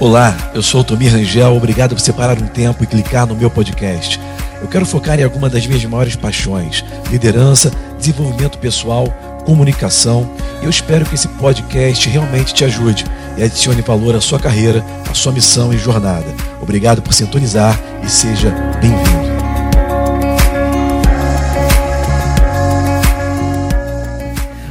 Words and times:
Olá, 0.00 0.34
eu 0.54 0.62
sou 0.62 0.80
o 0.80 0.84
Tomir 0.84 1.12
Rangel, 1.12 1.54
obrigado 1.54 1.94
por 1.94 2.00
separar 2.00 2.38
um 2.40 2.46
tempo 2.46 2.82
e 2.82 2.86
clicar 2.86 3.26
no 3.26 3.36
meu 3.36 3.50
podcast. 3.50 4.18
Eu 4.62 4.66
quero 4.66 4.86
focar 4.86 5.20
em 5.20 5.24
alguma 5.24 5.50
das 5.50 5.66
minhas 5.66 5.84
maiores 5.84 6.16
paixões: 6.16 6.82
liderança, 7.10 7.70
desenvolvimento 7.98 8.56
pessoal, 8.56 9.08
comunicação. 9.44 10.30
E 10.62 10.64
eu 10.64 10.70
espero 10.70 11.04
que 11.04 11.16
esse 11.16 11.28
podcast 11.28 12.08
realmente 12.08 12.54
te 12.54 12.64
ajude 12.64 13.04
e 13.36 13.42
adicione 13.42 13.82
valor 13.82 14.16
à 14.16 14.22
sua 14.22 14.40
carreira, 14.40 14.82
à 15.06 15.12
sua 15.12 15.32
missão 15.32 15.70
e 15.70 15.76
jornada. 15.76 16.34
Obrigado 16.62 17.02
por 17.02 17.12
sintonizar 17.12 17.78
e 18.02 18.08
seja 18.08 18.48
bem-vindo. 18.80 19.29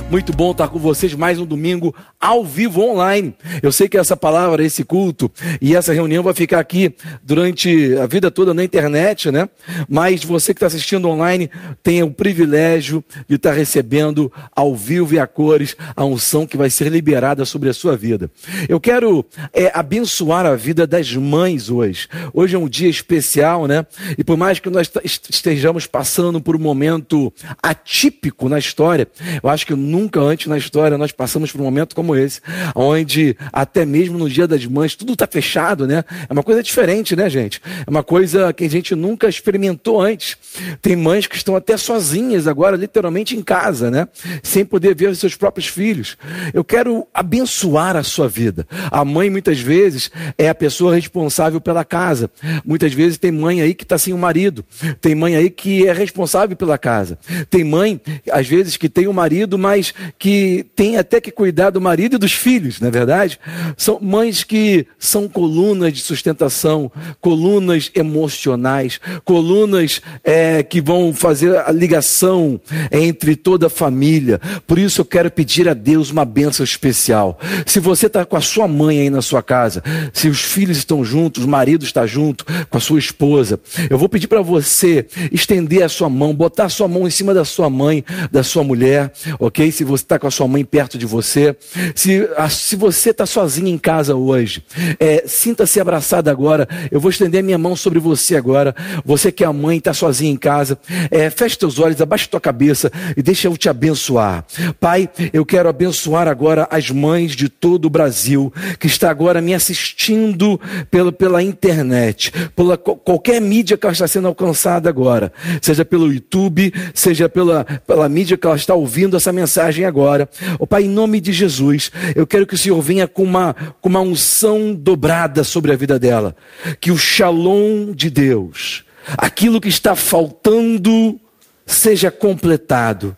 Muito 0.09 0.33
bom 0.33 0.49
estar 0.49 0.69
com 0.69 0.79
vocês 0.79 1.13
mais 1.13 1.37
um 1.37 1.45
domingo 1.45 1.93
ao 2.19 2.43
vivo 2.43 2.81
online. 2.81 3.31
Eu 3.61 3.71
sei 3.71 3.87
que 3.87 3.95
essa 3.95 4.17
palavra, 4.17 4.63
esse 4.63 4.83
culto 4.83 5.31
e 5.61 5.75
essa 5.75 5.93
reunião 5.93 6.23
vai 6.23 6.33
ficar 6.33 6.59
aqui 6.59 6.95
durante 7.21 7.95
a 7.95 8.07
vida 8.07 8.31
toda 8.31 8.51
na 8.51 8.63
internet, 8.63 9.29
né? 9.29 9.47
Mas 9.87 10.23
você 10.23 10.51
que 10.51 10.57
está 10.57 10.65
assistindo 10.65 11.07
online 11.07 11.47
tem 11.83 12.01
o 12.01 12.09
privilégio 12.09 13.03
de 13.27 13.35
estar 13.35 13.51
recebendo 13.51 14.31
ao 14.55 14.75
vivo 14.75 15.13
e 15.13 15.19
a 15.19 15.27
cores 15.27 15.77
a 15.95 16.03
unção 16.03 16.47
que 16.47 16.57
vai 16.57 16.71
ser 16.71 16.91
liberada 16.91 17.45
sobre 17.45 17.69
a 17.69 17.73
sua 17.73 17.95
vida. 17.95 18.31
Eu 18.67 18.79
quero 18.79 19.23
é, 19.53 19.71
abençoar 19.75 20.43
a 20.43 20.55
vida 20.55 20.87
das 20.87 21.15
mães 21.15 21.69
hoje. 21.69 22.07
Hoje 22.33 22.55
é 22.55 22.59
um 22.59 22.67
dia 22.67 22.89
especial, 22.89 23.67
né? 23.67 23.85
E 24.17 24.23
por 24.23 24.35
mais 24.35 24.59
que 24.59 24.71
nós 24.71 24.91
estejamos 25.29 25.85
passando 25.85 26.41
por 26.41 26.55
um 26.55 26.59
momento 26.59 27.31
atípico 27.61 28.49
na 28.49 28.57
história, 28.57 29.07
eu 29.43 29.47
acho 29.47 29.67
que 29.67 29.75
nunca 29.75 29.98
Nunca 29.99 30.21
antes 30.21 30.47
na 30.47 30.57
história 30.57 30.97
nós 30.97 31.11
passamos 31.11 31.51
por 31.51 31.59
um 31.59 31.65
momento 31.65 31.93
como 31.93 32.15
esse, 32.15 32.39
onde 32.73 33.35
até 33.51 33.85
mesmo 33.85 34.17
no 34.17 34.29
dia 34.29 34.47
das 34.47 34.65
mães 34.65 34.95
tudo 34.95 35.11
está 35.11 35.27
fechado, 35.27 35.85
né? 35.85 36.05
É 36.29 36.31
uma 36.31 36.41
coisa 36.41 36.63
diferente, 36.63 37.17
né, 37.17 37.29
gente? 37.29 37.61
É 37.85 37.89
uma 37.89 38.01
coisa 38.01 38.53
que 38.53 38.63
a 38.63 38.69
gente 38.69 38.95
nunca 38.95 39.27
experimentou 39.27 40.01
antes. 40.01 40.37
Tem 40.81 40.95
mães 40.95 41.27
que 41.27 41.35
estão 41.35 41.53
até 41.53 41.75
sozinhas 41.75 42.47
agora, 42.47 42.77
literalmente 42.77 43.35
em 43.35 43.41
casa, 43.41 43.91
né? 43.91 44.07
Sem 44.41 44.63
poder 44.63 44.95
ver 44.95 45.09
os 45.09 45.19
seus 45.19 45.35
próprios 45.35 45.67
filhos. 45.67 46.17
Eu 46.53 46.63
quero 46.63 47.05
abençoar 47.13 47.97
a 47.97 48.03
sua 48.03 48.29
vida. 48.29 48.65
A 48.89 49.03
mãe 49.03 49.29
muitas 49.29 49.59
vezes 49.59 50.09
é 50.37 50.47
a 50.47 50.55
pessoa 50.55 50.95
responsável 50.95 51.59
pela 51.59 51.83
casa. 51.83 52.31
Muitas 52.63 52.93
vezes 52.93 53.17
tem 53.17 53.33
mãe 53.33 53.61
aí 53.61 53.73
que 53.73 53.83
está 53.83 53.97
sem 53.97 54.13
o 54.13 54.17
marido. 54.17 54.63
Tem 55.01 55.13
mãe 55.13 55.35
aí 55.35 55.49
que 55.49 55.85
é 55.85 55.91
responsável 55.91 56.55
pela 56.55 56.77
casa. 56.77 57.19
Tem 57.49 57.65
mãe, 57.65 57.99
às 58.31 58.47
vezes, 58.47 58.77
que 58.77 58.87
tem 58.87 59.05
o 59.05 59.13
marido, 59.13 59.57
mas 59.57 59.88
que 60.17 60.65
têm 60.75 60.97
até 60.97 61.19
que 61.21 61.31
cuidar 61.31 61.69
do 61.69 61.81
marido 61.81 62.15
e 62.15 62.19
dos 62.19 62.33
filhos, 62.33 62.79
não 62.79 62.87
é 62.87 62.91
verdade? 62.91 63.39
São 63.77 63.99
mães 64.01 64.43
que 64.43 64.87
são 64.97 65.27
colunas 65.27 65.93
de 65.93 66.01
sustentação, 66.01 66.91
colunas 67.21 67.91
emocionais, 67.95 68.99
colunas 69.23 70.01
é, 70.23 70.63
que 70.63 70.81
vão 70.81 71.13
fazer 71.13 71.57
a 71.57 71.71
ligação 71.71 72.59
entre 72.91 73.35
toda 73.35 73.67
a 73.67 73.69
família. 73.69 74.39
Por 74.65 74.79
isso 74.79 75.01
eu 75.01 75.05
quero 75.05 75.31
pedir 75.31 75.67
a 75.67 75.73
Deus 75.73 76.09
uma 76.09 76.25
bênção 76.25 76.63
especial. 76.63 77.39
Se 77.65 77.79
você 77.79 78.07
está 78.07 78.25
com 78.25 78.35
a 78.35 78.41
sua 78.41 78.67
mãe 78.67 78.99
aí 79.01 79.09
na 79.09 79.21
sua 79.21 79.41
casa, 79.41 79.83
se 80.13 80.27
os 80.27 80.41
filhos 80.41 80.77
estão 80.77 81.03
juntos, 81.03 81.43
o 81.43 81.47
marido 81.47 81.83
está 81.83 82.05
junto 82.05 82.45
com 82.69 82.77
a 82.77 82.81
sua 82.81 82.99
esposa, 82.99 83.59
eu 83.89 83.97
vou 83.97 84.09
pedir 84.09 84.27
para 84.27 84.41
você 84.41 85.05
estender 85.31 85.83
a 85.83 85.89
sua 85.89 86.09
mão, 86.09 86.33
botar 86.33 86.65
a 86.65 86.69
sua 86.69 86.87
mão 86.87 87.07
em 87.07 87.11
cima 87.11 87.33
da 87.33 87.45
sua 87.45 87.69
mãe, 87.69 88.03
da 88.31 88.43
sua 88.43 88.63
mulher, 88.63 89.11
ok? 89.39 89.71
Se 89.79 89.85
você 89.85 90.03
está 90.03 90.19
com 90.19 90.27
a 90.27 90.31
sua 90.31 90.45
mãe 90.45 90.65
perto 90.65 90.97
de 90.97 91.05
você, 91.05 91.55
se, 91.95 92.29
se 92.49 92.75
você 92.75 93.11
está 93.11 93.25
sozinho 93.25 93.69
em 93.69 93.77
casa 93.77 94.13
hoje, 94.13 94.61
é, 94.99 95.23
sinta-se 95.25 95.79
abraçado 95.79 96.29
agora. 96.29 96.67
Eu 96.91 96.99
vou 96.99 97.09
estender 97.09 97.41
minha 97.41 97.57
mão 97.57 97.77
sobre 97.77 97.97
você 97.97 98.35
agora. 98.35 98.75
Você 99.05 99.31
que 99.31 99.41
é 99.41 99.47
a 99.47 99.53
mãe, 99.53 99.77
está 99.77 99.93
sozinho 99.93 100.33
em 100.33 100.35
casa, 100.35 100.77
é, 101.09 101.29
feche 101.29 101.57
teus 101.57 101.79
olhos, 101.79 102.01
abaixe 102.01 102.27
tua 102.27 102.41
cabeça 102.41 102.91
e 103.15 103.21
deixa 103.21 103.47
eu 103.47 103.55
te 103.55 103.69
abençoar. 103.69 104.43
Pai, 104.81 105.09
eu 105.31 105.45
quero 105.45 105.69
abençoar 105.69 106.27
agora 106.27 106.67
as 106.69 106.91
mães 106.91 107.33
de 107.33 107.47
todo 107.47 107.85
o 107.85 107.89
Brasil 107.89 108.51
que 108.79 108.87
está 108.87 109.09
agora 109.09 109.39
me 109.39 109.53
assistindo 109.53 110.59
pelo, 110.91 111.13
pela 111.13 111.41
internet, 111.41 112.33
pela 112.53 112.77
qualquer 112.77 113.39
mídia 113.39 113.77
que 113.77 113.85
ela 113.85 113.93
está 113.93 114.09
sendo 114.09 114.27
alcançada 114.27 114.89
agora, 114.89 115.31
seja 115.61 115.85
pelo 115.85 116.11
YouTube, 116.11 116.73
seja 116.93 117.29
pela, 117.29 117.63
pela 117.87 118.09
mídia 118.09 118.37
que 118.37 118.45
ela 118.45 118.57
está 118.57 118.75
ouvindo 118.75 119.15
essa 119.15 119.31
mensagem 119.31 119.68
mensagem 119.69 119.85
agora. 119.85 120.27
Oh, 120.57 120.67
Pai, 120.67 120.83
em 120.83 120.89
nome 120.89 121.21
de 121.21 121.31
Jesus, 121.31 121.91
eu 122.15 122.25
quero 122.25 122.45
que 122.45 122.55
o 122.55 122.57
Senhor 122.57 122.81
venha 122.81 123.07
com 123.07 123.23
uma, 123.23 123.53
com 123.79 123.87
uma 123.87 124.01
unção 124.01 124.73
dobrada 124.73 125.43
sobre 125.43 125.71
a 125.71 125.75
vida 125.75 125.99
dela. 125.99 126.35
Que 126.81 126.91
o 126.91 126.97
shalom 126.97 127.93
de 127.93 128.09
Deus, 128.09 128.83
aquilo 129.17 129.61
que 129.61 129.69
está 129.69 129.95
faltando, 129.95 131.19
seja 131.65 132.09
completado. 132.11 133.15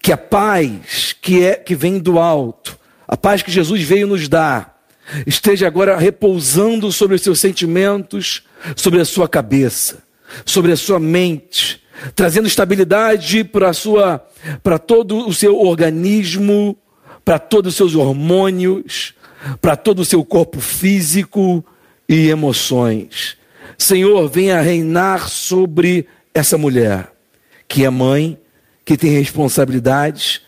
Que 0.00 0.12
a 0.12 0.16
paz 0.16 1.16
que, 1.20 1.44
é, 1.44 1.54
que 1.54 1.74
vem 1.74 1.98
do 1.98 2.18
alto, 2.18 2.78
a 3.06 3.16
paz 3.16 3.42
que 3.42 3.50
Jesus 3.50 3.82
veio 3.82 4.06
nos 4.06 4.28
dar, 4.28 4.78
esteja 5.26 5.66
agora 5.66 5.96
repousando 5.96 6.92
sobre 6.92 7.16
os 7.16 7.22
seus 7.22 7.40
sentimentos, 7.40 8.42
sobre 8.76 9.00
a 9.00 9.04
sua 9.04 9.28
cabeça, 9.28 10.02
sobre 10.44 10.70
a 10.72 10.76
sua 10.76 11.00
mente 11.00 11.82
trazendo 12.14 12.48
estabilidade 12.48 13.44
para 13.44 13.72
sua 13.72 14.24
para 14.62 14.78
todo 14.78 15.26
o 15.26 15.34
seu 15.34 15.58
organismo, 15.58 16.76
para 17.24 17.38
todos 17.38 17.72
os 17.72 17.76
seus 17.76 17.94
hormônios, 17.94 19.14
para 19.60 19.76
todo 19.76 20.00
o 20.00 20.04
seu 20.04 20.24
corpo 20.24 20.60
físico 20.60 21.64
e 22.08 22.28
emoções. 22.28 23.36
Senhor, 23.76 24.28
venha 24.28 24.60
reinar 24.60 25.28
sobre 25.28 26.06
essa 26.34 26.56
mulher, 26.56 27.12
que 27.66 27.84
é 27.84 27.90
mãe, 27.90 28.38
que 28.84 28.96
tem 28.96 29.10
responsabilidades, 29.10 30.40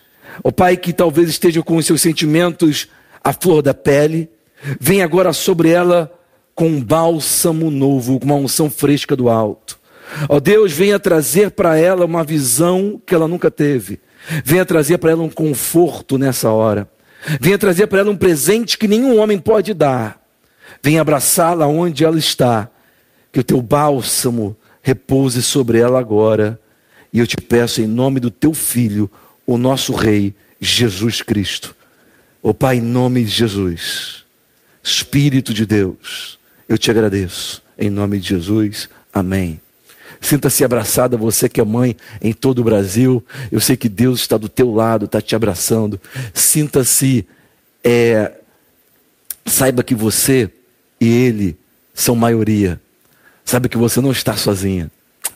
o 0.43 0.51
pai 0.51 0.77
que 0.77 0.93
talvez 0.93 1.29
esteja 1.29 1.61
com 1.61 1.75
os 1.75 1.85
seus 1.85 2.01
sentimentos 2.01 2.87
à 3.23 3.33
flor 3.33 3.61
da 3.61 3.73
pele, 3.73 4.29
vem 4.79 5.01
agora 5.01 5.33
sobre 5.33 5.69
ela 5.69 6.11
com 6.55 6.67
um 6.67 6.83
bálsamo 6.83 7.69
novo, 7.69 8.19
com 8.19 8.25
uma 8.25 8.35
unção 8.35 8.69
fresca 8.69 9.15
do 9.15 9.29
alto. 9.29 9.80
Ó 10.27 10.39
Deus, 10.39 10.71
venha 10.71 10.99
trazer 10.99 11.51
para 11.51 11.77
ela 11.77 12.05
uma 12.05 12.23
visão 12.23 13.01
que 13.05 13.15
ela 13.15 13.27
nunca 13.27 13.49
teve. 13.49 13.99
Venha 14.43 14.65
trazer 14.65 14.97
para 14.97 15.11
ela 15.11 15.23
um 15.23 15.29
conforto 15.29 16.17
nessa 16.17 16.49
hora. 16.49 16.89
Venha 17.39 17.57
trazer 17.57 17.87
para 17.87 17.99
ela 17.99 18.11
um 18.11 18.17
presente 18.17 18.77
que 18.77 18.87
nenhum 18.87 19.17
homem 19.17 19.37
pode 19.37 19.73
dar. 19.73 20.19
Venha 20.81 21.01
abraçá-la 21.01 21.67
onde 21.67 22.03
ela 22.03 22.17
está. 22.17 22.69
Que 23.31 23.39
o 23.39 23.43
teu 23.43 23.61
bálsamo 23.61 24.55
repouse 24.81 25.41
sobre 25.41 25.79
ela 25.79 25.99
agora. 25.99 26.59
E 27.13 27.19
eu 27.19 27.27
te 27.27 27.37
peço 27.37 27.81
em 27.81 27.87
nome 27.87 28.19
do 28.19 28.31
teu 28.31 28.53
filho, 28.53 29.09
o 29.45 29.57
nosso 29.57 29.93
rei, 29.93 30.33
Jesus 30.59 31.21
Cristo. 31.21 31.75
Ó 32.41 32.49
oh, 32.49 32.53
Pai, 32.53 32.77
em 32.77 32.81
nome 32.81 33.23
de 33.23 33.29
Jesus. 33.29 34.23
Espírito 34.83 35.53
de 35.53 35.65
Deus, 35.65 36.39
eu 36.67 36.77
te 36.77 36.89
agradeço. 36.89 37.61
Em 37.77 37.89
nome 37.89 38.19
de 38.19 38.29
Jesus. 38.29 38.89
Amém. 39.13 39.59
Sinta-se 40.21 40.63
abraçada, 40.63 41.17
você 41.17 41.49
que 41.49 41.59
é 41.59 41.65
mãe 41.65 41.97
em 42.21 42.31
todo 42.31 42.59
o 42.59 42.63
Brasil. 42.63 43.25
Eu 43.51 43.59
sei 43.59 43.75
que 43.75 43.89
Deus 43.89 44.21
está 44.21 44.37
do 44.37 44.47
teu 44.47 44.71
lado, 44.71 45.05
está 45.05 45.19
te 45.19 45.35
abraçando. 45.35 45.99
Sinta-se, 46.31 47.27
é, 47.83 48.31
saiba 49.45 49.83
que 49.83 49.95
você 49.95 50.49
e 51.01 51.09
Ele 51.09 51.57
são 51.93 52.15
maioria. 52.15 52.79
Saiba 53.43 53.67
que 53.67 53.77
você 53.77 53.99
não 53.99 54.11
está 54.11 54.37
sozinha. 54.37 54.91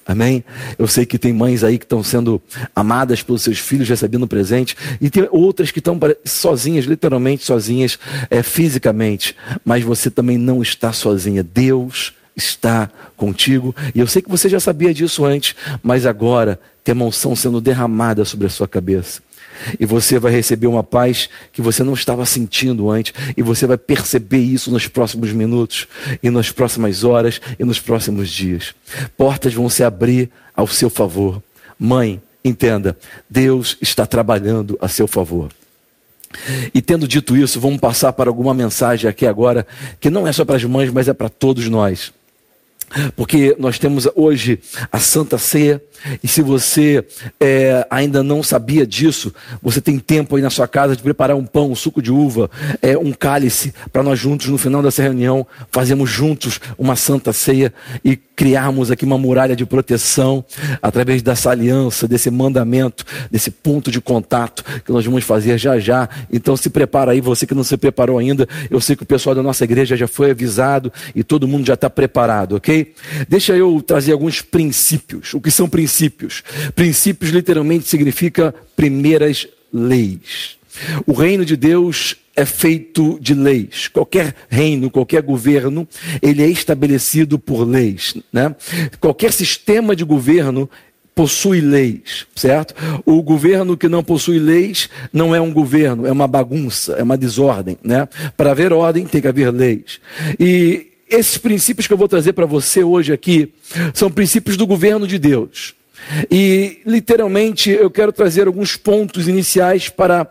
Amém? 0.05 0.45
Eu 0.77 0.87
sei 0.87 1.03
que 1.03 1.17
tem 1.17 1.33
mães 1.33 1.63
aí 1.63 1.79
que 1.79 1.85
estão 1.85 2.03
sendo 2.03 2.39
amadas 2.75 3.23
pelos 3.23 3.41
seus 3.41 3.57
filhos, 3.57 3.89
recebendo 3.89 4.27
presente, 4.27 4.77
e 5.01 5.09
tem 5.09 5.27
outras 5.31 5.71
que 5.71 5.79
estão 5.79 5.99
sozinhas, 6.23 6.85
literalmente 6.85 7.43
sozinhas, 7.43 7.97
é, 8.29 8.43
fisicamente, 8.43 9.35
mas 9.65 9.83
você 9.83 10.11
também 10.11 10.37
não 10.37 10.61
está 10.61 10.93
sozinha. 10.93 11.41
Deus 11.41 12.13
está 12.35 12.89
contigo. 13.15 13.75
E 13.93 13.99
eu 13.99 14.07
sei 14.07 14.21
que 14.21 14.29
você 14.29 14.49
já 14.49 14.59
sabia 14.59 14.93
disso 14.93 15.25
antes, 15.25 15.55
mas 15.81 16.05
agora 16.05 16.59
tem 16.83 16.93
uma 16.93 17.05
unção 17.05 17.35
sendo 17.35 17.61
derramada 17.61 18.25
sobre 18.25 18.47
a 18.47 18.49
sua 18.49 18.67
cabeça. 18.67 19.21
E 19.79 19.85
você 19.85 20.19
vai 20.19 20.31
receber 20.31 20.67
uma 20.67 20.83
paz 20.83 21.29
que 21.51 21.61
você 21.61 21.83
não 21.83 21.93
estava 21.93 22.25
sentindo 22.25 22.89
antes. 22.89 23.13
E 23.35 23.41
você 23.41 23.65
vai 23.65 23.77
perceber 23.77 24.39
isso 24.39 24.71
nos 24.71 24.87
próximos 24.87 25.31
minutos, 25.31 25.87
e 26.21 26.29
nas 26.29 26.51
próximas 26.51 27.03
horas, 27.03 27.39
e 27.57 27.63
nos 27.63 27.79
próximos 27.79 28.29
dias. 28.29 28.75
Portas 29.17 29.53
vão 29.53 29.69
se 29.69 29.83
abrir 29.83 30.29
ao 30.55 30.67
seu 30.67 30.89
favor. 30.89 31.41
Mãe, 31.79 32.21
entenda, 32.43 32.97
Deus 33.29 33.77
está 33.81 34.05
trabalhando 34.05 34.77
a 34.81 34.87
seu 34.87 35.07
favor. 35.07 35.49
E 36.73 36.81
tendo 36.81 37.07
dito 37.07 37.35
isso, 37.37 37.59
vamos 37.59 37.79
passar 37.79 38.11
para 38.13 38.29
alguma 38.29 38.53
mensagem 38.53 39.09
aqui 39.09 39.25
agora, 39.25 39.65
que 39.99 40.09
não 40.09 40.27
é 40.27 40.33
só 40.33 40.43
para 40.43 40.55
as 40.55 40.63
mães, 40.63 40.91
mas 40.91 41.07
é 41.07 41.13
para 41.13 41.29
todos 41.29 41.67
nós. 41.69 42.11
Porque 43.15 43.55
nós 43.59 43.79
temos 43.79 44.07
hoje 44.15 44.59
a 44.91 44.99
Santa 44.99 45.37
Ceia, 45.37 45.81
e 46.23 46.27
se 46.27 46.41
você 46.41 47.03
é, 47.39 47.85
ainda 47.89 48.21
não 48.21 48.43
sabia 48.43 48.85
disso, 48.85 49.33
você 49.61 49.81
tem 49.81 49.97
tempo 49.97 50.35
aí 50.35 50.41
na 50.41 50.49
sua 50.49 50.67
casa 50.67 50.95
de 50.95 51.01
preparar 51.01 51.35
um 51.35 51.45
pão, 51.45 51.71
um 51.71 51.75
suco 51.75 52.01
de 52.01 52.11
uva, 52.11 52.49
é, 52.81 52.97
um 52.97 53.11
cálice, 53.11 53.73
para 53.91 54.03
nós 54.03 54.19
juntos, 54.19 54.47
no 54.47 54.57
final 54.57 54.83
dessa 54.83 55.01
reunião, 55.01 55.45
fazermos 55.71 56.09
juntos 56.09 56.59
uma 56.77 56.95
Santa 56.95 57.33
Ceia 57.33 57.73
e 58.03 58.15
criarmos 58.15 58.91
aqui 58.91 59.05
uma 59.05 59.17
muralha 59.17 59.55
de 59.55 59.65
proteção 59.65 60.43
através 60.81 61.21
dessa 61.21 61.49
aliança, 61.49 62.07
desse 62.07 62.29
mandamento, 62.29 63.05
desse 63.31 63.49
ponto 63.49 63.89
de 63.89 64.01
contato 64.01 64.63
que 64.83 64.91
nós 64.91 65.05
vamos 65.05 65.23
fazer 65.23 65.57
já 65.57 65.79
já. 65.79 66.09
Então 66.31 66.57
se 66.57 66.69
prepara 66.69 67.11
aí, 67.11 67.21
você 67.21 67.47
que 67.47 67.55
não 67.55 67.63
se 67.63 67.77
preparou 67.77 68.17
ainda, 68.17 68.47
eu 68.69 68.81
sei 68.81 68.95
que 68.95 69.03
o 69.03 69.05
pessoal 69.05 69.33
da 69.33 69.41
nossa 69.41 69.63
igreja 69.63 69.95
já 69.95 70.07
foi 70.07 70.31
avisado 70.31 70.91
e 71.15 71.23
todo 71.23 71.47
mundo 71.47 71.65
já 71.65 71.75
está 71.75 71.89
preparado, 71.89 72.55
ok? 72.57 72.84
Deixa 73.27 73.55
eu 73.55 73.81
trazer 73.81 74.11
alguns 74.11 74.41
princípios. 74.41 75.33
O 75.33 75.41
que 75.41 75.51
são 75.51 75.67
princípios? 75.67 76.43
Princípios 76.75 77.31
literalmente 77.31 77.87
significa 77.87 78.53
primeiras 78.75 79.47
leis. 79.73 80.57
O 81.05 81.13
reino 81.13 81.45
de 81.45 81.55
Deus 81.55 82.15
é 82.35 82.45
feito 82.45 83.17
de 83.21 83.33
leis. 83.33 83.87
Qualquer 83.87 84.35
reino, 84.49 84.91
qualquer 84.91 85.21
governo, 85.21 85.87
ele 86.21 86.43
é 86.43 86.47
estabelecido 86.47 87.39
por 87.39 87.63
leis. 87.63 88.15
Né? 88.31 88.53
Qualquer 88.99 89.31
sistema 89.31 89.95
de 89.95 90.03
governo 90.03 90.69
possui 91.15 91.61
leis, 91.61 92.27
certo? 92.35 92.75
O 93.05 93.23
governo 93.23 93.77
que 93.77 93.87
não 93.87 94.03
possui 94.03 94.37
leis 94.37 94.89
não 95.13 95.33
é 95.33 95.39
um 95.39 95.53
governo, 95.53 96.05
é 96.05 96.11
uma 96.11 96.27
bagunça, 96.27 96.91
é 96.93 97.03
uma 97.03 97.17
desordem, 97.17 97.77
né? 97.81 98.05
Para 98.35 98.51
haver 98.51 98.73
ordem 98.73 99.05
tem 99.05 99.21
que 99.21 99.27
haver 99.29 99.49
leis. 99.49 100.01
E 100.37 100.87
esses 101.09 101.37
princípios 101.37 101.87
que 101.87 101.93
eu 101.93 101.97
vou 101.97 102.07
trazer 102.07 102.33
para 102.33 102.45
você 102.45 102.83
hoje 102.83 103.13
aqui 103.13 103.53
são 103.93 104.09
princípios 104.09 104.57
do 104.57 104.65
governo 104.65 105.07
de 105.07 105.19
Deus. 105.19 105.75
E 106.29 106.81
literalmente 106.85 107.69
eu 107.69 107.89
quero 107.89 108.11
trazer 108.11 108.47
alguns 108.47 108.75
pontos 108.75 109.27
iniciais 109.27 109.89
para, 109.89 110.27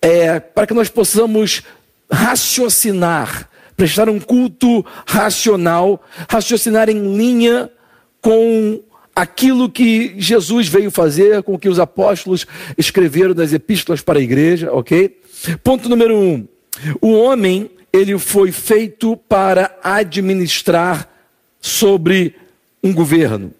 é, 0.00 0.40
para 0.40 0.66
que 0.66 0.74
nós 0.74 0.88
possamos 0.88 1.62
raciocinar, 2.10 3.48
prestar 3.76 4.08
um 4.08 4.20
culto 4.20 4.84
racional, 5.06 6.02
raciocinar 6.28 6.88
em 6.88 7.16
linha 7.16 7.70
com 8.20 8.80
aquilo 9.14 9.68
que 9.68 10.14
Jesus 10.16 10.68
veio 10.68 10.90
fazer, 10.90 11.42
com 11.42 11.54
o 11.54 11.58
que 11.58 11.68
os 11.68 11.78
apóstolos 11.78 12.46
escreveram 12.78 13.34
das 13.34 13.52
epístolas 13.52 14.00
para 14.00 14.18
a 14.18 14.22
igreja, 14.22 14.72
ok? 14.72 15.20
Ponto 15.62 15.88
número 15.88 16.16
um: 16.16 16.46
o 17.00 17.12
homem 17.12 17.70
ele 17.92 18.18
foi 18.18 18.50
feito 18.50 19.16
para 19.16 19.78
administrar 19.82 21.08
sobre 21.60 22.34
um 22.82 22.92
governo. 22.92 23.52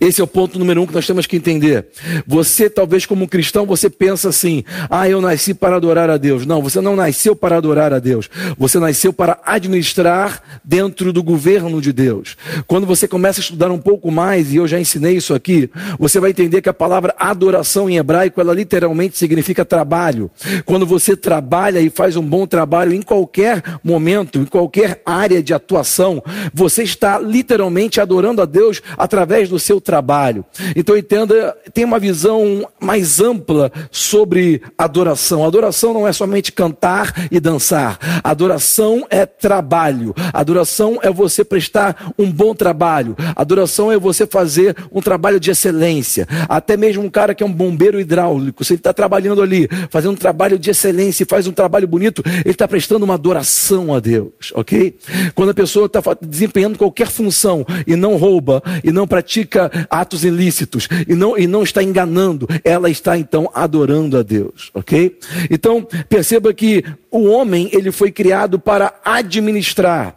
Esse 0.00 0.20
é 0.20 0.24
o 0.24 0.26
ponto 0.26 0.58
número 0.58 0.82
um 0.82 0.86
que 0.86 0.94
nós 0.94 1.06
temos 1.06 1.26
que 1.26 1.36
entender. 1.36 1.86
Você, 2.26 2.68
talvez 2.68 3.06
como 3.06 3.26
cristão, 3.26 3.64
você 3.64 3.88
pensa 3.88 4.28
assim: 4.28 4.64
ah, 4.88 5.08
eu 5.08 5.20
nasci 5.20 5.54
para 5.54 5.76
adorar 5.76 6.10
a 6.10 6.16
Deus. 6.16 6.44
Não, 6.44 6.62
você 6.62 6.80
não 6.80 6.94
nasceu 6.94 7.34
para 7.34 7.56
adorar 7.56 7.92
a 7.92 7.98
Deus. 7.98 8.28
Você 8.58 8.78
nasceu 8.78 9.12
para 9.12 9.40
administrar 9.44 10.60
dentro 10.64 11.12
do 11.12 11.22
governo 11.22 11.80
de 11.80 11.92
Deus. 11.92 12.36
Quando 12.66 12.86
você 12.86 13.08
começa 13.08 13.40
a 13.40 13.42
estudar 13.42 13.70
um 13.70 13.78
pouco 13.78 14.10
mais, 14.10 14.52
e 14.52 14.56
eu 14.56 14.68
já 14.68 14.78
ensinei 14.78 15.16
isso 15.16 15.34
aqui, 15.34 15.70
você 15.98 16.20
vai 16.20 16.30
entender 16.30 16.60
que 16.60 16.68
a 16.68 16.74
palavra 16.74 17.14
adoração 17.18 17.88
em 17.88 17.96
hebraico, 17.96 18.40
ela 18.40 18.52
literalmente 18.52 19.16
significa 19.16 19.64
trabalho. 19.64 20.30
Quando 20.64 20.86
você 20.86 21.16
trabalha 21.16 21.80
e 21.80 21.90
faz 21.90 22.16
um 22.16 22.22
bom 22.22 22.46
trabalho 22.46 22.92
em 22.92 23.02
qualquer 23.02 23.62
momento, 23.82 24.38
em 24.38 24.44
qualquer 24.44 25.00
área 25.04 25.42
de 25.42 25.54
atuação, 25.54 26.22
você 26.52 26.82
está 26.82 27.18
literalmente 27.18 28.00
adorando 28.00 28.42
a 28.42 28.44
Deus 28.44 28.82
através 28.96 29.48
do 29.48 29.58
seu 29.58 29.79
trabalho. 29.80 30.44
Então 30.76 30.96
entenda, 30.96 31.56
tem 31.72 31.84
uma 31.84 31.98
visão 31.98 32.68
mais 32.80 33.20
ampla 33.20 33.72
sobre 33.90 34.62
adoração. 34.76 35.44
Adoração 35.44 35.94
não 35.94 36.06
é 36.06 36.12
somente 36.12 36.52
cantar 36.52 37.28
e 37.30 37.40
dançar. 37.40 37.98
Adoração 38.22 39.06
é 39.10 39.26
trabalho. 39.26 40.14
Adoração 40.32 40.98
é 41.02 41.10
você 41.10 41.44
prestar 41.44 42.12
um 42.18 42.30
bom 42.30 42.54
trabalho. 42.54 43.16
Adoração 43.34 43.90
é 43.90 43.98
você 43.98 44.26
fazer 44.26 44.76
um 44.92 45.00
trabalho 45.00 45.40
de 45.40 45.50
excelência. 45.50 46.26
Até 46.48 46.76
mesmo 46.76 47.02
um 47.02 47.10
cara 47.10 47.34
que 47.34 47.42
é 47.42 47.46
um 47.46 47.52
bombeiro 47.52 48.00
hidráulico, 48.00 48.64
se 48.64 48.74
ele 48.74 48.80
está 48.80 48.92
trabalhando 48.92 49.42
ali, 49.42 49.68
fazendo 49.90 50.12
um 50.12 50.16
trabalho 50.16 50.58
de 50.58 50.70
excelência 50.70 51.22
e 51.22 51.26
faz 51.26 51.46
um 51.46 51.52
trabalho 51.52 51.86
bonito, 51.86 52.22
ele 52.26 52.50
está 52.50 52.66
prestando 52.68 53.04
uma 53.04 53.14
adoração 53.14 53.94
a 53.94 54.00
Deus, 54.00 54.52
ok? 54.54 54.96
Quando 55.34 55.50
a 55.50 55.54
pessoa 55.54 55.86
está 55.86 56.00
desempenhando 56.20 56.78
qualquer 56.78 57.08
função 57.08 57.64
e 57.86 57.96
não 57.96 58.16
rouba 58.16 58.62
e 58.82 58.90
não 58.90 59.06
pratica 59.06 59.69
atos 59.88 60.24
ilícitos 60.24 60.88
e 61.06 61.14
não, 61.14 61.38
e 61.38 61.46
não 61.46 61.62
está 61.62 61.82
enganando, 61.82 62.48
ela 62.64 62.90
está 62.90 63.16
então 63.16 63.50
adorando 63.54 64.18
a 64.18 64.22
Deus, 64.22 64.70
ok? 64.74 65.18
Então, 65.50 65.86
perceba 66.08 66.52
que 66.52 66.84
o 67.10 67.24
homem, 67.24 67.70
ele 67.72 67.90
foi 67.90 68.10
criado 68.10 68.58
para 68.58 68.94
administrar. 69.04 70.16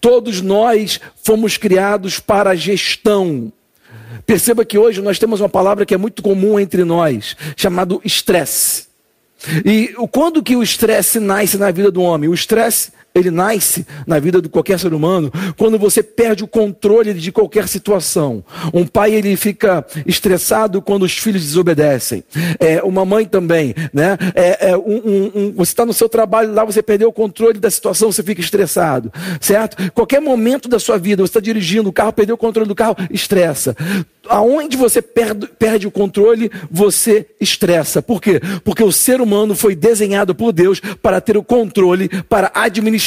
Todos 0.00 0.40
nós 0.40 1.00
fomos 1.22 1.56
criados 1.56 2.18
para 2.20 2.54
gestão. 2.54 3.52
Perceba 4.26 4.64
que 4.64 4.78
hoje 4.78 5.00
nós 5.00 5.18
temos 5.18 5.40
uma 5.40 5.48
palavra 5.48 5.86
que 5.86 5.94
é 5.94 5.96
muito 5.96 6.22
comum 6.22 6.60
entre 6.60 6.84
nós, 6.84 7.36
chamado 7.56 8.00
estresse. 8.04 8.90
E 9.64 9.94
quando 10.10 10.42
que 10.42 10.54
o 10.54 10.62
estresse 10.62 11.18
nasce 11.18 11.56
na 11.56 11.70
vida 11.70 11.90
do 11.90 12.02
homem? 12.02 12.28
O 12.28 12.34
estresse 12.34 12.92
ele 13.14 13.30
nasce 13.30 13.86
na 14.06 14.18
vida 14.18 14.40
de 14.40 14.48
qualquer 14.48 14.78
ser 14.78 14.92
humano 14.92 15.32
quando 15.56 15.78
você 15.78 16.02
perde 16.02 16.44
o 16.44 16.48
controle 16.48 17.14
de 17.14 17.32
qualquer 17.32 17.68
situação. 17.68 18.44
Um 18.72 18.86
pai 18.86 19.14
ele 19.14 19.36
fica 19.36 19.84
estressado 20.06 20.80
quando 20.80 21.02
os 21.02 21.16
filhos 21.18 21.42
desobedecem. 21.42 22.24
É, 22.58 22.82
uma 22.82 23.04
mãe 23.04 23.24
também, 23.24 23.74
né? 23.92 24.16
É, 24.34 24.70
é 24.70 24.76
um, 24.76 24.82
um, 24.82 25.32
um, 25.34 25.52
você 25.52 25.72
está 25.72 25.84
no 25.84 25.92
seu 25.92 26.08
trabalho 26.08 26.52
lá, 26.52 26.64
você 26.64 26.82
perdeu 26.82 27.08
o 27.08 27.12
controle 27.12 27.58
da 27.58 27.70
situação, 27.70 28.12
você 28.12 28.22
fica 28.22 28.40
estressado, 28.40 29.12
certo? 29.40 29.90
Qualquer 29.92 30.20
momento 30.20 30.68
da 30.68 30.78
sua 30.78 30.98
vida, 30.98 31.22
você 31.22 31.30
está 31.30 31.40
dirigindo 31.40 31.88
o 31.88 31.92
carro, 31.92 32.12
perdeu 32.12 32.34
o 32.34 32.38
controle 32.38 32.68
do 32.68 32.74
carro, 32.74 32.96
estressa 33.10 33.74
aonde 34.30 34.76
você 34.76 35.02
perde, 35.02 35.48
perde, 35.58 35.86
o 35.86 35.90
controle, 35.90 36.50
você 36.70 37.26
estressa. 37.40 38.00
Por 38.00 38.20
quê? 38.20 38.40
Porque 38.64 38.82
o 38.82 38.92
ser 38.92 39.20
humano 39.20 39.56
foi 39.56 39.74
desenhado 39.74 40.34
por 40.34 40.52
Deus 40.52 40.80
para 41.02 41.20
ter 41.20 41.36
o 41.36 41.42
controle, 41.42 42.08
para 42.28 42.50
administrar, 42.54 42.99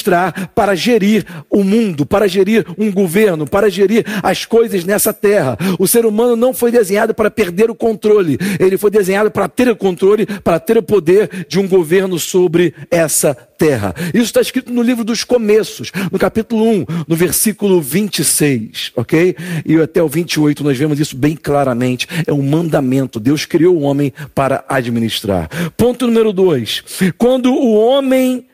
para 0.55 0.75
gerir 0.75 1.25
o 1.49 1.63
mundo, 1.63 2.05
para 2.05 2.27
gerir 2.27 2.65
um 2.77 2.91
governo, 2.91 3.45
para 3.45 3.69
gerir 3.69 4.05
as 4.21 4.45
coisas 4.45 4.83
nessa 4.83 5.13
terra. 5.13 5.57
O 5.79 5.87
ser 5.87 6.05
humano 6.05 6.35
não 6.35 6.53
foi 6.53 6.71
desenhado 6.71 7.13
para 7.13 7.29
perder 7.29 7.69
o 7.69 7.75
controle, 7.75 8.37
ele 8.59 8.77
foi 8.77 8.89
desenhado 8.89 9.31
para 9.31 9.47
ter 9.47 9.69
o 9.69 9.75
controle, 9.75 10.25
para 10.25 10.59
ter 10.59 10.77
o 10.77 10.83
poder 10.83 11.45
de 11.47 11.59
um 11.59 11.67
governo 11.67 12.17
sobre 12.19 12.73
essa 12.89 13.33
terra. 13.33 13.93
Isso 14.13 14.25
está 14.25 14.41
escrito 14.41 14.73
no 14.73 14.81
livro 14.81 15.03
dos 15.03 15.23
começos, 15.23 15.91
no 16.11 16.19
capítulo 16.19 16.67
1, 16.69 16.85
no 17.07 17.15
versículo 17.15 17.81
26, 17.81 18.91
ok? 18.95 19.35
E 19.65 19.77
até 19.77 20.01
o 20.01 20.07
28 20.07 20.63
nós 20.63 20.77
vemos 20.77 20.99
isso 20.99 21.15
bem 21.15 21.35
claramente. 21.35 22.07
É 22.27 22.33
um 22.33 22.41
mandamento. 22.41 23.19
Deus 23.19 23.45
criou 23.45 23.75
o 23.75 23.81
homem 23.81 24.13
para 24.35 24.65
administrar. 24.67 25.49
Ponto 25.77 26.07
número 26.07 26.33
2. 26.33 26.83
Quando 27.17 27.53
o 27.53 27.73
homem 27.73 28.45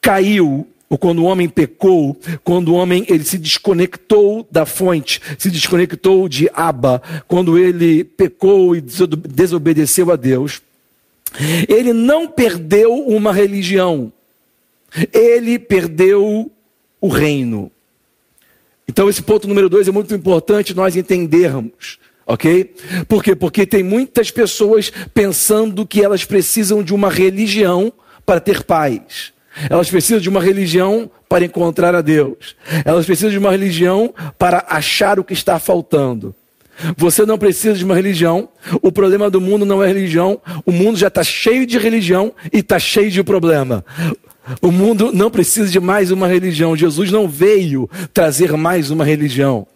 caiu, 0.00 0.66
ou 0.90 0.96
quando 0.96 1.18
o 1.18 1.24
homem 1.24 1.48
pecou, 1.48 2.18
quando 2.42 2.68
o 2.68 2.74
homem 2.74 3.04
ele 3.08 3.24
se 3.24 3.36
desconectou 3.36 4.46
da 4.50 4.64
fonte, 4.64 5.20
se 5.36 5.50
desconectou 5.50 6.28
de 6.28 6.48
Abba, 6.54 7.02
quando 7.26 7.58
ele 7.58 8.04
pecou 8.04 8.74
e 8.74 8.80
desobedeceu 8.80 10.10
a 10.10 10.16
Deus, 10.16 10.62
ele 11.68 11.92
não 11.92 12.26
perdeu 12.26 12.94
uma 12.94 13.32
religião, 13.32 14.10
ele 15.12 15.58
perdeu 15.58 16.50
o 17.00 17.08
reino. 17.08 17.70
Então, 18.88 19.10
esse 19.10 19.22
ponto 19.22 19.46
número 19.46 19.68
dois 19.68 19.86
é 19.86 19.92
muito 19.92 20.14
importante 20.14 20.74
nós 20.74 20.96
entendermos. 20.96 21.98
Ok? 22.26 22.74
Por 23.06 23.22
quê? 23.22 23.34
Porque 23.34 23.64
tem 23.64 23.82
muitas 23.82 24.30
pessoas 24.30 24.92
pensando 25.14 25.86
que 25.86 26.02
elas 26.02 26.24
precisam 26.24 26.82
de 26.82 26.94
uma 26.94 27.08
religião 27.08 27.90
para 28.26 28.38
ter 28.38 28.64
paz. 28.64 29.32
Elas 29.68 29.90
precisam 29.90 30.20
de 30.20 30.28
uma 30.28 30.40
religião 30.40 31.10
para 31.28 31.44
encontrar 31.44 31.94
a 31.94 32.00
Deus. 32.00 32.56
Elas 32.84 33.06
precisam 33.06 33.30
de 33.30 33.38
uma 33.38 33.50
religião 33.50 34.14
para 34.38 34.64
achar 34.68 35.18
o 35.18 35.24
que 35.24 35.32
está 35.32 35.58
faltando. 35.58 36.34
Você 36.96 37.26
não 37.26 37.38
precisa 37.38 37.74
de 37.74 37.84
uma 37.84 37.94
religião. 37.94 38.48
O 38.82 38.92
problema 38.92 39.28
do 39.28 39.40
mundo 39.40 39.66
não 39.66 39.82
é 39.82 39.86
religião. 39.86 40.40
O 40.64 40.72
mundo 40.72 40.96
já 40.96 41.08
está 41.08 41.24
cheio 41.24 41.66
de 41.66 41.78
religião 41.78 42.32
e 42.52 42.58
está 42.58 42.78
cheio 42.78 43.10
de 43.10 43.22
problema. 43.22 43.84
O 44.62 44.70
mundo 44.70 45.12
não 45.12 45.30
precisa 45.30 45.68
de 45.68 45.80
mais 45.80 46.10
uma 46.10 46.28
religião. 46.28 46.76
Jesus 46.76 47.10
não 47.10 47.28
veio 47.28 47.88
trazer 48.14 48.52
mais 48.52 48.90
uma 48.90 49.04
religião. 49.04 49.66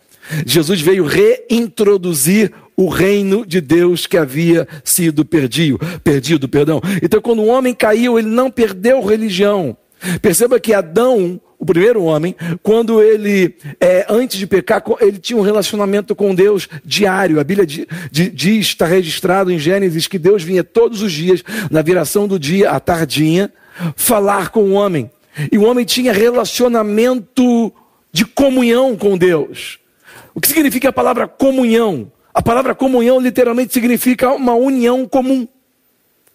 Jesus 0.47 0.81
veio 0.81 1.05
reintroduzir 1.05 2.53
o 2.77 2.89
reino 2.89 3.45
de 3.47 3.61
Deus 3.61 4.07
que 4.07 4.17
havia 4.17 4.67
sido 4.85 5.25
perdido, 5.25 5.79
perdido, 6.03 6.49
perdão. 6.49 6.81
Então, 7.03 7.21
quando 7.21 7.41
o 7.41 7.47
homem 7.47 7.75
caiu, 7.75 8.19
ele 8.19 8.29
não 8.29 8.51
perdeu 8.51 9.05
religião. 9.05 9.77
Perceba 10.21 10.59
que 10.59 10.75
Adão, 10.75 11.41
o 11.59 11.67
primeiro 11.67 12.03
homem, 12.03 12.35
quando 12.63 13.01
ele, 13.01 13.55
é, 13.81 14.05
antes 14.09 14.37
de 14.39 14.47
pecar, 14.47 14.83
ele 15.01 15.19
tinha 15.19 15.39
um 15.39 15.43
relacionamento 15.43 16.15
com 16.15 16.35
Deus 16.35 16.69
diário. 16.85 17.39
A 17.39 17.45
Bíblia 17.45 17.67
diz, 17.67 18.67
está 18.67 18.87
registrado 18.87 19.51
em 19.51 19.59
Gênesis, 19.59 20.09
que 20.09 20.19
Deus 20.19 20.43
vinha 20.43 20.65
todos 20.65 21.03
os 21.03 21.13
dias, 21.13 21.45
na 21.71 21.83
viração 21.83 22.27
do 22.27 22.39
dia, 22.39 22.71
à 22.71 22.81
tardinha, 22.81 23.53
falar 23.95 24.49
com 24.49 24.65
o 24.65 24.73
homem. 24.73 25.11
E 25.51 25.57
o 25.57 25.65
homem 25.65 25.85
tinha 25.85 26.13
relacionamento 26.13 27.73
de 28.13 28.25
comunhão 28.25 28.97
com 28.97 29.17
Deus. 29.17 29.79
O 30.35 30.41
que 30.41 30.49
significa 30.49 30.89
a 30.89 30.93
palavra 30.93 31.29
comunhão? 31.29 32.11
A 32.35 32.41
palavra 32.41 32.75
comunhão 32.75 33.21
literalmente 33.21 33.73
significa 33.73 34.33
uma 34.33 34.55
união 34.55 35.07
comum. 35.07 35.47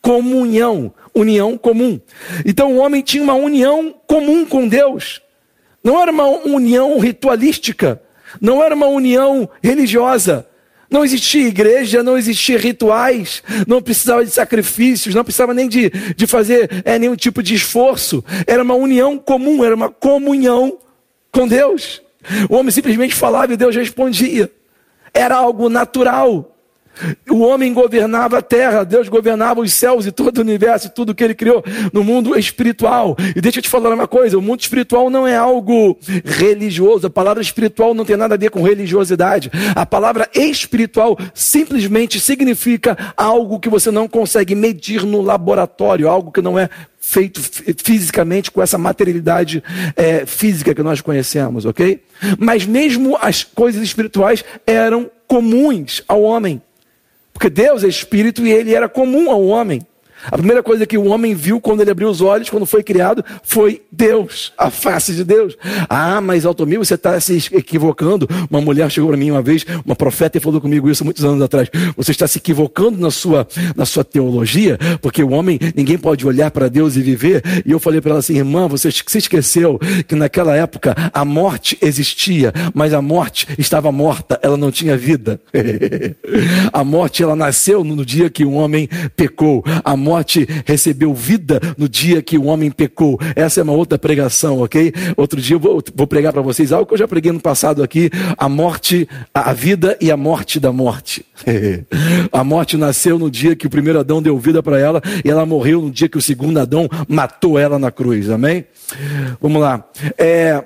Comunhão, 0.02 0.94
união 1.14 1.58
comum. 1.58 2.00
Então 2.46 2.74
o 2.74 2.78
homem 2.78 3.02
tinha 3.02 3.24
uma 3.24 3.34
união 3.34 3.96
comum 4.06 4.46
com 4.46 4.68
Deus. 4.68 5.22
Não 5.84 6.00
era 6.00 6.12
uma 6.12 6.28
união 6.28 7.00
ritualística, 7.00 8.02
não 8.40 8.64
era 8.64 8.76
uma 8.76 8.88
união 8.88 9.50
religiosa. 9.64 10.48
Não 10.90 11.04
existia 11.04 11.48
igreja, 11.48 12.02
não 12.02 12.18
existia 12.18 12.58
rituais, 12.58 13.44
não 13.68 13.82
precisava 13.82 14.24
de 14.24 14.32
sacrifícios, 14.32 15.14
não 15.14 15.24
precisava 15.24 15.54
nem 15.54 15.68
de, 15.68 15.90
de 15.90 16.26
fazer 16.26 16.82
é, 16.86 16.98
nenhum 16.98 17.16
tipo 17.16 17.44
de 17.44 17.56
esforço. 17.56 18.24
Era 18.46 18.64
uma 18.64 18.76
união 18.76 19.18
comum, 19.18 19.66
era 19.66 19.76
uma 19.76 19.90
comunhão 19.90 20.78
com 21.30 21.46
Deus. 21.46 22.02
O 22.50 22.56
homem 22.56 22.72
simplesmente 22.72 23.16
falava 23.16 23.54
e 23.54 23.58
Deus 23.58 23.76
respondia. 23.76 24.52
Era 25.14 25.36
algo 25.36 25.70
natural. 25.70 26.54
O 27.30 27.40
homem 27.40 27.74
governava 27.74 28.40
a 28.40 28.42
terra, 28.42 28.84
Deus 28.84 29.08
governava 29.08 29.62
os 29.62 29.72
céus 29.74 30.06
e 30.06 30.12
todo 30.12 30.38
o 30.38 30.42
universo, 30.42 30.90
tudo 30.90 31.14
que 31.14 31.24
ele 31.24 31.36
criou 31.36 31.64
no 31.94 32.04
mundo 32.04 32.38
espiritual. 32.38 33.16
E 33.36 33.42
deixa 33.42 33.60
eu 33.60 33.64
te 33.64 33.70
falar 33.70 33.94
uma 33.94 34.08
coisa: 34.08 34.38
o 34.38 34.42
mundo 34.42 34.62
espiritual 34.62 35.10
não 35.10 35.28
é 35.28 35.36
algo 35.36 35.98
religioso. 36.26 37.08
A 37.08 37.10
palavra 37.10 37.42
espiritual 37.42 37.94
não 37.94 38.06
tem 38.06 38.18
nada 38.18 38.36
a 38.36 38.38
ver 38.38 38.50
com 38.50 38.64
religiosidade. 38.64 39.52
A 39.76 39.86
palavra 39.86 40.30
espiritual 40.34 41.18
simplesmente 41.34 42.20
significa 42.20 42.98
algo 43.16 43.60
que 43.60 43.70
você 43.70 43.92
não 43.92 44.08
consegue 44.08 44.56
medir 44.56 45.04
no 45.04 45.22
laboratório, 45.22 46.10
algo 46.10 46.32
que 46.32 46.42
não 46.42 46.58
é 46.58 46.70
feito 47.08 47.42
fisicamente 47.78 48.52
com 48.52 48.62
essa 48.62 48.78
materialidade 48.78 49.64
é, 49.96 50.26
física 50.26 50.76
que 50.76 50.84
nós 50.84 51.00
conhecemos, 51.00 51.66
ok? 51.66 52.04
Mas 52.38 52.66
mesmo 52.66 53.18
as 53.22 53.46
coisas 53.46 53.82
espirituais 53.82 54.44
eram 54.66 55.10
comuns 55.26 56.04
ao 56.06 56.22
homem. 56.22 56.62
Porque 57.32 57.50
Deus 57.50 57.86
é 57.86 57.88
espírito 57.88 58.46
e 58.46 58.52
ele 58.52 58.76
era 58.76 58.90
comum 58.90 59.32
ao 59.32 59.46
homem. 59.46 59.82
A 60.26 60.38
primeira 60.38 60.64
coisa 60.64 60.86
que 60.86 60.98
o 60.98 61.06
homem 61.06 61.34
viu 61.34 61.60
quando 61.62 61.82
ele 61.82 61.92
abriu 61.92 62.10
os 62.10 62.22
olhos, 62.22 62.50
quando 62.50 62.66
foi 62.66 62.84
criado, 62.84 63.24
foi 63.44 63.82
Deus, 63.92 64.54
a 64.58 64.70
face 64.70 65.14
de 65.14 65.24
Deus. 65.24 65.58
Ah, 65.90 66.20
mas 66.22 66.46
Altomir, 66.46 66.80
você 66.80 66.96
está 66.96 67.20
se 67.20 67.50
equivocando. 67.54 68.28
Uma 68.50 68.62
mulher 68.62 68.90
chegou 68.92 69.10
para 69.10 69.18
mim 69.18 69.32
uma 69.32 69.42
vez, 69.42 69.66
uma 69.86 69.96
profeta, 69.96 70.38
e 70.38 70.42
falou 70.42 70.60
comigo 70.60 70.90
isso 70.90 71.04
muitos 71.04 71.24
anos 71.24 71.42
atrás. 71.42 71.70
Você 71.96 72.12
está 72.12 72.28
se 72.28 72.38
equivocando 72.38 73.00
na 73.00 73.12
sua, 73.12 73.48
na 73.76 73.86
sua 73.86 74.04
teologia, 74.04 74.78
porque 75.02 75.24
o 75.24 75.32
homem, 75.32 75.60
ninguém 75.76 75.98
pode 75.98 76.26
olhar 76.26 76.52
para 76.52 76.70
Deus 76.70 76.96
e 76.96 77.02
viver. 77.02 77.44
E 77.66 77.72
eu 77.72 77.80
falei 77.80 78.02
para 78.02 78.12
ela 78.12 78.20
assim, 78.20 78.38
irmã, 78.38 78.68
você 78.68 78.92
se 78.92 79.18
esqueceu 79.18 79.80
que 80.08 80.16
naquela 80.16 80.56
época 80.56 80.96
a 81.14 81.24
morte 81.24 81.78
existia, 81.82 82.54
mas 82.74 82.94
a 82.94 83.02
morte 83.02 83.48
estava 83.58 83.92
morta, 83.92 84.40
ela 84.42 84.58
não 84.58 84.72
tinha 84.72 84.98
vida. 84.98 85.40
a 86.72 86.84
morte, 86.84 87.24
ela 87.24 87.36
nasceu 87.36 87.84
no 87.84 88.06
dia 88.06 88.30
que 88.30 88.46
o 88.46 88.54
homem 88.54 88.88
pecou. 89.16 89.64
A 89.84 89.96
morte 90.08 90.48
recebeu 90.66 91.14
vida 91.14 91.60
no 91.78 91.90
dia 91.90 92.22
que 92.22 92.38
o 92.38 92.46
homem 92.46 92.72
pecou. 92.72 93.20
Essa 93.36 93.60
é 93.60 93.64
uma 93.64 93.74
outra 93.74 94.00
pregação, 94.00 94.62
ok? 94.62 94.94
Outro 95.18 95.42
dia 95.42 95.56
eu 95.58 95.60
vou, 95.60 95.84
vou 95.94 96.08
pregar 96.08 96.32
para 96.32 96.42
vocês 96.42 96.72
algo 96.72 96.86
que 96.86 96.94
eu 96.94 96.98
já 96.98 97.08
preguei 97.08 97.32
no 97.34 97.42
passado 97.42 97.84
aqui: 97.84 98.10
a 98.38 98.48
morte, 98.48 99.08
a 99.34 99.52
vida 99.52 99.98
e 100.00 100.10
a 100.10 100.16
morte 100.16 100.62
da 100.62 100.72
morte. 100.72 101.26
a 102.32 102.44
morte 102.44 102.78
nasceu 102.78 103.20
no 103.20 103.30
dia 103.30 103.56
que 103.56 103.68
o 103.68 103.70
primeiro 103.70 104.00
Adão 104.00 104.22
deu 104.22 104.40
vida 104.40 104.64
para 104.64 104.80
ela 104.80 105.02
e 105.26 105.30
ela 105.30 105.46
morreu 105.46 105.82
no 105.82 105.92
dia 105.92 106.08
que 106.08 106.18
o 106.18 106.22
segundo 106.22 106.58
Adão 106.58 106.88
matou 107.08 107.60
ela 107.60 107.78
na 107.78 107.92
cruz, 107.92 108.30
amém? 108.30 108.66
Vamos 109.42 109.62
lá. 109.62 109.84
É. 110.18 110.64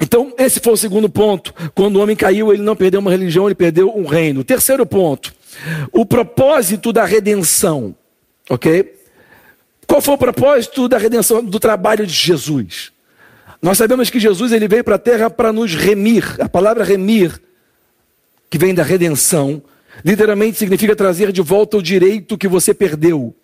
Então, 0.00 0.32
esse 0.38 0.58
foi 0.58 0.72
o 0.72 0.76
segundo 0.76 1.08
ponto. 1.08 1.54
Quando 1.74 1.96
o 1.96 2.02
homem 2.02 2.16
caiu, 2.16 2.52
ele 2.52 2.62
não 2.62 2.74
perdeu 2.74 3.00
uma 3.00 3.10
religião, 3.10 3.46
ele 3.46 3.54
perdeu 3.54 3.94
um 3.94 4.06
reino. 4.06 4.42
Terceiro 4.42 4.84
ponto, 4.84 5.32
o 5.92 6.04
propósito 6.06 6.92
da 6.92 7.04
redenção. 7.04 7.94
Ok? 8.48 8.94
Qual 9.86 10.00
foi 10.00 10.14
o 10.14 10.18
propósito 10.18 10.88
da 10.88 10.98
redenção 10.98 11.44
do 11.44 11.60
trabalho 11.60 12.06
de 12.06 12.12
Jesus? 12.12 12.92
Nós 13.60 13.78
sabemos 13.78 14.10
que 14.10 14.18
Jesus 14.18 14.52
ele 14.52 14.66
veio 14.66 14.82
para 14.82 14.96
a 14.96 14.98
terra 14.98 15.30
para 15.30 15.52
nos 15.52 15.74
remir. 15.74 16.36
A 16.40 16.48
palavra 16.48 16.82
remir, 16.82 17.40
que 18.50 18.58
vem 18.58 18.74
da 18.74 18.82
redenção, 18.82 19.62
literalmente 20.04 20.58
significa 20.58 20.96
trazer 20.96 21.30
de 21.30 21.40
volta 21.40 21.76
o 21.76 21.82
direito 21.82 22.38
que 22.38 22.48
você 22.48 22.74
perdeu. 22.74 23.34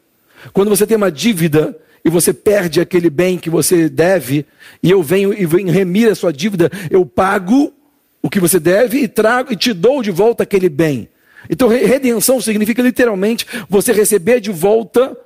Quando 0.53 0.69
você 0.69 0.87
tem 0.87 0.97
uma 0.97 1.11
dívida 1.11 1.77
e 2.05 2.11
você 2.11 2.33
perde 2.33 2.81
aquele 2.81 3.11
bem 3.11 3.39
que 3.39 3.51
você 3.51 3.89
deve, 3.89 4.47
e 4.83 4.91
eu 4.91 5.03
venho 5.03 5.33
e 5.33 5.45
venho 5.47 5.71
remir 5.71 6.11
a 6.11 6.15
sua 6.15 6.33
dívida, 6.33 6.71
eu 6.91 7.05
pago 7.05 7.73
o 8.23 8.31
que 8.31 8.41
você 8.41 8.59
deve 8.59 8.99
e 8.99 9.09
trago 9.09 9.53
e 9.53 9.57
te 9.57 9.73
dou 9.73 10.03
de 10.03 10.11
volta 10.11 10.43
aquele 10.43 10.69
bem. 10.69 11.09
Então, 11.49 11.69
redenção 11.69 12.41
significa 12.41 12.83
literalmente 12.83 13.47
você 13.69 13.93
receber 13.93 14.41
de 14.41 14.51
volta 14.51 15.17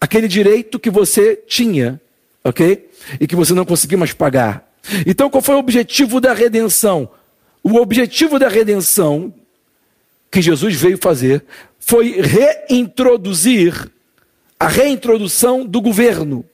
aquele 0.00 0.28
direito 0.28 0.78
que 0.78 0.90
você 0.90 1.36
tinha, 1.46 2.00
ok? 2.42 2.88
E 3.20 3.26
que 3.26 3.36
você 3.36 3.52
não 3.52 3.64
conseguiu 3.64 3.98
mais 3.98 4.12
pagar. 4.12 4.66
Então, 5.06 5.28
qual 5.28 5.42
foi 5.42 5.54
o 5.54 5.58
objetivo 5.58 6.20
da 6.20 6.32
redenção? 6.32 7.08
O 7.62 7.76
objetivo 7.76 8.38
da 8.38 8.48
redenção 8.48 9.32
que 10.30 10.40
Jesus 10.40 10.74
veio 10.74 10.98
fazer 10.98 11.44
foi 11.78 12.20
reintroduzir 12.20 13.90
a 14.58 14.68
reintrodução 14.68 15.64
do 15.64 15.80
governo. 15.80 16.44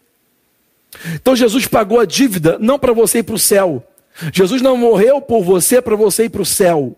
Então, 1.14 1.37
Jesus 1.37 1.66
pagou 1.66 2.00
a 2.00 2.04
dívida 2.04 2.59
não 2.61 2.78
para 2.78 2.92
você 2.92 3.18
ir 3.18 3.23
para 3.23 3.35
o 3.35 3.38
céu. 3.38 3.85
Jesus 4.33 4.62
não 4.62 4.76
morreu 4.76 5.21
por 5.21 5.42
você 5.42 5.83
para 5.83 5.97
você 5.97 6.25
ir 6.25 6.28
para 6.28 6.42
o 6.42 6.47
céu. 6.47 6.97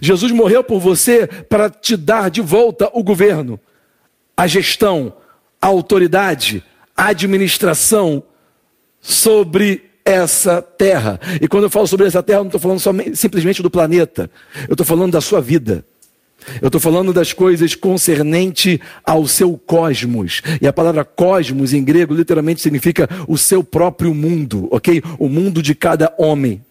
Jesus 0.00 0.32
morreu 0.32 0.62
por 0.62 0.80
você 0.80 1.26
para 1.26 1.70
te 1.70 1.96
dar 1.96 2.30
de 2.30 2.40
volta 2.40 2.90
o 2.92 3.02
governo, 3.02 3.58
a 4.36 4.46
gestão, 4.46 5.12
a 5.60 5.66
autoridade, 5.66 6.62
a 6.96 7.08
administração 7.08 8.22
sobre 9.00 9.90
essa 10.04 10.60
terra. 10.60 11.20
E 11.40 11.48
quando 11.48 11.64
eu 11.64 11.70
falo 11.70 11.86
sobre 11.86 12.06
essa 12.06 12.22
terra, 12.22 12.40
eu 12.40 12.44
não 12.44 12.56
estou 12.56 12.60
falando 12.60 13.16
simplesmente 13.16 13.62
do 13.62 13.70
planeta, 13.70 14.30
eu 14.68 14.74
estou 14.74 14.86
falando 14.86 15.12
da 15.12 15.20
sua 15.20 15.40
vida. 15.40 15.84
Eu 16.60 16.68
estou 16.68 16.80
falando 16.80 17.12
das 17.12 17.34
coisas 17.34 17.74
concernente 17.74 18.80
ao 19.04 19.26
seu 19.26 19.58
cosmos. 19.58 20.40
E 20.60 20.66
a 20.66 20.72
palavra 20.72 21.04
cosmos 21.04 21.74
em 21.74 21.84
grego 21.84 22.14
literalmente 22.14 22.62
significa 22.62 23.08
o 23.28 23.36
seu 23.36 23.62
próprio 23.62 24.14
mundo, 24.14 24.66
ok? 24.70 25.02
O 25.18 25.28
mundo 25.28 25.62
de 25.62 25.74
cada 25.74 26.14
homem. 26.16 26.64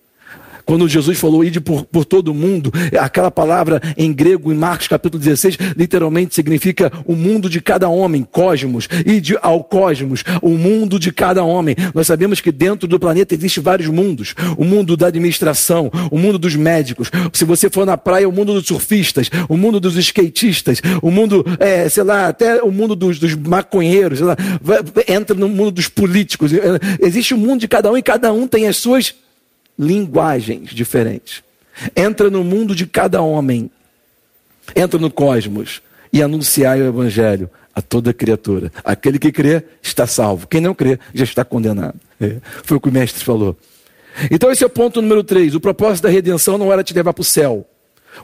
Quando 0.70 0.88
Jesus 0.88 1.18
falou 1.18 1.44
ide 1.44 1.60
por, 1.60 1.84
por 1.84 2.06
todo 2.06 2.32
mundo, 2.32 2.72
aquela 3.02 3.32
palavra 3.32 3.82
em 3.98 4.14
grego, 4.14 4.54
em 4.54 4.56
Marcos 4.56 4.88
capítulo 4.88 5.20
16, 5.20 5.58
literalmente 5.76 6.36
significa 6.36 6.92
o 7.08 7.16
mundo 7.16 7.50
de 7.50 7.60
cada 7.60 7.90
homem, 7.90 8.22
cosmos, 8.22 8.88
ide 9.04 9.36
ao 9.42 9.64
cosmos, 9.64 10.24
o 10.44 10.50
mundo 10.50 11.00
de 11.00 11.12
cada 11.12 11.44
homem. 11.44 11.76
Nós 11.92 12.06
sabemos 12.06 12.40
que 12.40 12.52
dentro 12.52 12.88
do 12.88 13.00
planeta 13.00 13.34
existem 13.34 13.64
vários 13.64 13.90
mundos: 13.90 14.36
o 14.60 14.64
mundo 14.64 14.96
da 14.96 15.08
administração, 15.08 15.90
o 16.12 16.20
mundo 16.20 16.38
dos 16.38 16.56
médicos. 16.56 17.10
Se 17.34 17.46
você 17.46 17.68
for 17.68 17.84
na 17.84 17.98
praia, 17.98 18.30
o 18.30 18.32
mundo 18.32 18.54
dos 18.54 18.68
surfistas, 18.68 19.28
o 19.50 19.58
mundo 19.58 19.80
dos 19.80 19.98
skatistas, 19.98 20.84
o 21.02 21.10
mundo, 21.10 21.44
é, 21.60 21.90
sei 21.90 22.04
lá, 22.04 22.28
até 22.28 22.62
o 22.62 22.72
mundo 22.72 22.96
dos, 22.96 23.18
dos 23.18 23.34
maconheiros, 23.34 24.20
lá, 24.20 24.38
entra 25.08 25.36
no 25.36 25.50
mundo 25.50 25.72
dos 25.72 25.88
políticos. 25.88 26.52
Existe 27.02 27.34
o 27.34 27.38
um 27.38 27.40
mundo 27.40 27.62
de 27.62 27.68
cada 27.68 27.92
um 27.92 27.98
e 27.98 28.04
cada 28.04 28.32
um 28.32 28.48
tem 28.48 28.68
as 28.68 28.78
suas 28.78 29.16
linguagens 29.80 30.72
diferentes. 30.72 31.42
Entra 31.96 32.30
no 32.30 32.44
mundo 32.44 32.76
de 32.76 32.86
cada 32.86 33.22
homem, 33.22 33.72
entra 34.76 35.00
no 35.00 35.10
cosmos 35.10 35.82
e 36.12 36.22
anunciai 36.22 36.82
o 36.82 36.88
evangelho 36.88 37.50
a 37.74 37.82
toda 37.82 38.14
criatura. 38.14 38.72
Aquele 38.84 39.18
que 39.18 39.32
crê 39.32 39.64
está 39.82 40.06
salvo. 40.06 40.48
Quem 40.48 40.60
não 40.60 40.76
crê 40.76 41.00
já 41.14 41.24
está 41.24 41.46
condenado. 41.46 41.96
É. 42.20 42.38
Foi 42.64 42.76
o 42.78 42.82
que 42.82 42.90
o 42.90 42.92
mestre 42.92 43.24
falou. 43.24 43.58
Então, 44.30 44.52
esse 44.52 44.64
é 44.64 44.68
o 44.68 44.70
ponto 44.70 45.02
número 45.02 45.24
3. 45.24 45.56
O 45.56 45.60
propósito 45.62 46.04
da 46.04 46.10
redenção 46.10 46.58
não 46.58 46.74
era 46.74 46.84
te 46.84 46.94
levar 46.94 47.14
para 47.14 47.22
o 47.22 47.26
céu. 47.26 47.69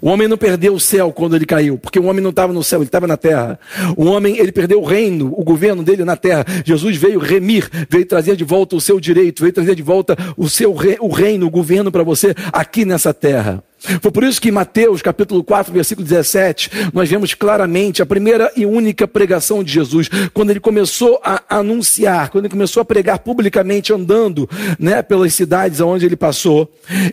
O 0.01 0.09
homem 0.09 0.27
não 0.27 0.37
perdeu 0.37 0.73
o 0.73 0.79
céu 0.79 1.11
quando 1.11 1.35
ele 1.35 1.45
caiu, 1.45 1.77
porque 1.77 1.99
o 1.99 2.05
homem 2.05 2.21
não 2.21 2.29
estava 2.29 2.51
no 2.51 2.63
céu, 2.63 2.79
ele 2.79 2.87
estava 2.87 3.07
na 3.07 3.17
terra. 3.17 3.59
O 3.95 4.05
homem, 4.05 4.37
ele 4.37 4.51
perdeu 4.51 4.81
o 4.81 4.85
reino, 4.85 5.33
o 5.35 5.43
governo 5.43 5.83
dele 5.83 6.03
na 6.03 6.15
terra. 6.15 6.45
Jesus 6.65 6.97
veio 6.97 7.19
remir, 7.19 7.69
veio 7.89 8.05
trazer 8.05 8.35
de 8.35 8.43
volta 8.43 8.75
o 8.75 8.81
seu 8.81 8.99
direito, 8.99 9.41
veio 9.41 9.53
trazer 9.53 9.75
de 9.75 9.83
volta 9.83 10.17
o 10.37 10.49
seu 10.49 10.75
o 10.99 11.09
reino, 11.09 11.45
o 11.47 11.49
governo 11.49 11.91
para 11.91 12.03
você 12.03 12.35
aqui 12.51 12.85
nessa 12.85 13.13
terra. 13.13 13.63
Foi 14.01 14.11
por 14.11 14.23
isso 14.23 14.41
que 14.41 14.49
em 14.49 14.51
Mateus, 14.51 15.01
capítulo 15.01 15.43
4, 15.43 15.73
versículo 15.73 16.07
17, 16.07 16.91
nós 16.93 17.09
vemos 17.09 17.33
claramente 17.33 18.01
a 18.01 18.05
primeira 18.05 18.51
e 18.55 18.65
única 18.65 19.07
pregação 19.07 19.63
de 19.63 19.71
Jesus, 19.71 20.09
quando 20.33 20.49
ele 20.49 20.59
começou 20.59 21.19
a 21.23 21.43
anunciar, 21.49 22.29
quando 22.29 22.45
ele 22.45 22.51
começou 22.51 22.81
a 22.81 22.85
pregar 22.85 23.19
publicamente 23.19 23.93
andando, 23.93 24.49
né, 24.79 25.01
pelas 25.01 25.33
cidades 25.33 25.81
aonde 25.81 26.05
ele 26.05 26.15
passou, 26.15 26.71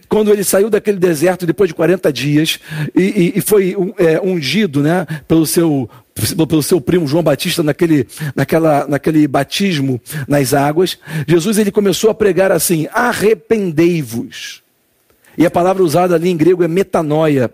quando 0.09 0.33
ele 0.33 0.45
saiu 0.45 0.71
daquele 0.71 0.99
deserto 0.99 1.47
depois 1.47 1.69
de 1.69 1.75
40 1.75 2.12
dias 2.12 2.59
e, 2.95 3.02
e, 3.02 3.33
e 3.37 3.41
foi 3.41 3.76
é, 3.99 4.21
ungido, 4.23 4.83
né, 4.83 5.07
pelo 5.26 5.47
seu 5.47 5.88
pelo 6.47 6.62
seu 6.62 6.81
primo 6.81 7.07
João 7.07 7.23
Batista 7.23 7.62
naquele, 7.62 8.07
naquela, 8.37 8.87
naquele 8.87 9.26
batismo 9.26 10.00
nas 10.29 10.52
águas, 10.52 10.99
Jesus 11.26 11.59
ele 11.59 11.71
começou 11.71 12.11
a 12.11 12.14
pregar 12.14 12.52
assim: 12.52 12.87
arrependei-vos. 12.93 14.62
E 15.37 15.47
a 15.47 15.51
palavra 15.51 15.83
usada 15.83 16.15
ali 16.15 16.31
em 16.31 16.37
grego 16.37 16.62
é 16.62 16.69
metanoia. 16.69 17.53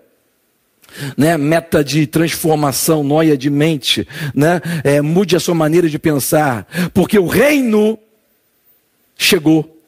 Né, 1.15 1.37
meta 1.37 1.83
de 1.83 2.07
transformação, 2.07 3.03
noia 3.03 3.37
de 3.37 3.47
mente, 3.47 4.07
né, 4.33 4.59
é, 4.83 4.99
mude 5.01 5.35
a 5.35 5.39
sua 5.39 5.53
maneira 5.53 5.87
de 5.87 5.99
pensar, 5.99 6.67
porque 6.95 7.19
o 7.19 7.27
reino 7.27 7.95
chegou, 9.15 9.79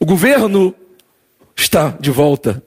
o 0.00 0.04
governo 0.04 0.74
está 1.54 1.96
de 2.00 2.10
volta, 2.10 2.60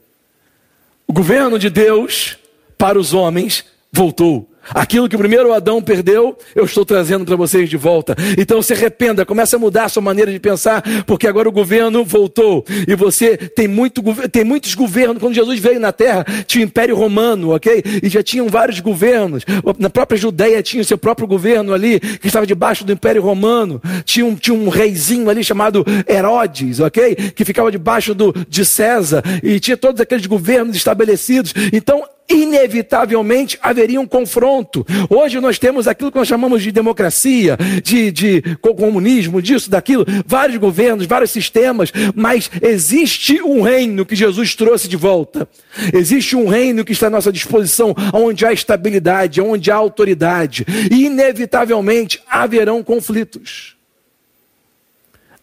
o 1.06 1.12
governo 1.12 1.60
de 1.60 1.70
Deus 1.70 2.38
para 2.78 2.98
os 2.98 3.14
homens 3.14 3.66
voltou. 3.92 4.50
Aquilo 4.74 5.08
que 5.08 5.16
o 5.16 5.20
primeiro 5.20 5.54
Adão 5.54 5.82
perdeu, 5.82 6.38
eu 6.56 6.66
estou 6.66 6.86
trazendo 6.86 7.26
para 7.26 7.36
vocês 7.36 7.70
de 7.70 7.78
volta. 7.78 8.16
Então 8.38 8.62
se 8.62 8.74
arrependa, 8.74 9.26
comece 9.26 9.56
a 9.56 9.60
mudar 9.60 9.86
a 9.86 9.90
sua 9.90 10.02
maneira 10.02 10.32
de 10.32 10.40
pensar, 10.40 10.84
porque 11.06 11.28
agora 11.28 11.48
o 11.48 11.52
governo 11.52 12.04
voltou. 12.04 12.66
E 12.88 12.96
você 12.96 13.38
tem, 13.38 13.68
muito, 13.68 14.02
tem 14.30 14.44
muitos 14.44 14.74
governos. 14.74 15.20
Quando 15.20 15.36
Jesus 15.36 15.60
veio 15.60 15.80
na 15.80 15.92
terra, 15.92 16.26
tinha 16.48 16.64
o 16.64 16.68
Império 16.68 16.96
Romano, 16.96 17.54
ok? 17.54 17.84
E 18.02 18.10
já 18.10 18.24
tinham 18.24 18.48
vários 18.48 18.80
governos. 18.80 19.44
Na 19.78 19.90
própria 19.90 20.18
Judéia 20.18 20.62
tinha 20.64 20.82
o 20.82 20.86
seu 20.86 20.98
próprio 20.98 21.28
governo 21.28 21.74
ali, 21.74 22.00
que 22.00 22.28
estava 22.28 22.48
debaixo 22.48 22.84
do 22.84 22.92
Império 22.92 23.22
Romano. 23.22 23.82
Tinha 24.04 24.26
um, 24.26 24.36
tinha 24.36 24.56
um 24.56 24.70
reizinho 24.70 25.30
ali 25.30 25.44
chamado 25.44 25.86
Herodes, 26.08 26.80
ok? 26.80 27.16
Que 27.16 27.46
ficava 27.46 27.72
debaixo 27.72 28.14
do, 28.14 28.34
de 28.48 28.66
César. 28.66 29.24
E 29.44 29.60
tinha 29.60 29.78
todos 29.78 30.02
aqueles 30.02 30.26
governos 30.26 30.76
estabelecidos. 30.76 31.54
Então 31.72 32.04
inevitavelmente 32.30 33.58
haveria 33.62 34.02
um 34.02 34.08
confronto. 34.08 34.86
Hoje 35.10 35.40
nós 35.40 35.60
temos 35.60 35.88
aquilo 35.88 36.12
que 36.12 36.18
nós 36.18 36.28
chamamos 36.28 36.64
de 36.64 36.72
democracia, 36.72 37.58
de, 37.84 38.12
de 38.12 38.42
comunismo, 38.62 39.42
disso, 39.42 39.70
daquilo, 39.70 40.06
vários 40.26 40.58
governos, 40.58 41.06
vários 41.06 41.32
sistemas, 41.32 41.92
mas 42.16 42.50
existe 42.62 43.42
um 43.42 43.62
reino 43.62 44.06
que 44.06 44.16
Jesus 44.16 44.56
trouxe 44.56 44.88
de 44.88 44.98
volta. 44.98 45.48
Existe 45.94 46.36
um 46.36 46.48
reino 46.48 46.84
que 46.84 46.92
está 46.92 47.08
à 47.08 47.10
nossa 47.10 47.32
disposição, 47.32 47.96
onde 48.14 48.46
há 48.46 48.52
estabilidade, 48.52 49.42
onde 49.42 49.70
há 49.70 49.76
autoridade, 49.76 50.66
e 50.92 51.06
inevitavelmente 51.06 52.22
haverão 52.28 52.84
conflitos. 52.84 53.76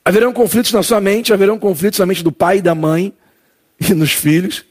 Haverão 0.04 0.32
conflitos 0.32 0.72
na 0.72 0.82
sua 0.82 1.00
mente, 1.00 1.32
haverão 1.32 1.58
conflitos 1.58 2.00
na 2.00 2.06
mente 2.06 2.24
do 2.24 2.32
pai 2.32 2.58
e 2.58 2.62
da 2.62 2.74
mãe 2.74 3.12
e 3.80 3.94
nos 3.94 4.12
filhos, 4.12 4.64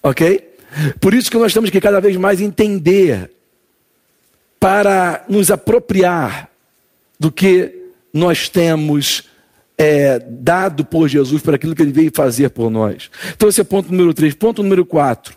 ok? 0.00 0.55
Por 1.00 1.14
isso 1.14 1.30
que 1.30 1.38
nós 1.38 1.52
temos 1.52 1.70
que 1.70 1.80
cada 1.80 2.00
vez 2.00 2.16
mais 2.16 2.40
entender 2.40 3.30
para 4.58 5.24
nos 5.28 5.50
apropriar 5.50 6.50
do 7.18 7.30
que 7.30 7.72
nós 8.12 8.48
temos 8.48 9.24
é, 9.78 10.18
dado 10.18 10.84
por 10.84 11.08
Jesus 11.08 11.42
para 11.42 11.56
aquilo 11.56 11.74
que 11.74 11.82
ele 11.82 11.92
veio 11.92 12.10
fazer 12.14 12.50
por 12.50 12.70
nós. 12.70 13.10
Então, 13.34 13.48
esse 13.48 13.60
é 13.60 13.64
ponto 13.64 13.90
número 13.90 14.14
3. 14.14 14.34
Ponto 14.34 14.62
número 14.62 14.84
4. 14.84 15.36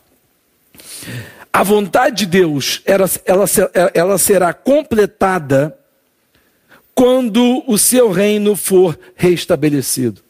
A 1.51 1.63
vontade 1.63 2.17
de 2.17 2.25
Deus, 2.25 2.81
ela, 2.86 3.10
ela, 3.25 3.46
ela 3.93 4.17
será 4.17 4.53
completada 4.53 5.75
quando 6.93 7.63
o 7.67 7.77
seu 7.77 8.12
reino 8.12 8.55
for 8.55 8.98
restabelecido. 9.15 10.22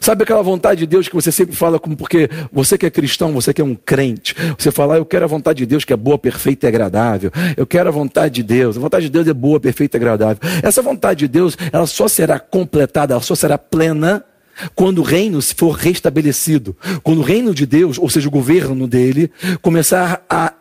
Sabe 0.00 0.22
aquela 0.22 0.42
vontade 0.42 0.80
de 0.80 0.86
Deus 0.86 1.08
que 1.08 1.14
você 1.14 1.30
sempre 1.30 1.54
fala 1.54 1.78
como 1.78 1.96
porque 1.96 2.28
você 2.52 2.78
que 2.78 2.86
é 2.86 2.90
cristão, 2.90 3.32
você 3.32 3.52
que 3.52 3.60
é 3.60 3.64
um 3.64 3.74
crente, 3.74 4.34
você 4.58 4.70
fala, 4.70 4.94
ah, 4.94 4.98
eu 4.98 5.04
quero 5.04 5.24
a 5.24 5.28
vontade 5.28 5.58
de 5.58 5.66
Deus 5.66 5.84
que 5.84 5.92
é 5.92 5.96
boa, 5.96 6.18
perfeita 6.18 6.66
e 6.66 6.68
agradável. 6.68 7.30
Eu 7.56 7.66
quero 7.66 7.88
a 7.88 7.92
vontade 7.92 8.34
de 8.34 8.42
Deus. 8.42 8.76
A 8.76 8.80
vontade 8.80 9.06
de 9.06 9.10
Deus 9.10 9.26
é 9.26 9.34
boa, 9.34 9.60
perfeita 9.60 9.96
e 9.96 9.98
agradável. 9.98 10.38
Essa 10.62 10.82
vontade 10.82 11.20
de 11.20 11.28
Deus, 11.28 11.56
ela 11.72 11.86
só 11.86 12.08
será 12.08 12.38
completada, 12.38 13.14
ela 13.14 13.22
só 13.22 13.34
será 13.34 13.58
plena 13.58 14.24
quando 14.74 14.98
o 14.98 15.02
reino 15.02 15.40
for 15.42 15.72
restabelecido. 15.72 16.76
Quando 17.02 17.18
o 17.18 17.22
reino 17.22 17.54
de 17.54 17.66
Deus, 17.66 17.98
ou 17.98 18.08
seja, 18.08 18.28
o 18.28 18.30
governo 18.30 18.86
dele, 18.86 19.30
começar 19.60 20.24
a 20.28 20.52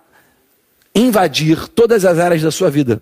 invadir 0.95 1.67
todas 1.69 2.05
as 2.05 2.19
áreas 2.19 2.41
da 2.41 2.51
sua 2.51 2.69
vida. 2.69 3.01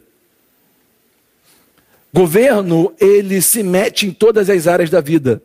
Governo, 2.14 2.94
ele 3.00 3.42
se 3.42 3.64
mete 3.64 4.06
em 4.06 4.12
todas 4.12 4.50
as 4.50 4.68
áreas 4.68 4.90
da 4.90 5.00
vida. 5.00 5.42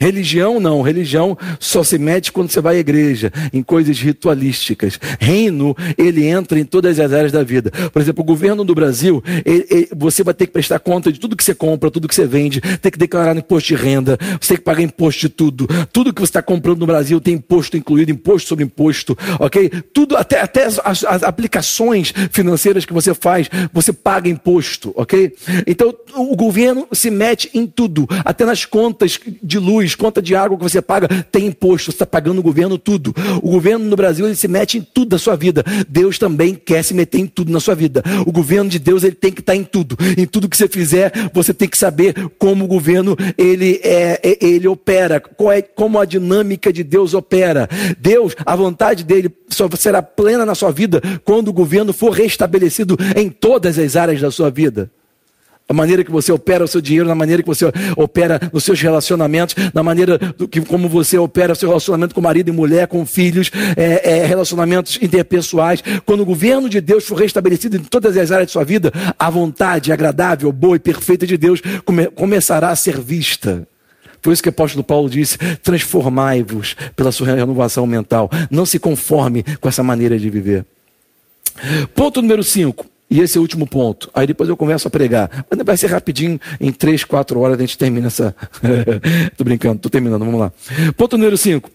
Religião 0.00 0.60
não, 0.60 0.80
religião 0.80 1.36
só 1.58 1.82
se 1.82 1.98
mete 1.98 2.30
quando 2.30 2.50
você 2.50 2.60
vai 2.60 2.76
à 2.76 2.78
igreja, 2.78 3.32
em 3.52 3.62
coisas 3.62 3.98
ritualísticas. 3.98 4.98
Reino, 5.18 5.76
ele 5.96 6.24
entra 6.24 6.58
em 6.58 6.64
todas 6.64 7.00
as 7.00 7.12
áreas 7.12 7.32
da 7.32 7.42
vida. 7.42 7.72
Por 7.92 8.00
exemplo, 8.00 8.22
o 8.22 8.26
governo 8.26 8.64
do 8.64 8.74
Brasil, 8.74 9.22
ele, 9.44 9.66
ele, 9.68 9.88
você 9.96 10.22
vai 10.22 10.34
ter 10.34 10.46
que 10.46 10.52
prestar 10.52 10.78
conta 10.78 11.12
de 11.12 11.18
tudo 11.18 11.36
que 11.36 11.42
você 11.42 11.54
compra, 11.54 11.90
tudo 11.90 12.06
que 12.06 12.14
você 12.14 12.26
vende, 12.26 12.60
tem 12.60 12.92
que 12.92 12.98
declarar 12.98 13.36
imposto 13.36 13.68
de 13.68 13.74
renda, 13.74 14.16
você 14.40 14.48
tem 14.48 14.56
que 14.58 14.62
pagar 14.62 14.82
imposto 14.82 15.20
de 15.22 15.28
tudo. 15.28 15.66
Tudo 15.92 16.12
que 16.12 16.20
você 16.20 16.30
está 16.30 16.42
comprando 16.42 16.78
no 16.78 16.86
Brasil 16.86 17.20
tem 17.20 17.34
imposto 17.34 17.76
incluído, 17.76 18.12
imposto 18.12 18.48
sobre 18.48 18.64
imposto, 18.64 19.18
ok? 19.40 19.68
Tudo, 19.92 20.16
até, 20.16 20.40
até 20.40 20.64
as, 20.64 20.78
as 21.04 21.22
aplicações 21.24 22.12
financeiras 22.30 22.84
que 22.84 22.92
você 22.92 23.12
faz, 23.14 23.50
você 23.72 23.92
paga 23.92 24.28
imposto, 24.28 24.92
ok? 24.94 25.34
Então, 25.66 25.92
o 26.14 26.36
governo 26.36 26.86
se 26.92 27.10
mete 27.10 27.50
em 27.52 27.66
tudo, 27.66 28.06
até 28.24 28.44
nas 28.44 28.64
contas 28.64 29.18
de 29.42 29.58
luz 29.58 29.87
luz, 29.88 29.94
conta 29.94 30.20
de 30.20 30.34
água 30.34 30.56
que 30.56 30.62
você 30.62 30.82
paga, 30.82 31.08
tem 31.32 31.46
imposto, 31.46 31.90
você 31.90 31.96
está 31.96 32.06
pagando 32.06 32.38
o 32.38 32.42
governo 32.42 32.76
tudo. 32.76 33.14
O 33.42 33.50
governo 33.50 33.84
no 33.86 33.96
Brasil 33.96 34.26
ele 34.26 34.36
se 34.36 34.46
mete 34.46 34.78
em 34.78 34.82
tudo 34.82 35.10
da 35.10 35.18
sua 35.18 35.36
vida. 35.36 35.64
Deus 35.88 36.18
também 36.18 36.54
quer 36.54 36.82
se 36.82 36.92
meter 36.92 37.18
em 37.18 37.26
tudo 37.26 37.50
na 37.50 37.60
sua 37.60 37.74
vida. 37.74 38.02
O 38.26 38.32
governo 38.32 38.68
de 38.68 38.78
Deus 38.78 39.02
ele 39.02 39.14
tem 39.14 39.32
que 39.32 39.40
estar 39.40 39.52
tá 39.52 39.56
em 39.56 39.64
tudo. 39.64 39.96
Em 40.16 40.26
tudo 40.26 40.48
que 40.48 40.56
você 40.56 40.68
fizer, 40.68 41.12
você 41.32 41.54
tem 41.54 41.68
que 41.68 41.78
saber 41.78 42.14
como 42.38 42.64
o 42.64 42.68
governo 42.68 43.16
ele 43.36 43.80
é, 43.82 44.20
é, 44.22 44.46
ele 44.46 44.68
opera, 44.68 45.20
qual 45.20 45.52
é, 45.52 45.62
como 45.62 45.98
a 45.98 46.04
dinâmica 46.04 46.72
de 46.72 46.84
Deus 46.84 47.14
opera. 47.14 47.68
Deus, 47.98 48.34
a 48.44 48.54
vontade 48.54 49.04
dele 49.04 49.30
só 49.48 49.68
será 49.76 50.02
plena 50.02 50.44
na 50.44 50.54
sua 50.54 50.70
vida 50.70 51.00
quando 51.24 51.48
o 51.48 51.52
governo 51.52 51.92
for 51.92 52.10
restabelecido 52.10 52.96
em 53.16 53.30
todas 53.30 53.78
as 53.78 53.96
áreas 53.96 54.20
da 54.20 54.30
sua 54.30 54.50
vida 54.50 54.90
a 55.68 55.74
maneira 55.74 56.02
que 56.02 56.10
você 56.10 56.32
opera 56.32 56.64
o 56.64 56.68
seu 56.68 56.80
dinheiro, 56.80 57.06
na 57.06 57.14
maneira 57.14 57.42
que 57.42 57.48
você 57.48 57.66
opera 57.94 58.40
nos 58.50 58.64
seus 58.64 58.80
relacionamentos, 58.80 59.54
na 59.74 59.82
maneira 59.82 60.18
que, 60.50 60.62
como 60.62 60.88
você 60.88 61.18
opera 61.18 61.52
o 61.52 61.56
seu 61.56 61.68
relacionamento 61.68 62.14
com 62.14 62.22
marido 62.22 62.48
e 62.48 62.52
mulher, 62.52 62.86
com 62.86 63.04
filhos, 63.04 63.50
é, 63.76 64.18
é, 64.18 64.26
relacionamentos 64.26 64.98
interpessoais. 65.02 65.82
Quando 66.06 66.22
o 66.22 66.24
governo 66.24 66.70
de 66.70 66.80
Deus 66.80 67.04
for 67.06 67.16
restabelecido 67.16 67.76
em 67.76 67.80
todas 67.80 68.16
as 68.16 68.32
áreas 68.32 68.46
de 68.46 68.52
sua 68.52 68.64
vida, 68.64 68.90
a 69.18 69.28
vontade 69.28 69.92
agradável, 69.92 70.50
boa 70.50 70.76
e 70.76 70.78
perfeita 70.78 71.26
de 71.26 71.36
Deus 71.36 71.60
come, 71.84 72.06
começará 72.06 72.70
a 72.70 72.76
ser 72.76 72.98
vista. 72.98 73.68
Por 74.22 74.32
isso 74.32 74.42
que 74.42 74.48
o 74.48 74.50
apóstolo 74.50 74.82
Paulo 74.82 75.10
disse: 75.10 75.36
transformai-vos 75.62 76.76
pela 76.96 77.12
sua 77.12 77.26
renovação 77.26 77.86
mental. 77.86 78.30
Não 78.50 78.64
se 78.64 78.78
conforme 78.78 79.44
com 79.60 79.68
essa 79.68 79.82
maneira 79.82 80.18
de 80.18 80.30
viver. 80.30 80.64
Ponto 81.94 82.22
número 82.22 82.42
5. 82.42 82.97
E 83.10 83.20
esse 83.20 83.38
é 83.38 83.40
o 83.40 83.42
último 83.42 83.66
ponto. 83.66 84.10
Aí 84.12 84.26
depois 84.26 84.48
eu 84.48 84.56
começo 84.56 84.86
a 84.86 84.90
pregar. 84.90 85.46
Mas 85.50 85.64
vai 85.64 85.76
ser 85.76 85.86
rapidinho, 85.86 86.38
em 86.60 86.70
três, 86.70 87.04
quatro 87.04 87.40
horas 87.40 87.56
a 87.56 87.60
gente 87.60 87.78
termina 87.78 88.08
essa. 88.08 88.34
Estou 89.32 89.44
brincando, 89.44 89.76
estou 89.76 89.90
terminando, 89.90 90.24
vamos 90.24 90.40
lá. 90.40 90.52
Ponto 90.96 91.16
número 91.16 91.36
cinco. 91.38 91.70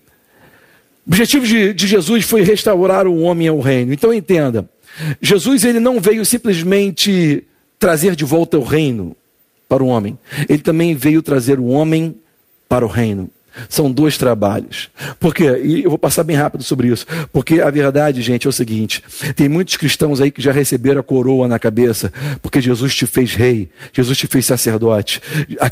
O 1.05 1.09
objetivo 1.09 1.45
de, 1.45 1.73
de 1.73 1.87
Jesus 1.87 2.23
foi 2.23 2.43
restaurar 2.43 3.07
o 3.07 3.21
homem 3.21 3.47
ao 3.47 3.59
reino. 3.59 3.91
Então 3.91 4.13
entenda, 4.13 4.69
Jesus 5.21 5.63
ele 5.63 5.79
não 5.79 5.99
veio 5.99 6.25
simplesmente 6.25 7.43
trazer 7.79 8.15
de 8.15 8.23
volta 8.23 8.57
o 8.57 8.63
reino 8.63 9.15
para 9.67 9.83
o 9.83 9.87
homem. 9.87 10.17
Ele 10.47 10.61
também 10.61 10.95
veio 10.95 11.21
trazer 11.21 11.59
o 11.59 11.65
homem 11.65 12.15
para 12.69 12.85
o 12.85 12.87
reino. 12.87 13.29
São 13.69 13.91
dois 13.91 14.17
trabalhos. 14.17 14.89
Por 15.19 15.33
quê? 15.33 15.61
E 15.63 15.83
eu 15.83 15.89
vou 15.89 15.99
passar 15.99 16.23
bem 16.23 16.35
rápido 16.35 16.63
sobre 16.63 16.87
isso. 16.87 17.05
Porque 17.31 17.61
a 17.61 17.69
verdade, 17.69 18.21
gente, 18.21 18.47
é 18.47 18.49
o 18.49 18.53
seguinte: 18.53 19.03
tem 19.35 19.49
muitos 19.49 19.77
cristãos 19.77 20.21
aí 20.21 20.31
que 20.31 20.41
já 20.41 20.51
receberam 20.51 20.99
a 20.99 21.03
coroa 21.03 21.47
na 21.47 21.59
cabeça, 21.59 22.11
porque 22.41 22.61
Jesus 22.61 22.95
te 22.95 23.05
fez 23.05 23.33
rei, 23.33 23.69
Jesus 23.91 24.17
te 24.17 24.27
fez 24.27 24.45
sacerdote. 24.45 25.21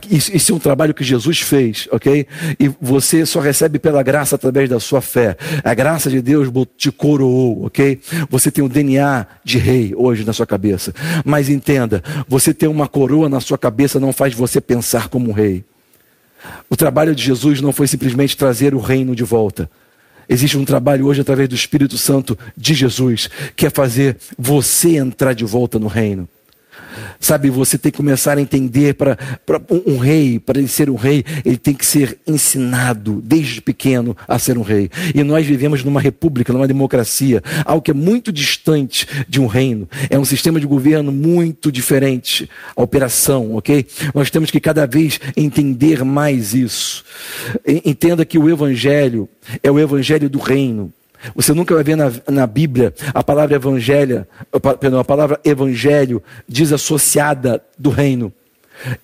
Isso 0.10 0.52
é 0.52 0.56
um 0.56 0.60
trabalho 0.60 0.94
que 0.94 1.04
Jesus 1.04 1.40
fez, 1.40 1.88
ok? 1.92 2.26
E 2.60 2.72
você 2.80 3.26
só 3.26 3.40
recebe 3.40 3.80
pela 3.80 4.04
graça 4.04 4.36
através 4.36 4.70
da 4.70 4.80
sua 4.80 5.02
fé. 5.02 5.36
A 5.64 5.74
graça 5.74 6.10
de 6.10 6.22
Deus 6.22 6.50
te 6.78 6.92
coroou, 6.92 7.66
ok? 7.66 8.00
Você 8.30 8.52
tem 8.52 8.64
o 8.64 8.70
DNA 8.70 9.26
de 9.44 9.58
rei 9.58 9.94
hoje 9.96 10.24
na 10.24 10.34
sua 10.34 10.46
cabeça. 10.46 10.94
Mas 11.26 11.50
entenda: 11.50 12.04
você 12.28 12.54
ter 12.54 12.68
uma 12.68 12.88
coroa 12.88 13.30
na 13.30 13.40
sua 13.40 13.58
cabeça 13.58 14.00
não 14.00 14.14
faz 14.14 14.34
você 14.34 14.60
pensar 14.62 15.08
como 15.08 15.30
um 15.30 15.34
rei. 15.34 15.64
O 16.70 16.76
trabalho 16.76 17.16
de 17.16 17.24
Jesus 17.24 17.62
não 17.62 17.72
foi 17.72 17.88
simplesmente 17.88 18.36
trazer 18.38 18.74
o 18.74 18.80
reino 18.80 19.16
de 19.16 19.24
volta. 19.24 19.70
Existe 20.28 20.58
um 20.58 20.66
trabalho 20.66 21.08
hoje 21.08 21.22
através 21.22 21.50
do 21.50 21.56
Espírito 21.56 21.98
Santo 21.98 22.38
de 22.56 22.74
Jesus, 22.74 23.30
que 23.56 23.66
é 23.66 23.70
fazer 23.70 24.18
você 24.38 24.96
entrar 24.98 25.34
de 25.34 25.44
volta 25.44 25.78
no 25.78 25.88
reino. 25.88 26.28
Sabe, 27.20 27.50
você 27.50 27.78
tem 27.78 27.92
que 27.92 27.98
começar 27.98 28.38
a 28.38 28.42
entender 28.42 28.96
para 28.96 29.18
um, 29.70 29.94
um, 29.94 29.98
rei, 29.98 30.40
para 30.40 30.60
ele 30.60 30.68
ser 30.68 30.90
um 30.90 30.96
rei, 30.96 31.24
ele 31.46 31.58
tem 31.58 31.74
que 31.74 31.86
ser 31.86 32.18
ensinado 32.26 33.22
desde 33.24 33.62
pequeno 33.62 34.18
a 34.28 34.40
ser 34.40 34.58
um 34.58 34.62
rei. 34.62 34.90
E 35.14 35.24
nós 35.24 35.46
vivemos 35.46 35.84
numa 35.84 36.02
república, 36.02 36.52
numa 36.52 36.68
democracia, 36.68 37.42
algo 37.64 37.82
que 37.82 37.92
é 37.92 37.94
muito 37.94 38.32
distante 38.32 39.08
de 39.28 39.40
um 39.40 39.46
reino. 39.46 39.88
É 40.10 40.18
um 40.18 40.26
sistema 40.26 40.60
de 40.60 40.66
governo 40.66 41.12
muito 41.12 41.72
diferente. 41.72 42.50
A 42.76 42.82
operação, 42.82 43.56
ok? 43.56 43.86
Nós 44.14 44.30
temos 44.30 44.50
que 44.50 44.60
cada 44.60 44.86
vez 44.86 45.20
entender 45.38 46.04
mais 46.04 46.54
isso. 46.54 47.04
Entenda 47.86 48.26
que 48.26 48.38
o 48.38 48.50
evangelho 48.50 49.30
é 49.62 49.70
o 49.72 49.80
evangelho 49.80 50.30
do 50.30 50.40
reino. 50.40 50.92
Você 51.36 51.54
nunca 51.54 51.76
vai 51.76 51.84
ver 51.84 51.96
na, 51.96 52.12
na 52.30 52.48
Bíblia 52.48 52.94
a 53.14 53.24
palavra 53.24 53.56
evangelho, 53.56 54.26
perdão, 54.80 55.00
a 55.00 55.06
palavra 55.06 55.40
evangelho 55.44 56.22
desassociada 56.48 57.64
do 57.78 57.90
reino. 57.90 58.34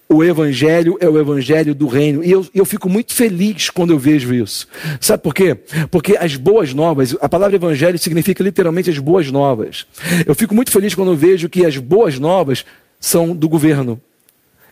O 0.10 0.24
evangelho 0.24 0.98
é 1.00 1.08
o 1.08 1.20
evangelho 1.20 1.76
do 1.76 1.88
reino. 1.88 2.24
E 2.24 2.32
eu, 2.32 2.46
eu 2.54 2.66
fico 2.66 2.90
muito 2.90 3.14
feliz 3.14 3.70
quando 3.70 3.92
eu 3.92 4.00
vejo 4.00 4.34
isso. 4.34 4.68
Sabe 5.00 5.22
por 5.22 5.34
quê? 5.34 5.56
Porque 5.92 6.18
as 6.18 6.36
boas 6.36 6.74
novas, 6.74 7.16
a 7.22 7.30
palavra 7.30 7.56
evangelho 7.56 8.00
significa 8.00 8.44
literalmente 8.44 8.90
as 8.90 8.98
boas 8.98 9.32
novas. 9.32 9.86
Eu 10.26 10.34
fico 10.34 10.56
muito 10.56 10.72
feliz 10.72 10.96
quando 10.96 11.12
eu 11.12 11.18
vejo 11.18 11.50
que 11.50 11.66
as 11.66 11.78
boas 11.78 12.18
novas 12.18 12.66
são 13.00 13.36
do 13.36 13.48
governo. 13.48 14.02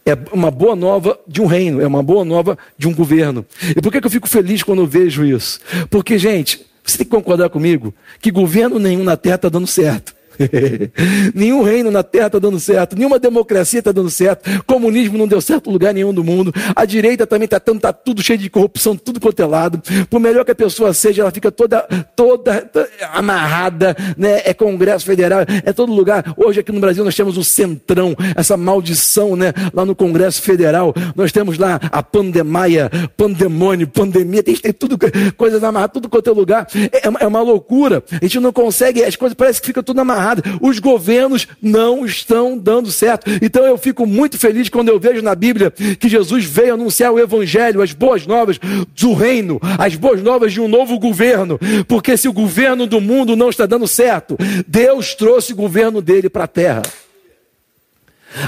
É 0.05 0.15
uma 0.31 0.51
boa 0.51 0.75
nova 0.75 1.19
de 1.27 1.41
um 1.41 1.47
reino, 1.47 1.81
é 1.81 1.88
uma 1.88 2.03
boa 2.03 2.23
nova 2.23 2.58
de 2.77 2.88
um 2.88 2.93
governo. 2.93 3.45
E 3.75 3.81
por 3.81 3.91
que, 3.91 3.99
que 3.99 4.08
eu 4.08 4.12
fico 4.12 4.29
feliz 4.29 4.62
quando 4.62 4.84
eu 4.84 4.88
vejo 4.88 5.25
isso? 5.25 5.60
Porque, 5.89 6.17
gente, 6.19 6.63
você 6.85 6.97
tem 6.99 7.05
que 7.05 7.11
concordar 7.11 7.49
comigo 7.49 7.93
que 8.21 8.31
governo 8.31 8.79
nenhum 8.79 9.03
na 9.03 9.17
terra 9.17 9.35
está 9.35 9.49
dando 9.49 9.67
certo. 9.67 10.14
Nenhum 11.33 11.63
reino 11.63 11.91
na 11.91 12.03
terra 12.03 12.27
está 12.27 12.39
dando 12.39 12.59
certo, 12.59 12.95
nenhuma 12.95 13.19
democracia 13.19 13.79
está 13.79 13.91
dando 13.91 14.09
certo, 14.09 14.63
comunismo 14.65 15.17
não 15.17 15.27
deu 15.27 15.41
certo 15.41 15.69
em 15.69 15.73
lugar 15.73 15.93
nenhum 15.93 16.13
do 16.13 16.23
mundo, 16.23 16.53
a 16.75 16.85
direita 16.85 17.25
também 17.25 17.45
está 17.45 17.59
tá 17.59 17.93
tudo 17.93 18.21
cheio 18.21 18.37
de 18.39 18.49
corrupção, 18.49 18.95
tudo 18.95 19.19
quanto 19.19 19.41
é 19.41 19.45
lado. 19.45 19.81
Por 20.09 20.19
melhor 20.19 20.45
que 20.45 20.51
a 20.51 20.55
pessoa 20.55 20.93
seja, 20.93 21.21
ela 21.21 21.31
fica 21.31 21.51
toda, 21.51 21.81
toda 22.15 22.69
amarrada, 23.13 23.95
né? 24.17 24.41
é 24.45 24.53
Congresso 24.53 25.05
Federal, 25.05 25.41
é 25.63 25.73
todo 25.73 25.93
lugar. 25.93 26.33
Hoje 26.37 26.59
aqui 26.59 26.71
no 26.71 26.79
Brasil 26.79 27.03
nós 27.03 27.15
temos 27.15 27.37
o 27.37 27.43
centrão, 27.43 28.15
essa 28.35 28.57
maldição 28.57 29.35
né? 29.35 29.53
lá 29.73 29.85
no 29.85 29.95
Congresso 29.95 30.41
Federal, 30.41 30.93
nós 31.15 31.31
temos 31.31 31.57
lá 31.57 31.79
a 31.91 32.03
pandemaia, 32.03 32.89
pandemônio, 33.15 33.87
pandemia, 33.87 34.43
tem, 34.43 34.55
tem 34.55 34.73
tudo, 34.73 34.97
coisas 35.37 35.63
amarradas, 35.63 35.93
tudo 35.93 36.09
quanto 36.09 36.29
é 36.29 36.33
lugar. 36.33 36.67
É, 36.91 37.23
é 37.23 37.27
uma 37.27 37.41
loucura, 37.41 38.03
a 38.11 38.25
gente 38.25 38.39
não 38.39 38.51
consegue, 38.51 39.03
as 39.03 39.15
coisas 39.15 39.35
parece 39.35 39.59
que 39.61 39.67
fica 39.67 39.83
tudo 39.83 39.99
amarrado 40.01 40.24
errado. 40.25 40.43
Os 40.61 40.79
governos 40.79 41.47
não 41.61 42.05
estão 42.05 42.57
dando 42.57 42.91
certo. 42.91 43.29
Então 43.41 43.63
eu 43.65 43.77
fico 43.77 44.05
muito 44.05 44.38
feliz 44.38 44.67
quando 44.69 44.89
eu 44.89 44.99
vejo 44.99 45.21
na 45.21 45.35
Bíblia 45.35 45.71
que 45.71 46.09
Jesus 46.09 46.43
veio 46.45 46.73
anunciar 46.73 47.11
o 47.11 47.19
Evangelho, 47.19 47.81
as 47.81 47.93
boas 47.93 48.25
novas 48.25 48.59
do 48.99 49.13
reino, 49.13 49.59
as 49.77 49.95
boas 49.95 50.21
novas 50.21 50.51
de 50.51 50.59
um 50.59 50.67
novo 50.67 50.97
governo. 50.97 51.59
Porque 51.88 52.17
se 52.17 52.27
o 52.27 52.33
governo 52.33 52.88
do 52.88 52.99
mundo 52.99 53.35
não 53.35 53.49
está 53.49 53.65
dando 53.65 53.88
certo, 53.88 54.38
Deus 54.67 55.13
trouxe 55.13 55.53
o 55.53 55.55
governo 55.55 56.01
dele 56.01 56.29
para 56.29 56.45
a 56.45 56.47
terra. 56.47 56.81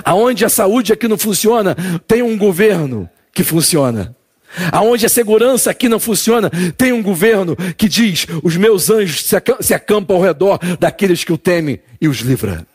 Aonde 0.03 0.43
a 0.43 0.49
saúde 0.49 0.91
aqui 0.91 1.07
não 1.07 1.17
funciona, 1.17 1.75
tem 2.05 2.21
um 2.21 2.37
governo 2.37 3.09
que 3.33 3.43
funciona. 3.43 4.16
Aonde 4.71 5.05
a 5.05 5.09
segurança 5.09 5.69
aqui 5.69 5.89
não 5.89 5.99
funciona, 5.99 6.49
tem 6.77 6.91
um 6.93 7.03
governo 7.03 7.55
que 7.75 7.87
diz: 7.87 8.25
os 8.43 8.55
meus 8.55 8.89
anjos 8.89 9.25
se 9.59 9.73
acampam 9.73 10.15
ao 10.15 10.21
redor 10.21 10.59
daqueles 10.79 11.23
que 11.23 11.33
o 11.33 11.37
temem 11.37 11.79
e 11.99 12.07
os 12.07 12.19
livra. 12.19 12.65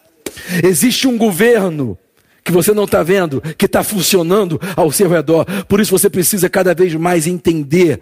Existe 0.63 1.09
um 1.09 1.17
governo 1.17 1.99
que 2.45 2.53
você 2.53 2.73
não 2.73 2.85
está 2.85 3.03
vendo, 3.03 3.41
que 3.57 3.67
está 3.67 3.83
funcionando 3.83 4.61
ao 4.77 4.91
seu 4.91 5.09
redor. 5.09 5.45
Por 5.65 5.81
isso 5.81 5.97
você 5.97 6.11
precisa 6.11 6.49
cada 6.49 6.75
vez 6.75 6.95
mais 6.95 7.27
entender 7.27 8.01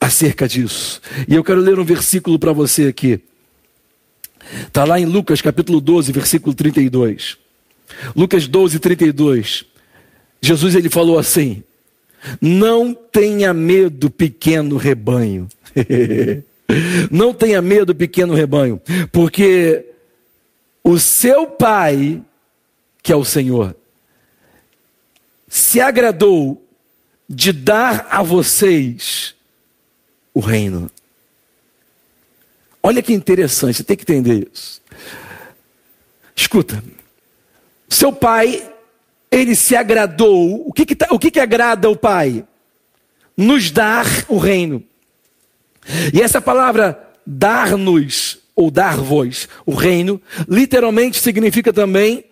acerca 0.00 0.48
disso. 0.48 1.00
E 1.28 1.34
eu 1.34 1.44
quero 1.44 1.60
ler 1.60 1.78
um 1.78 1.84
versículo 1.84 2.38
para 2.38 2.52
você 2.52 2.86
aqui. 2.86 3.20
Está 4.66 4.84
lá 4.84 4.98
em 4.98 5.04
Lucas 5.04 5.40
capítulo 5.40 5.80
12, 5.80 6.12
versículo 6.12 6.54
32. 6.54 7.36
Lucas 8.16 8.48
12, 8.48 8.78
32. 8.78 9.64
Jesus 10.40 10.74
ele 10.74 10.88
falou 10.88 11.18
assim: 11.18 11.62
não 12.40 12.94
tenha 12.94 13.52
medo, 13.54 14.10
pequeno 14.10 14.76
rebanho. 14.76 15.48
Não 17.10 17.34
tenha 17.34 17.60
medo, 17.60 17.92
pequeno 17.92 18.32
rebanho, 18.32 18.80
porque 19.10 19.86
o 20.84 21.00
seu 21.00 21.48
Pai, 21.48 22.22
que 23.02 23.12
é 23.12 23.16
o 23.16 23.24
Senhor, 23.24 23.74
se 25.48 25.80
agradou 25.80 26.64
de 27.28 27.52
dar 27.52 28.06
a 28.08 28.22
vocês 28.22 29.34
o 30.32 30.38
reino. 30.38 30.88
Olha 32.82 33.02
que 33.02 33.12
interessante, 33.12 33.78
você 33.78 33.84
tem 33.84 33.96
que 33.96 34.04
entender 34.04 34.48
isso. 34.52 34.80
Escuta, 36.34 36.82
seu 37.88 38.12
pai 38.12 38.72
ele 39.30 39.54
se 39.54 39.76
agradou. 39.76 40.66
O 40.66 40.72
que, 40.72 40.84
que, 40.84 40.96
tá, 40.96 41.06
o 41.10 41.18
que, 41.18 41.30
que 41.30 41.40
agrada 41.40 41.88
o 41.88 41.96
Pai? 41.96 42.44
Nos 43.36 43.70
dar 43.70 44.06
o 44.28 44.38
reino. 44.38 44.82
E 46.12 46.20
essa 46.20 46.40
palavra 46.40 46.98
dar-nos, 47.24 48.38
ou 48.56 48.70
dar-vos, 48.70 49.48
o 49.64 49.74
reino, 49.74 50.20
literalmente 50.48 51.20
significa 51.20 51.72
também 51.72 52.24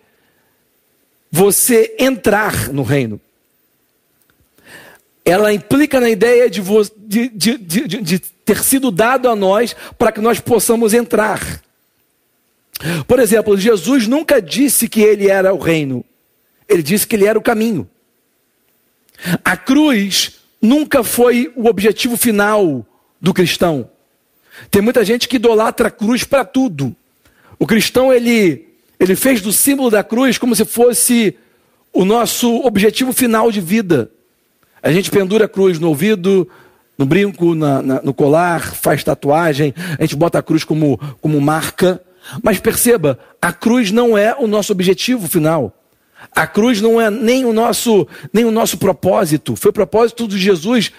você 1.31 1.95
entrar 1.97 2.69
no 2.69 2.83
reino. 2.83 3.19
Ela 5.23 5.53
implica 5.53 5.99
na 5.99 6.09
ideia 6.09 6.49
de, 6.49 6.61
de, 7.29 7.29
de, 7.29 7.87
de 7.87 8.19
ter 8.19 8.63
sido 8.63 8.89
dado 8.89 9.29
a 9.29 9.35
nós 9.35 9.75
para 9.97 10.11
que 10.11 10.19
nós 10.19 10.39
possamos 10.39 10.93
entrar. 10.93 11.61
Por 13.07 13.19
exemplo, 13.19 13.57
Jesus 13.57 14.07
nunca 14.07 14.41
disse 14.41 14.87
que 14.87 15.01
ele 15.01 15.29
era 15.29 15.53
o 15.53 15.59
reino. 15.59 16.03
Ele 16.69 16.83
disse 16.83 17.07
que 17.07 17.15
ele 17.15 17.25
era 17.25 17.37
o 17.37 17.41
caminho. 17.41 17.89
A 19.43 19.57
cruz 19.57 20.39
nunca 20.61 21.03
foi 21.03 21.51
o 21.55 21.67
objetivo 21.67 22.15
final 22.15 22.85
do 23.19 23.33
cristão. 23.33 23.89
Tem 24.69 24.81
muita 24.81 25.03
gente 25.03 25.27
que 25.27 25.37
idolatra 25.37 25.87
a 25.87 25.91
cruz 25.91 26.23
para 26.23 26.45
tudo. 26.45 26.95
O 27.57 27.65
cristão 27.65 28.13
ele 28.13 28.67
ele 28.99 29.15
fez 29.15 29.41
do 29.41 29.53
símbolo 29.53 29.89
da 29.89 30.03
cruz 30.03 30.37
como 30.37 30.53
se 30.53 30.65
fosse 30.65 31.35
o 31.93 32.03
nosso 32.03 32.53
objetivo 32.65 33.13
final 33.13 33.49
de 33.49 33.61
vida. 33.61 34.11
A 34.83 34.91
gente 34.91 35.09
pendura 35.09 35.45
a 35.45 35.47
cruz 35.47 35.79
no 35.79 35.87
ouvido, 35.87 36.47
no 36.97 37.05
brinco, 37.05 37.55
na, 37.55 37.81
na, 37.81 38.01
no 38.01 38.13
colar, 38.13 38.75
faz 38.75 39.03
tatuagem, 39.03 39.73
a 39.97 40.01
gente 40.01 40.17
bota 40.17 40.39
a 40.39 40.43
cruz 40.43 40.65
como, 40.65 40.97
como 41.21 41.39
marca. 41.39 42.01
Mas 42.43 42.59
perceba, 42.59 43.17
a 43.41 43.53
cruz 43.53 43.89
não 43.89 44.17
é 44.17 44.35
o 44.37 44.47
nosso 44.47 44.73
objetivo 44.73 45.27
final. 45.27 45.73
A 46.31 46.45
cruz 46.45 46.81
não 46.81 46.99
é 46.99 47.09
nem 47.09 47.45
o 47.45 47.53
nosso, 47.53 48.07
nem 48.31 48.45
o 48.45 48.51
nosso 48.51 48.77
propósito. 48.77 49.55
Foi 49.55 49.69
o 49.69 49.73
propósito 49.73 50.27
de 50.27 50.37
Jesus 50.37 50.91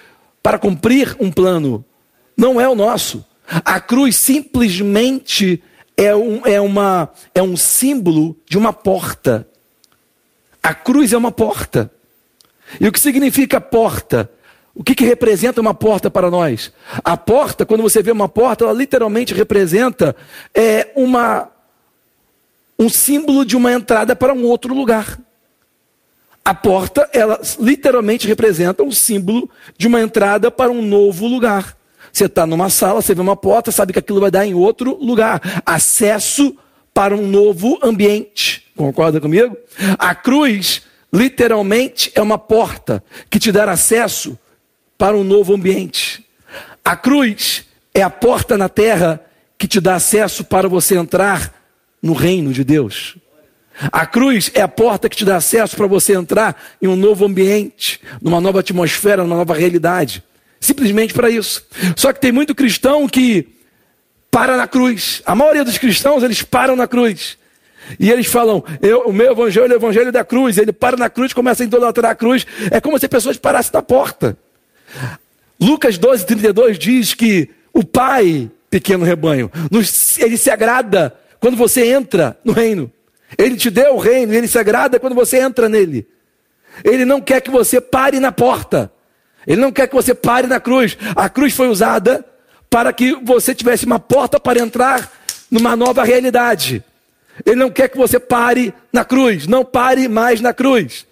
para 0.42 0.58
cumprir 0.58 1.16
um 1.20 1.30
plano. 1.30 1.84
Não 2.36 2.60
é 2.60 2.68
o 2.68 2.74
nosso. 2.74 3.24
A 3.46 3.80
cruz 3.80 4.16
simplesmente 4.16 5.62
é 5.96 6.14
um, 6.14 6.46
é 6.46 6.60
uma, 6.60 7.10
é 7.34 7.42
um 7.42 7.56
símbolo 7.56 8.36
de 8.48 8.56
uma 8.56 8.72
porta. 8.72 9.46
A 10.62 10.72
cruz 10.72 11.12
é 11.12 11.16
uma 11.16 11.32
porta. 11.32 11.90
E 12.80 12.86
o 12.86 12.92
que 12.92 13.00
significa 13.00 13.60
porta? 13.60 14.30
O 14.74 14.84
que, 14.84 14.94
que 14.94 15.04
representa 15.04 15.60
uma 15.60 15.74
porta 15.74 16.10
para 16.10 16.30
nós? 16.30 16.72
A 17.04 17.16
porta, 17.16 17.66
quando 17.66 17.82
você 17.82 18.02
vê 18.02 18.12
uma 18.12 18.28
porta, 18.28 18.64
ela 18.64 18.72
literalmente 18.72 19.34
representa 19.34 20.14
é, 20.54 20.90
uma, 20.94 21.50
um 22.80 22.88
símbolo 22.88 23.44
de 23.44 23.58
uma 23.58 23.70
entrada 23.70 24.16
para 24.16 24.32
um 24.32 24.42
outro 24.46 24.72
lugar. 24.72 25.20
A 26.42 26.54
porta, 26.54 27.06
ela 27.12 27.38
literalmente 27.58 28.26
representa 28.26 28.82
um 28.82 28.90
símbolo 28.90 29.50
de 29.76 29.86
uma 29.86 30.00
entrada 30.00 30.50
para 30.50 30.72
um 30.72 30.80
novo 30.80 31.26
lugar. 31.26 31.76
Você 32.10 32.24
está 32.24 32.46
numa 32.46 32.70
sala, 32.70 33.02
você 33.02 33.14
vê 33.14 33.20
uma 33.20 33.36
porta, 33.36 33.70
sabe 33.70 33.92
que 33.92 33.98
aquilo 33.98 34.18
vai 34.18 34.30
dar 34.30 34.46
em 34.46 34.54
outro 34.54 34.96
lugar. 34.96 35.62
Acesso 35.66 36.56
para 36.94 37.14
um 37.14 37.26
novo 37.26 37.78
ambiente. 37.82 38.66
Concorda 38.74 39.20
comigo? 39.20 39.54
A 39.98 40.14
cruz, 40.14 40.80
literalmente, 41.12 42.10
é 42.14 42.22
uma 42.22 42.38
porta 42.38 43.04
que 43.28 43.38
te 43.38 43.52
dá 43.52 43.70
acesso 43.70 44.38
para 44.96 45.18
um 45.18 45.22
novo 45.22 45.54
ambiente. 45.54 46.26
A 46.82 46.96
cruz 46.96 47.66
é 47.92 48.00
a 48.00 48.08
porta 48.08 48.56
na 48.56 48.70
terra 48.70 49.20
que 49.58 49.68
te 49.68 49.82
dá 49.82 49.96
acesso 49.96 50.42
para 50.42 50.66
você 50.66 50.96
entrar 50.96 51.59
no 52.02 52.12
reino 52.12 52.52
de 52.52 52.64
Deus. 52.64 53.16
A 53.90 54.04
cruz 54.04 54.50
é 54.54 54.60
a 54.60 54.68
porta 54.68 55.08
que 55.08 55.16
te 55.16 55.24
dá 55.24 55.36
acesso 55.36 55.76
para 55.76 55.86
você 55.86 56.14
entrar 56.14 56.60
em 56.82 56.86
um 56.86 56.96
novo 56.96 57.24
ambiente, 57.24 58.00
numa 58.20 58.40
nova 58.40 58.60
atmosfera, 58.60 59.22
numa 59.22 59.36
nova 59.36 59.54
realidade. 59.54 60.22
simplesmente 60.62 61.14
para 61.14 61.30
isso. 61.30 61.64
Só 61.96 62.12
que 62.12 62.20
tem 62.20 62.30
muito 62.30 62.54
cristão 62.54 63.08
que 63.08 63.48
para 64.30 64.58
na 64.58 64.68
cruz. 64.68 65.22
A 65.24 65.34
maioria 65.34 65.64
dos 65.64 65.78
cristãos, 65.78 66.22
eles 66.22 66.42
param 66.42 66.76
na 66.76 66.86
cruz. 66.86 67.38
E 67.98 68.10
eles 68.10 68.26
falam, 68.26 68.62
eu, 68.82 69.00
o 69.06 69.12
meu 69.12 69.32
evangelho 69.32 69.72
é 69.72 69.74
o 69.74 69.78
evangelho 69.78 70.12
da 70.12 70.22
cruz. 70.22 70.58
Ele 70.58 70.70
para 70.72 70.98
na 70.98 71.08
cruz, 71.08 71.32
começa 71.32 71.62
a 71.62 71.66
idolatrar 71.66 72.12
a 72.12 72.14
cruz. 72.14 72.46
É 72.70 72.78
como 72.78 72.98
se 72.98 73.08
pessoas 73.08 73.38
parassem 73.38 73.72
na 73.72 73.80
porta. 73.80 74.36
Lucas 75.58 75.96
12, 75.96 76.26
32 76.26 76.78
diz 76.78 77.14
que 77.14 77.48
o 77.72 77.82
Pai, 77.82 78.50
pequeno 78.70 79.04
rebanho, 79.04 79.50
nos, 79.70 80.18
ele 80.18 80.36
se 80.36 80.50
agrada 80.50 81.14
quando 81.40 81.56
você 81.56 81.86
entra 81.86 82.38
no 82.44 82.52
reino. 82.52 82.92
Ele 83.38 83.56
te 83.56 83.70
deu 83.70 83.94
o 83.94 83.98
reino, 83.98 84.32
ele 84.34 84.46
se 84.46 84.58
agrada 84.58 85.00
quando 85.00 85.14
você 85.14 85.38
entra 85.38 85.68
nele. 85.68 86.06
Ele 86.84 87.04
não 87.04 87.20
quer 87.20 87.40
que 87.40 87.50
você 87.50 87.80
pare 87.80 88.20
na 88.20 88.30
porta. 88.30 88.92
Ele 89.46 89.60
não 89.60 89.72
quer 89.72 89.86
que 89.88 89.94
você 89.94 90.14
pare 90.14 90.46
na 90.46 90.60
cruz. 90.60 90.96
A 91.16 91.28
cruz 91.28 91.54
foi 91.54 91.68
usada 91.68 92.24
para 92.68 92.92
que 92.92 93.14
você 93.14 93.54
tivesse 93.54 93.86
uma 93.86 93.98
porta 93.98 94.38
para 94.38 94.60
entrar 94.60 95.10
numa 95.50 95.74
nova 95.74 96.04
realidade. 96.04 96.84
Ele 97.44 97.56
não 97.56 97.70
quer 97.70 97.88
que 97.88 97.96
você 97.96 98.20
pare 98.20 98.74
na 98.92 99.04
cruz. 99.04 99.46
Não 99.46 99.64
pare 99.64 100.08
mais 100.08 100.40
na 100.40 100.52
cruz. 100.52 101.06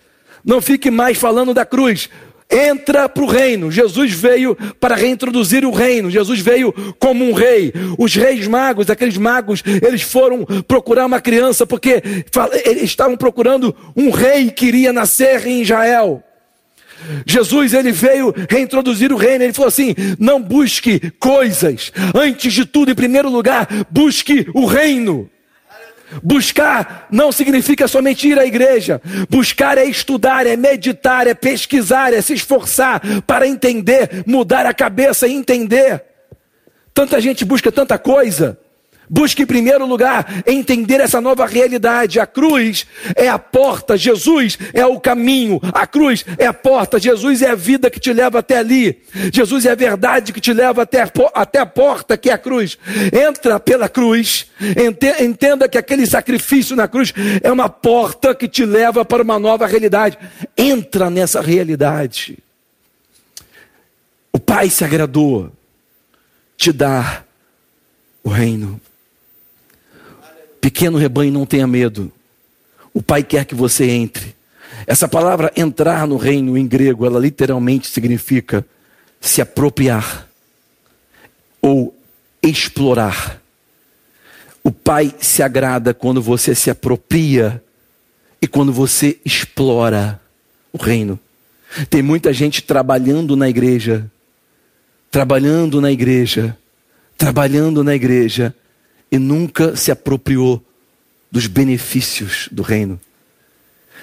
Não 0.44 0.60
fique 0.60 0.90
mais 0.90 1.18
falando 1.18 1.54
da 1.54 1.64
cruz. 1.64 2.08
Entra 2.50 3.08
para 3.08 3.22
o 3.22 3.26
reino. 3.26 3.70
Jesus 3.70 4.12
veio 4.12 4.56
para 4.80 4.94
reintroduzir 4.94 5.64
o 5.64 5.70
reino. 5.70 6.10
Jesus 6.10 6.40
veio 6.40 6.72
como 6.98 7.24
um 7.24 7.32
rei. 7.32 7.72
Os 7.98 8.14
reis 8.14 8.46
magos, 8.46 8.88
aqueles 8.88 9.18
magos, 9.18 9.62
eles 9.82 10.02
foram 10.02 10.44
procurar 10.66 11.04
uma 11.06 11.20
criança 11.20 11.66
porque 11.66 12.02
eles 12.64 12.84
estavam 12.84 13.16
procurando 13.16 13.74
um 13.94 14.10
rei 14.10 14.50
que 14.50 14.66
iria 14.66 14.92
nascer 14.92 15.46
em 15.46 15.62
Israel. 15.62 16.24
Jesus 17.26 17.74
ele 17.74 17.92
veio 17.92 18.34
reintroduzir 18.48 19.12
o 19.12 19.16
reino. 19.16 19.44
Ele 19.44 19.52
falou 19.52 19.68
assim: 19.68 19.94
não 20.18 20.40
busque 20.40 21.12
coisas. 21.18 21.92
Antes 22.14 22.52
de 22.52 22.64
tudo, 22.64 22.90
em 22.90 22.94
primeiro 22.94 23.28
lugar, 23.28 23.68
busque 23.90 24.46
o 24.54 24.64
reino. 24.64 25.30
Buscar 26.22 27.06
não 27.10 27.30
significa 27.30 27.86
somente 27.86 28.28
ir 28.28 28.38
à 28.38 28.46
igreja. 28.46 29.00
Buscar 29.28 29.78
é 29.78 29.84
estudar, 29.84 30.46
é 30.46 30.56
meditar, 30.56 31.26
é 31.26 31.34
pesquisar, 31.34 32.12
é 32.12 32.20
se 32.20 32.34
esforçar 32.34 33.00
para 33.26 33.46
entender, 33.46 34.24
mudar 34.26 34.66
a 34.66 34.74
cabeça 34.74 35.26
e 35.26 35.32
entender. 35.32 36.02
Tanta 36.94 37.20
gente 37.20 37.44
busca 37.44 37.70
tanta 37.70 37.98
coisa. 37.98 38.58
Busque 39.10 39.42
em 39.42 39.46
primeiro 39.46 39.86
lugar 39.86 40.42
entender 40.46 41.00
essa 41.00 41.20
nova 41.20 41.46
realidade. 41.46 42.20
A 42.20 42.26
cruz 42.26 42.86
é 43.16 43.28
a 43.28 43.38
porta, 43.38 43.96
Jesus 43.96 44.58
é 44.72 44.84
o 44.84 45.00
caminho, 45.00 45.60
a 45.72 45.86
cruz 45.86 46.24
é 46.36 46.46
a 46.46 46.52
porta, 46.52 46.98
Jesus 46.98 47.42
é 47.42 47.50
a 47.50 47.54
vida 47.54 47.90
que 47.90 48.00
te 48.00 48.12
leva 48.12 48.40
até 48.40 48.58
ali, 48.58 49.02
Jesus 49.32 49.64
é 49.64 49.70
a 49.70 49.74
verdade 49.74 50.32
que 50.32 50.40
te 50.40 50.52
leva 50.52 50.82
até 50.82 51.02
a, 51.02 51.10
até 51.34 51.58
a 51.58 51.66
porta 51.66 52.16
que 52.16 52.30
é 52.30 52.32
a 52.32 52.38
cruz. 52.38 52.78
Entra 53.12 53.58
pela 53.58 53.88
cruz, 53.88 54.46
entenda 55.20 55.68
que 55.68 55.78
aquele 55.78 56.06
sacrifício 56.06 56.76
na 56.76 56.88
cruz 56.88 57.12
é 57.42 57.50
uma 57.50 57.68
porta 57.68 58.34
que 58.34 58.48
te 58.48 58.64
leva 58.64 59.04
para 59.04 59.22
uma 59.22 59.38
nova 59.38 59.66
realidade. 59.66 60.18
Entra 60.56 61.10
nessa 61.10 61.40
realidade. 61.40 62.38
O 64.32 64.38
Pai 64.38 64.70
se 64.70 64.84
agradou 64.84 65.50
te 66.56 66.72
dar 66.72 67.26
o 68.22 68.28
reino. 68.28 68.80
Pequeno 70.60 70.98
rebanho, 70.98 71.32
não 71.32 71.46
tenha 71.46 71.66
medo. 71.66 72.12
O 72.92 73.02
Pai 73.02 73.22
quer 73.22 73.44
que 73.44 73.54
você 73.54 73.88
entre. 73.90 74.34
Essa 74.86 75.08
palavra 75.08 75.52
entrar 75.56 76.06
no 76.06 76.16
reino 76.16 76.56
em 76.56 76.66
grego, 76.66 77.04
ela 77.04 77.18
literalmente 77.18 77.88
significa 77.88 78.64
se 79.20 79.40
apropriar 79.40 80.28
ou 81.60 81.94
explorar. 82.42 83.40
O 84.62 84.70
Pai 84.70 85.14
se 85.20 85.42
agrada 85.42 85.92
quando 85.94 86.20
você 86.22 86.54
se 86.54 86.70
apropria 86.70 87.62
e 88.40 88.46
quando 88.46 88.72
você 88.72 89.18
explora 89.24 90.20
o 90.72 90.78
reino. 90.78 91.18
Tem 91.90 92.02
muita 92.02 92.32
gente 92.32 92.62
trabalhando 92.62 93.36
na 93.36 93.48
igreja, 93.48 94.10
trabalhando 95.10 95.80
na 95.80 95.90
igreja, 95.90 96.56
trabalhando 97.16 97.84
na 97.84 97.94
igreja, 97.94 98.54
e 99.10 99.18
nunca 99.18 99.76
se 99.76 99.90
apropriou 99.90 100.62
dos 101.30 101.46
benefícios 101.46 102.48
do 102.50 102.62
reino. 102.62 102.98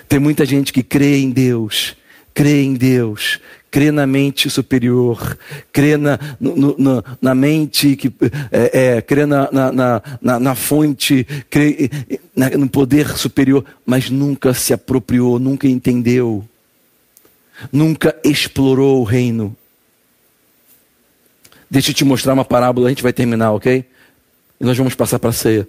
Tem 0.07 0.19
muita 0.19 0.45
gente 0.45 0.71
que 0.71 0.83
crê 0.83 1.17
em 1.17 1.31
Deus, 1.31 1.95
crê 2.33 2.63
em 2.63 2.73
Deus, 2.73 3.39
crê 3.71 3.91
na 3.91 4.07
mente 4.07 4.49
superior, 4.49 5.37
crê 5.71 5.97
na, 5.97 6.19
no, 6.39 6.77
no, 6.77 7.03
na 7.21 7.35
mente, 7.35 7.95
que, 7.95 8.13
é, 8.51 8.97
é, 8.97 9.01
crê 9.01 9.25
na, 9.25 9.49
na, 9.51 10.01
na, 10.21 10.39
na 10.39 10.55
fonte, 10.55 11.25
crê 11.49 11.89
na, 12.35 12.49
no 12.51 12.69
poder 12.69 13.17
superior, 13.17 13.65
mas 13.85 14.09
nunca 14.09 14.53
se 14.53 14.73
apropriou, 14.73 15.39
nunca 15.39 15.67
entendeu, 15.67 16.47
nunca 17.71 18.15
explorou 18.23 19.01
o 19.01 19.03
reino. 19.03 19.55
Deixa 21.69 21.91
eu 21.91 21.95
te 21.95 22.05
mostrar 22.05 22.33
uma 22.33 22.45
parábola, 22.45 22.87
a 22.87 22.89
gente 22.89 23.03
vai 23.03 23.11
terminar, 23.11 23.51
ok? 23.51 23.83
E 24.59 24.63
nós 24.63 24.77
vamos 24.77 24.95
passar 24.95 25.19
para 25.19 25.29
a 25.29 25.33
ceia. 25.33 25.67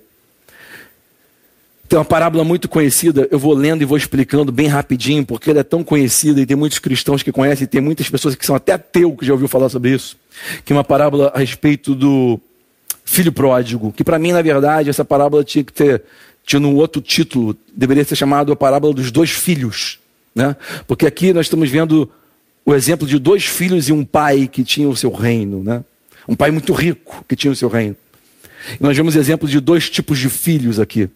Tem 1.88 1.98
uma 1.98 2.04
parábola 2.04 2.42
muito 2.42 2.68
conhecida, 2.68 3.28
eu 3.30 3.38
vou 3.38 3.54
lendo 3.54 3.80
e 3.82 3.84
vou 3.84 3.96
explicando 3.96 4.50
bem 4.50 4.66
rapidinho, 4.66 5.24
porque 5.24 5.50
ela 5.50 5.60
é 5.60 5.62
tão 5.62 5.84
conhecida 5.84 6.40
e 6.40 6.46
tem 6.46 6.56
muitos 6.56 6.80
cristãos 6.80 7.22
que 7.22 7.30
conhecem, 7.30 7.64
e 7.64 7.68
tem 7.68 7.80
muitas 7.80 8.10
pessoas 8.10 8.34
que 8.34 8.44
são 8.44 8.56
até 8.56 8.72
ateu 8.72 9.14
que 9.16 9.24
já 9.24 9.32
ouviu 9.32 9.46
falar 9.46 9.68
sobre 9.68 9.90
isso. 9.90 10.16
Que 10.64 10.72
é 10.72 10.76
uma 10.76 10.82
parábola 10.82 11.30
a 11.32 11.38
respeito 11.38 11.94
do 11.94 12.40
filho 13.04 13.30
pródigo, 13.30 13.92
que 13.92 14.02
para 14.02 14.18
mim, 14.18 14.32
na 14.32 14.42
verdade, 14.42 14.90
essa 14.90 15.04
parábola 15.04 15.44
tinha 15.44 15.62
que 15.62 15.72
ter 15.72 16.02
tinha 16.46 16.60
um 16.60 16.76
outro 16.76 17.02
título, 17.02 17.56
deveria 17.74 18.04
ser 18.04 18.14
chamado 18.14 18.52
a 18.52 18.56
parábola 18.56 18.94
dos 18.94 19.10
dois 19.10 19.30
filhos, 19.30 19.98
né? 20.32 20.54
Porque 20.86 21.04
aqui 21.04 21.32
nós 21.32 21.46
estamos 21.46 21.68
vendo 21.68 22.08
o 22.64 22.72
exemplo 22.72 23.06
de 23.06 23.18
dois 23.18 23.44
filhos 23.44 23.88
e 23.88 23.92
um 23.92 24.04
pai 24.04 24.46
que 24.46 24.62
tinham 24.62 24.90
o 24.90 24.96
seu 24.96 25.10
reino, 25.10 25.62
né? 25.62 25.84
Um 26.28 26.36
pai 26.36 26.52
muito 26.52 26.72
rico 26.72 27.24
que 27.28 27.34
tinha 27.34 27.52
o 27.52 27.56
seu 27.56 27.68
reino. 27.68 27.96
E 28.74 28.82
nós 28.82 28.96
vemos 28.96 29.16
exemplos 29.16 29.50
de 29.50 29.60
dois 29.60 29.88
tipos 29.88 30.18
de 30.18 30.28
filhos 30.28 30.78
aqui. 30.78 31.08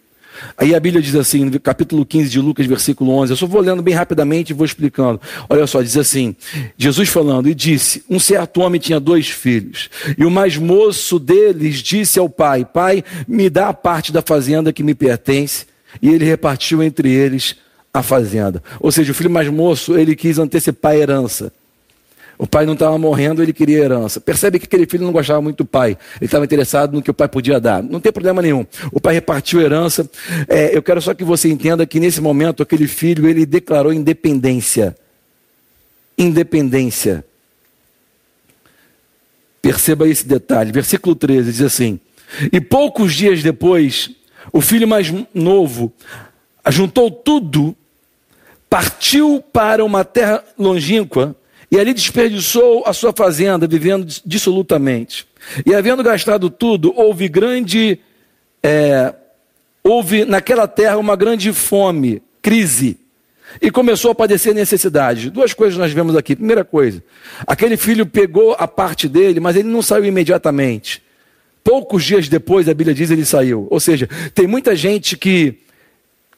Aí 0.56 0.74
a 0.74 0.80
Bíblia 0.80 1.02
diz 1.02 1.14
assim, 1.14 1.44
no 1.44 1.60
capítulo 1.60 2.04
15 2.04 2.30
de 2.30 2.40
Lucas, 2.40 2.66
versículo 2.66 3.12
11, 3.12 3.32
eu 3.32 3.36
só 3.36 3.46
vou 3.46 3.60
lendo 3.60 3.82
bem 3.82 3.94
rapidamente 3.94 4.50
e 4.50 4.54
vou 4.54 4.64
explicando. 4.64 5.20
Olha 5.48 5.66
só, 5.66 5.82
diz 5.82 5.96
assim: 5.96 6.34
Jesus 6.78 7.08
falando, 7.08 7.48
e 7.48 7.54
disse: 7.54 8.04
Um 8.08 8.18
certo 8.18 8.60
homem 8.60 8.80
tinha 8.80 9.00
dois 9.00 9.28
filhos, 9.28 9.90
e 10.16 10.24
o 10.24 10.30
mais 10.30 10.56
moço 10.56 11.18
deles 11.18 11.76
disse 11.76 12.18
ao 12.18 12.28
pai: 12.28 12.64
Pai, 12.64 13.04
me 13.26 13.50
dá 13.50 13.68
a 13.68 13.74
parte 13.74 14.12
da 14.12 14.22
fazenda 14.22 14.72
que 14.72 14.82
me 14.82 14.94
pertence. 14.94 15.66
E 16.00 16.08
ele 16.08 16.24
repartiu 16.24 16.82
entre 16.82 17.10
eles 17.10 17.56
a 17.92 18.02
fazenda. 18.02 18.62
Ou 18.78 18.92
seja, 18.92 19.10
o 19.10 19.14
filho 19.14 19.30
mais 19.30 19.48
moço, 19.48 19.98
ele 19.98 20.14
quis 20.14 20.38
antecipar 20.38 20.92
a 20.92 20.96
herança. 20.96 21.52
O 22.40 22.46
pai 22.46 22.64
não 22.64 22.72
estava 22.72 22.96
morrendo, 22.96 23.42
ele 23.42 23.53
queria 23.53 23.81
herança. 23.81 24.18
Percebe 24.18 24.59
que 24.59 24.64
aquele 24.64 24.87
filho 24.87 25.05
não 25.05 25.12
gostava 25.12 25.42
muito 25.42 25.59
do 25.59 25.66
pai. 25.66 25.90
Ele 26.16 26.24
estava 26.24 26.42
interessado 26.42 26.94
no 26.94 27.03
que 27.03 27.11
o 27.11 27.14
pai 27.14 27.29
podia 27.29 27.61
dar. 27.61 27.83
Não 27.83 28.00
tem 28.00 28.11
problema 28.11 28.40
nenhum. 28.40 28.64
O 28.90 28.98
pai 28.98 29.12
repartiu 29.12 29.61
herança. 29.61 30.09
É, 30.48 30.74
eu 30.74 30.83
quero 30.83 31.03
só 31.03 31.12
que 31.12 31.22
você 31.22 31.50
entenda 31.50 31.85
que 31.85 32.00
nesse 32.00 32.18
momento 32.18 32.62
aquele 32.62 32.88
filho 32.88 33.29
ele 33.29 33.44
declarou 33.44 33.92
independência. 33.92 34.96
Independência. 36.16 37.22
Perceba 39.61 40.09
esse 40.09 40.26
detalhe. 40.26 40.72
Versículo 40.72 41.14
13 41.14 41.53
diz 41.53 41.61
assim: 41.61 42.00
E 42.50 42.59
poucos 42.59 43.14
dias 43.14 43.42
depois, 43.42 44.12
o 44.50 44.62
filho 44.62 44.88
mais 44.88 45.12
novo 45.35 45.92
juntou 46.70 47.11
tudo, 47.11 47.76
partiu 48.70 49.44
para 49.53 49.85
uma 49.85 50.07
terra 50.07 50.42
longínqua 50.59 51.37
e 51.70 51.78
ali 51.78 51.94
desperdiçou 51.94 52.83
a 52.85 52.92
sua 52.92 53.12
fazenda, 53.12 53.66
vivendo 53.66 54.04
dissolutamente. 54.26 55.26
E 55.64 55.74
havendo 55.74 56.02
gastado 56.02 56.50
tudo, 56.50 56.92
houve 56.96 57.28
grande. 57.28 57.98
É, 58.62 59.14
houve 59.83 60.24
naquela 60.24 60.66
terra 60.66 60.98
uma 60.98 61.14
grande 61.14 61.52
fome, 61.52 62.22
crise. 62.42 62.98
E 63.62 63.70
começou 63.70 64.11
a 64.11 64.14
padecer 64.14 64.54
necessidade. 64.54 65.30
Duas 65.30 65.54
coisas 65.54 65.78
nós 65.78 65.92
vemos 65.92 66.16
aqui. 66.16 66.35
Primeira 66.35 66.64
coisa, 66.64 67.02
aquele 67.46 67.76
filho 67.76 68.04
pegou 68.04 68.54
a 68.59 68.66
parte 68.66 69.09
dele, 69.09 69.38
mas 69.40 69.56
ele 69.56 69.68
não 69.68 69.83
saiu 69.83 70.04
imediatamente. 70.04 71.02
Poucos 71.62 72.04
dias 72.04 72.28
depois, 72.28 72.68
a 72.68 72.74
Bíblia 72.74 72.94
diz, 72.94 73.11
ele 73.11 73.24
saiu. 73.24 73.68
Ou 73.70 73.78
seja, 73.78 74.09
tem 74.35 74.46
muita 74.46 74.74
gente 74.74 75.16
que 75.16 75.59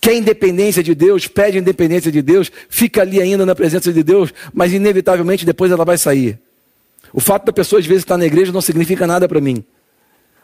quer 0.03 0.17
independência 0.17 0.83
de 0.83 0.97
Deus, 0.97 1.29
pede 1.29 1.59
independência 1.59 2.11
de 2.11 2.21
Deus, 2.21 2.51
fica 2.69 3.03
ali 3.03 3.23
ainda 3.23 3.47
na 3.47 3.55
presença 3.55 3.93
de 3.93 4.03
Deus, 4.03 4.35
mas 4.53 4.73
inevitavelmente 4.73 5.47
depois 5.47 5.71
ela 5.71 5.85
vai 5.85 5.97
sair. 5.97 6.41
O 7.13 7.21
fato 7.21 7.47
da 7.47 7.53
pessoa 7.53 7.79
às 7.79 7.87
vezes 7.87 8.03
estar 8.03 8.19
na 8.19 8.27
igreja 8.27 8.51
não 8.51 8.61
significa 8.61 9.07
nada 9.07 9.29
para 9.29 9.41
mim. 9.41 9.65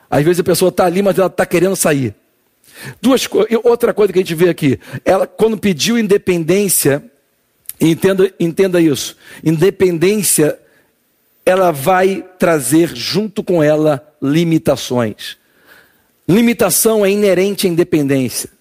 Às 0.08 0.24
vezes 0.24 0.38
a 0.38 0.44
pessoa 0.44 0.68
está 0.68 0.86
ali, 0.86 1.02
mas 1.02 1.18
ela 1.18 1.26
está 1.26 1.44
querendo 1.44 1.74
sair. 1.74 2.14
Duas 3.02 3.28
outra 3.64 3.92
coisa 3.92 4.12
que 4.12 4.20
a 4.20 4.22
gente 4.22 4.34
vê 4.36 4.48
aqui, 4.48 4.78
ela 5.04 5.26
quando 5.26 5.58
pediu 5.58 5.98
independência, 5.98 7.02
entenda, 7.80 8.32
entenda 8.38 8.80
isso, 8.80 9.16
independência 9.42 10.56
ela 11.44 11.72
vai 11.72 12.24
trazer 12.38 12.94
junto 12.94 13.42
com 13.42 13.60
ela 13.60 14.06
limitações. 14.22 15.36
Limitação 16.28 17.04
é 17.04 17.10
inerente 17.10 17.66
à 17.66 17.70
independência. 17.70 18.56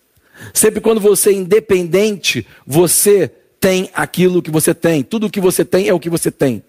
Sempre 0.54 0.82
quando 0.82 1.00
você 1.00 1.32
é 1.32 1.34
independente, 1.34 2.45
você 2.65 3.32
tem 3.60 3.89
aquilo 3.93 4.41
que 4.41 4.52
você 4.52 4.73
tem. 4.73 5.04
Tudo 5.04 5.28
o 5.28 5.30
que 5.30 5.39
você 5.39 5.65
tem 5.65 5.88
é 5.88 5.93
o 5.93 6.00
que 6.00 6.10
você 6.10 6.32
tem. 6.32 6.63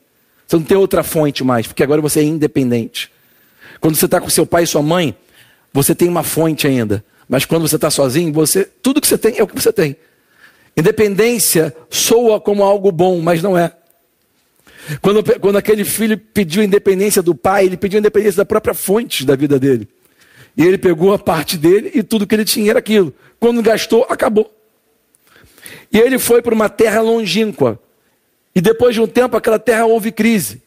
Você 0.46 0.56
não 0.56 0.62
tem 0.62 0.76
outra 0.76 1.02
fonte 1.02 1.44
mais, 1.44 1.66
porque 1.66 1.82
agora 1.82 2.00
você 2.00 2.20
é 2.20 2.24
independente. 2.24 3.10
Quando 3.80 3.96
você 3.96 4.06
está 4.06 4.20
com 4.20 4.30
seu 4.30 4.46
pai 4.46 4.64
e 4.64 4.66
sua 4.66 4.82
mãe, 4.82 5.14
você 5.72 5.94
tem 5.94 6.08
uma 6.08 6.22
fonte 6.22 6.66
ainda. 6.66 7.04
Mas 7.28 7.44
quando 7.44 7.68
você 7.68 7.76
está 7.76 7.90
sozinho, 7.90 8.32
você, 8.32 8.64
tudo 8.82 9.00
que 9.00 9.06
você 9.06 9.18
tem 9.18 9.38
é 9.38 9.42
o 9.42 9.46
que 9.46 9.54
você 9.54 9.72
tem. 9.72 9.96
Independência 10.76 11.76
soa 11.90 12.40
como 12.40 12.62
algo 12.62 12.90
bom, 12.90 13.20
mas 13.20 13.42
não 13.42 13.58
é. 13.58 13.72
Quando, 15.02 15.22
quando 15.38 15.56
aquele 15.56 15.84
filho 15.84 16.16
pediu 16.16 16.62
independência 16.62 17.22
do 17.22 17.34
pai, 17.34 17.66
ele 17.66 17.76
pediu 17.76 17.98
independência 17.98 18.38
da 18.38 18.44
própria 18.46 18.72
fonte 18.72 19.26
da 19.26 19.36
vida 19.36 19.58
dele. 19.58 19.86
E 20.58 20.66
ele 20.66 20.76
pegou 20.76 21.14
a 21.14 21.18
parte 21.20 21.56
dele 21.56 21.92
e 21.94 22.02
tudo 22.02 22.26
que 22.26 22.34
ele 22.34 22.44
tinha 22.44 22.70
era 22.70 22.80
aquilo. 22.80 23.14
Quando 23.38 23.62
gastou, 23.62 24.04
acabou. 24.10 24.52
E 25.92 25.98
ele 25.98 26.18
foi 26.18 26.42
para 26.42 26.52
uma 26.52 26.68
terra 26.68 27.00
longínqua. 27.00 27.80
E 28.52 28.60
depois 28.60 28.92
de 28.92 29.00
um 29.00 29.06
tempo, 29.06 29.36
aquela 29.36 29.60
terra 29.60 29.86
houve 29.86 30.10
crise. 30.10 30.60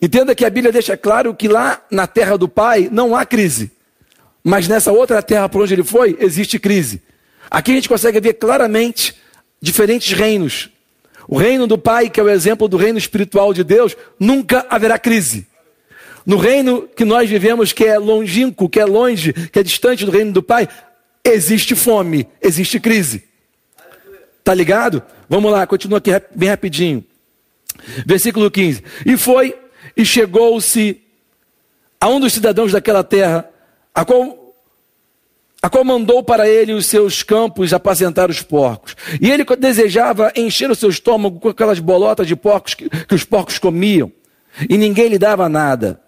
Entenda 0.00 0.36
que 0.36 0.44
a 0.44 0.50
Bíblia 0.50 0.72
deixa 0.72 0.96
claro 0.96 1.34
que 1.34 1.48
lá 1.48 1.84
na 1.90 2.06
terra 2.06 2.38
do 2.38 2.48
pai 2.48 2.88
não 2.92 3.16
há 3.16 3.26
crise. 3.26 3.72
Mas 4.44 4.68
nessa 4.68 4.92
outra 4.92 5.20
terra 5.20 5.48
por 5.48 5.62
onde 5.62 5.74
ele 5.74 5.82
foi, 5.82 6.16
existe 6.20 6.56
crise. 6.56 7.02
Aqui 7.50 7.72
a 7.72 7.74
gente 7.74 7.88
consegue 7.88 8.20
ver 8.20 8.34
claramente 8.34 9.16
diferentes 9.60 10.12
reinos. 10.12 10.70
O 11.26 11.36
reino 11.36 11.66
do 11.66 11.76
pai, 11.76 12.08
que 12.08 12.20
é 12.20 12.22
o 12.22 12.28
exemplo 12.28 12.68
do 12.68 12.76
reino 12.76 12.98
espiritual 12.98 13.52
de 13.52 13.64
Deus, 13.64 13.96
nunca 14.18 14.64
haverá 14.70 14.96
crise. 14.96 15.44
No 16.28 16.36
reino 16.36 16.82
que 16.82 17.06
nós 17.06 17.26
vivemos, 17.30 17.72
que 17.72 17.84
é 17.84 17.96
longínquo, 17.96 18.68
que 18.68 18.78
é 18.78 18.84
longe, 18.84 19.32
que 19.32 19.60
é 19.60 19.62
distante 19.62 20.04
do 20.04 20.10
reino 20.10 20.30
do 20.30 20.42
pai, 20.42 20.68
existe 21.24 21.74
fome, 21.74 22.28
existe 22.42 22.78
crise. 22.78 23.24
Tá 24.44 24.52
ligado? 24.52 25.02
Vamos 25.26 25.50
lá, 25.50 25.66
continua 25.66 25.96
aqui 25.96 26.10
bem 26.34 26.50
rapidinho. 26.50 27.02
Versículo 28.04 28.50
15. 28.50 28.84
E 29.06 29.16
foi 29.16 29.58
e 29.96 30.04
chegou-se 30.04 31.00
a 31.98 32.08
um 32.08 32.20
dos 32.20 32.34
cidadãos 32.34 32.72
daquela 32.72 33.02
terra, 33.02 33.48
a 33.94 34.04
qual, 34.04 34.54
a 35.62 35.70
qual 35.70 35.82
mandou 35.82 36.22
para 36.22 36.46
ele 36.46 36.74
os 36.74 36.84
seus 36.84 37.22
campos 37.22 37.72
apacentar 37.72 38.28
os 38.28 38.42
porcos. 38.42 38.94
E 39.18 39.30
ele 39.30 39.46
desejava 39.58 40.30
encher 40.36 40.70
o 40.70 40.74
seu 40.74 40.90
estômago 40.90 41.40
com 41.40 41.48
aquelas 41.48 41.78
bolotas 41.78 42.26
de 42.26 42.36
porcos 42.36 42.74
que, 42.74 42.86
que 42.90 43.14
os 43.14 43.24
porcos 43.24 43.58
comiam. 43.58 44.12
E 44.68 44.76
ninguém 44.76 45.08
lhe 45.08 45.18
dava 45.18 45.48
nada. 45.48 46.06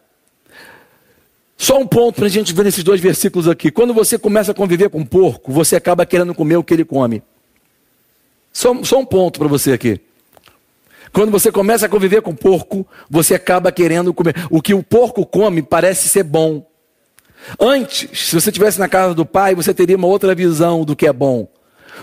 Só 1.61 1.79
um 1.79 1.87
ponto 1.87 2.17
para 2.17 2.25
a 2.25 2.31
gente 2.31 2.55
ver 2.55 2.65
nesses 2.65 2.83
dois 2.83 3.03
versículos 3.03 3.47
aqui. 3.47 3.71
Quando 3.71 3.93
você 3.93 4.19
começa 4.19 4.51
a 4.51 4.55
conviver 4.55 4.89
com 4.89 5.01
um 5.01 5.05
porco, 5.05 5.53
você 5.53 5.77
acaba 5.77 6.07
querendo 6.07 6.35
comer 6.35 6.57
o 6.57 6.65
que 6.65 6.73
ele 6.73 6.87
come. 6.87 7.23
Só, 8.51 8.83
só 8.83 8.99
um 8.99 9.05
ponto 9.05 9.39
para 9.39 9.47
você 9.47 9.73
aqui. 9.73 10.01
Quando 11.13 11.31
você 11.31 11.53
começa 11.53 11.85
a 11.85 11.89
conviver 11.89 12.23
com 12.23 12.35
porco, 12.35 12.87
você 13.11 13.35
acaba 13.35 13.71
querendo 13.71 14.15
comer. 14.15 14.35
O 14.49 14.63
que 14.63 14.73
o 14.73 14.83
porco 14.83 15.27
come 15.27 15.61
parece 15.61 16.09
ser 16.09 16.23
bom. 16.23 16.67
Antes, 17.61 18.09
se 18.19 18.35
você 18.35 18.49
estivesse 18.49 18.79
na 18.79 18.89
casa 18.89 19.15
do 19.15 19.27
pai, 19.27 19.55
você 19.55 19.75
teria 19.75 19.99
uma 19.99 20.09
outra 20.09 20.35
visão 20.35 20.83
do 20.83 20.97
que 20.97 21.07
é 21.07 21.13
bom. 21.13 21.47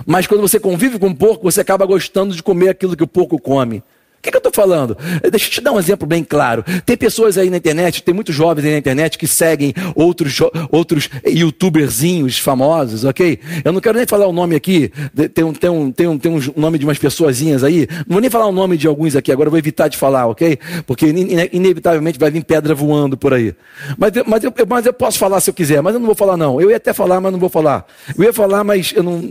Mas 0.05 0.27
quando 0.27 0.41
você 0.41 0.59
convive 0.59 0.99
com 0.99 1.07
o 1.07 1.15
porco, 1.15 1.51
você 1.51 1.61
acaba 1.61 1.83
gostando 1.83 2.35
de 2.35 2.43
comer 2.43 2.69
aquilo 2.69 2.95
que 2.95 3.03
o 3.03 3.07
porco 3.07 3.41
come. 3.41 3.83
O 4.17 4.21
que, 4.21 4.31
que 4.31 4.35
eu 4.35 4.39
estou 4.39 4.51
falando? 4.51 4.97
Deixa 5.29 5.47
eu 5.47 5.51
te 5.51 5.61
dar 5.61 5.71
um 5.71 5.79
exemplo 5.79 6.07
bem 6.07 6.23
claro. 6.23 6.63
Tem 6.85 6.97
pessoas 6.97 7.37
aí 7.37 7.49
na 7.49 7.57
internet, 7.57 8.01
tem 8.03 8.13
muitos 8.13 8.35
jovens 8.35 8.65
aí 8.65 8.71
na 8.71 8.77
internet 8.77 9.17
que 9.17 9.27
seguem 9.27 9.73
outros, 9.95 10.39
outros 10.71 11.09
youtuberzinhos 11.25 12.39
famosos, 12.39 13.05
ok? 13.05 13.39
Eu 13.63 13.71
não 13.71 13.79
quero 13.79 13.97
nem 13.97 14.07
falar 14.07 14.27
o 14.27 14.33
nome 14.33 14.55
aqui, 14.55 14.91
tem 15.33 15.45
um, 15.45 15.53
tem 15.53 15.69
um, 15.69 15.91
tem 15.91 16.07
um, 16.07 16.17
tem 16.17 16.31
um 16.31 16.39
nome 16.55 16.79
de 16.79 16.85
umas 16.85 16.97
pessoazinhas 16.97 17.63
aí. 17.63 17.87
Não 18.07 18.15
vou 18.15 18.21
nem 18.21 18.29
falar 18.29 18.47
o 18.47 18.51
nome 18.51 18.75
de 18.75 18.87
alguns 18.87 19.15
aqui, 19.15 19.31
agora 19.31 19.47
eu 19.47 19.51
vou 19.51 19.59
evitar 19.59 19.87
de 19.87 19.97
falar, 19.97 20.25
ok? 20.25 20.57
Porque 20.85 21.05
inevitavelmente 21.51 22.19
vai 22.19 22.31
vir 22.31 22.43
pedra 22.43 22.73
voando 22.73 23.15
por 23.15 23.33
aí. 23.33 23.53
Mas, 23.97 24.11
mas, 24.25 24.43
eu, 24.43 24.53
mas 24.67 24.85
eu 24.85 24.93
posso 24.93 25.19
falar 25.19 25.39
se 25.41 25.49
eu 25.49 25.53
quiser, 25.53 25.81
mas 25.81 25.93
eu 25.93 25.99
não 25.99 26.07
vou 26.07 26.15
falar 26.15 26.35
não. 26.35 26.59
Eu 26.59 26.71
ia 26.71 26.77
até 26.77 26.91
falar, 26.91 27.21
mas 27.21 27.31
não 27.31 27.39
vou 27.39 27.49
falar. 27.49 27.85
Eu 28.17 28.23
ia 28.23 28.33
falar, 28.33 28.63
mas 28.63 28.93
eu 28.95 29.03
não, 29.03 29.21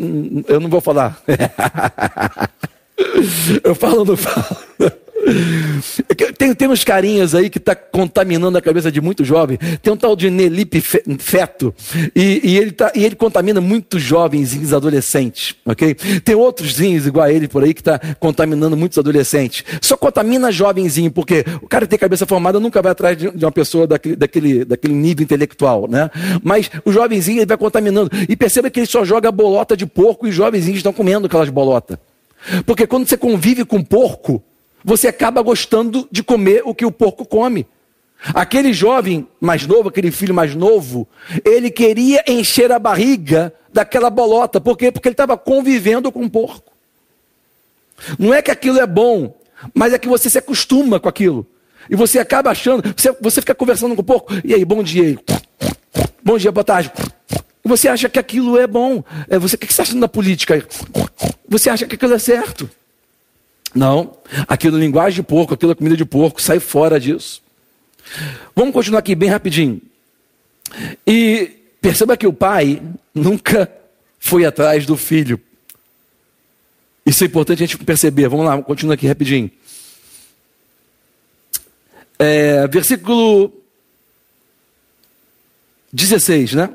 eu 0.49 0.61
não 0.61 0.69
vou 0.69 0.81
falar. 0.81 1.21
Eu 3.63 3.75
falo 3.75 3.99
ou 4.01 4.05
não 4.05 4.17
falo? 4.17 4.57
Tem, 6.39 6.55
tem 6.55 6.69
uns 6.69 6.85
carinhas 6.85 7.35
aí 7.35 7.51
que 7.51 7.59
está 7.59 7.75
contaminando 7.75 8.57
a 8.57 8.63
cabeça 8.63 8.93
de 8.93 9.01
muito 9.01 9.25
jovem. 9.25 9.59
Tem 9.83 9.93
um 9.93 9.97
tal 9.97 10.15
de 10.15 10.31
Nelipe 10.31 10.81
Feto, 10.81 11.75
e, 12.15 12.41
e, 12.45 12.59
ele 12.59 12.71
tá, 12.71 12.93
e 12.95 13.05
ele 13.05 13.17
contamina 13.17 13.61
muitos 13.61 14.03
jovens 14.03 14.73
adolescentes, 14.73 15.57
ok? 15.65 15.95
Tem 15.95 16.35
outros 16.35 16.79
igual 16.79 17.27
a 17.27 17.33
ele 17.33 17.49
por 17.49 17.65
aí 17.65 17.75
que 17.75 17.81
está 17.81 17.99
contaminando 18.21 18.77
muitos 18.77 18.99
adolescentes. 18.99 19.65
Só 19.81 19.97
contamina 19.97 20.53
jovenzinho, 20.53 21.11
porque 21.11 21.45
o 21.63 21.67
cara 21.67 21.87
que 21.87 21.91
tem 21.91 21.99
cabeça 21.99 22.27
formada 22.27 22.61
nunca 22.61 22.81
vai 22.81 22.93
atrás 22.93 23.17
de, 23.17 23.31
de 23.31 23.45
uma 23.45 23.53
pessoa 23.53 23.87
daquele, 23.87 24.17
daquele, 24.17 24.65
daquele 24.65 24.95
nível 24.95 25.25
intelectual, 25.25 25.89
né? 25.89 26.11
Mas 26.43 26.71
o 26.85 26.93
jovenzinho 26.93 27.39
ele 27.39 27.47
vai 27.47 27.57
contaminando. 27.57 28.11
E 28.29 28.37
perceba 28.37 28.71
que 28.71 28.81
ele 28.81 28.87
só 28.87 29.05
joga 29.05 29.33
bolota 29.33 29.77
de 29.77 29.87
porco 29.87 30.27
e 30.27 30.31
os 30.31 30.35
jovenzinhos 30.35 30.79
estão 30.79 30.93
comendo 30.93 31.27
aquelas 31.27 31.49
bolotas. 31.49 31.99
Porque 32.65 32.87
quando 32.87 33.09
você 33.09 33.17
convive 33.17 33.65
com 33.65 33.83
porco, 33.83 34.43
você 34.85 35.09
acaba 35.09 35.43
gostando 35.43 36.09
de 36.11 36.23
comer 36.23 36.63
o 36.65 36.75
que 36.75 36.85
o 36.85 36.93
porco 36.93 37.25
come. 37.25 37.67
Aquele 38.35 38.73
jovem 38.73 39.27
mais 39.41 39.67
novo, 39.67 39.89
aquele 39.89 40.11
filho 40.11 40.35
mais 40.35 40.55
novo, 40.55 41.07
ele 41.45 41.71
queria 41.71 42.25
encher 42.27 42.73
a 42.73 42.79
barriga 42.79 43.53
daquela 43.73 44.09
bolota. 44.09 44.61
Por 44.61 44.77
quê? 44.77 44.91
Porque 44.91 45.09
ele 45.09 45.15
estava 45.15 45.37
convivendo 45.37 46.11
com 46.11 46.25
o 46.25 46.31
porco. 46.31 46.73
Não 48.19 48.33
é 48.33 48.43
que 48.43 48.51
aquilo 48.51 48.79
é 48.79 48.87
bom, 48.87 49.35
mas 49.75 49.93
é 49.93 49.99
que 49.99 50.09
você 50.09 50.31
se 50.31 50.39
acostuma 50.39 51.01
com 51.01 51.09
aquilo. 51.09 51.47
E 51.89 51.95
você 51.95 52.19
acaba 52.19 52.51
achando, 52.51 52.83
você, 52.97 53.13
você 53.21 53.41
fica 53.41 53.55
conversando 53.55 53.95
com 53.95 54.01
o 54.01 54.05
porco, 54.05 54.33
e 54.45 54.55
aí, 54.55 54.65
bom 54.65 54.83
dia. 54.83 55.19
Bom 56.23 56.37
dia, 56.37 56.51
boa 56.51 56.65
tarde. 56.65 56.91
E 57.67 57.69
você 57.69 57.89
acha 57.89 58.09
que 58.09 58.17
aquilo 58.17 58.57
é 58.57 58.65
bom. 58.65 59.03
É, 59.29 59.41
você, 59.41 59.57
o 59.57 59.59
que 59.59 59.67
você 59.67 59.73
está 59.73 59.83
achando 59.83 60.01
da 60.01 60.07
política? 60.07 60.65
Você 61.49 61.69
acha 61.69 61.85
que 61.85 61.97
aquilo 61.97 62.15
é 62.15 62.19
certo? 62.21 62.71
Não, 63.75 64.17
aquilo 64.47 64.77
é 64.77 64.81
linguagem 64.81 65.17
de 65.17 65.23
porco, 65.25 65.55
aquilo 65.55 65.73
é 65.73 65.75
comida 65.75 65.97
de 65.97 66.05
porco, 66.05 66.41
sai 66.41 66.61
fora 66.61 67.01
disso. 67.01 67.43
Vamos 68.55 68.73
continuar 68.73 69.01
aqui 69.01 69.17
bem 69.17 69.29
rapidinho. 69.29 69.83
E 71.05 71.57
perceba 71.81 72.17
que 72.17 72.25
o 72.25 72.33
pai 72.33 72.81
nunca 73.13 73.69
foi 74.21 74.45
atrás 74.45 74.87
do 74.87 74.97
filho. 74.97 75.41
Isso 77.05 77.25
é 77.25 77.27
importante 77.27 77.65
a 77.65 77.67
gente 77.67 77.85
perceber. 77.85 78.29
Vamos 78.29 78.47
lá, 78.47 78.63
continua 78.63 78.95
aqui 78.95 79.09
rapidinho. 79.09 79.51
É, 82.17 82.69
versículo 82.69 83.53
16, 85.93 86.53
né? 86.53 86.71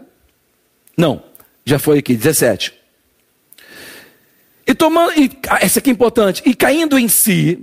Não, 0.97 1.23
já 1.65 1.79
foi 1.79 1.99
aqui, 1.99 2.15
17. 2.15 2.73
E 4.67 4.73
tomando, 4.73 5.19
e, 5.19 5.31
essa 5.59 5.79
aqui 5.79 5.89
é 5.89 5.93
importante, 5.93 6.41
e 6.45 6.53
caindo 6.53 6.97
em 6.97 7.07
si, 7.07 7.59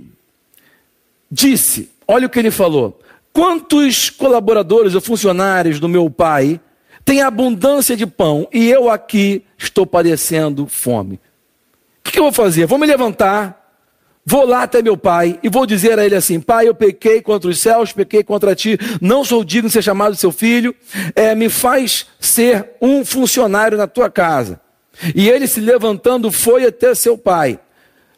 disse: 1.31 1.89
olha 2.07 2.27
o 2.27 2.29
que 2.29 2.39
ele 2.39 2.51
falou. 2.51 2.99
Quantos 3.31 4.09
colaboradores 4.09 4.95
ou 4.95 5.01
funcionários 5.01 5.79
do 5.79 5.87
meu 5.87 6.09
pai 6.09 6.59
têm 7.05 7.21
abundância 7.21 7.95
de 7.95 8.05
pão 8.05 8.47
e 8.51 8.69
eu 8.69 8.89
aqui 8.89 9.43
estou 9.57 9.85
padecendo 9.85 10.67
fome? 10.67 11.15
O 11.15 12.03
que, 12.03 12.11
que 12.11 12.19
eu 12.19 12.23
vou 12.23 12.31
fazer? 12.31 12.65
Vou 12.65 12.79
me 12.79 12.87
levantar, 12.87 13.58
Vou 14.29 14.45
lá 14.45 14.61
até 14.61 14.79
meu 14.83 14.95
pai 14.95 15.39
e 15.41 15.49
vou 15.49 15.65
dizer 15.65 15.97
a 15.97 16.05
ele 16.05 16.13
assim: 16.13 16.39
Pai, 16.39 16.67
eu 16.67 16.75
pequei 16.75 17.19
contra 17.19 17.49
os 17.49 17.59
céus, 17.59 17.91
pequei 17.91 18.23
contra 18.23 18.53
ti, 18.53 18.77
não 19.01 19.25
sou 19.25 19.43
digno 19.43 19.69
de 19.69 19.73
ser 19.73 19.81
chamado 19.81 20.15
seu 20.15 20.31
filho, 20.31 20.75
é, 21.15 21.33
me 21.33 21.49
faz 21.49 22.05
ser 22.19 22.73
um 22.79 23.03
funcionário 23.03 23.75
na 23.75 23.87
tua 23.87 24.07
casa. 24.07 24.61
E 25.15 25.27
ele 25.27 25.47
se 25.47 25.59
levantando 25.59 26.31
foi 26.31 26.63
até 26.63 26.93
seu 26.93 27.17
pai. 27.17 27.59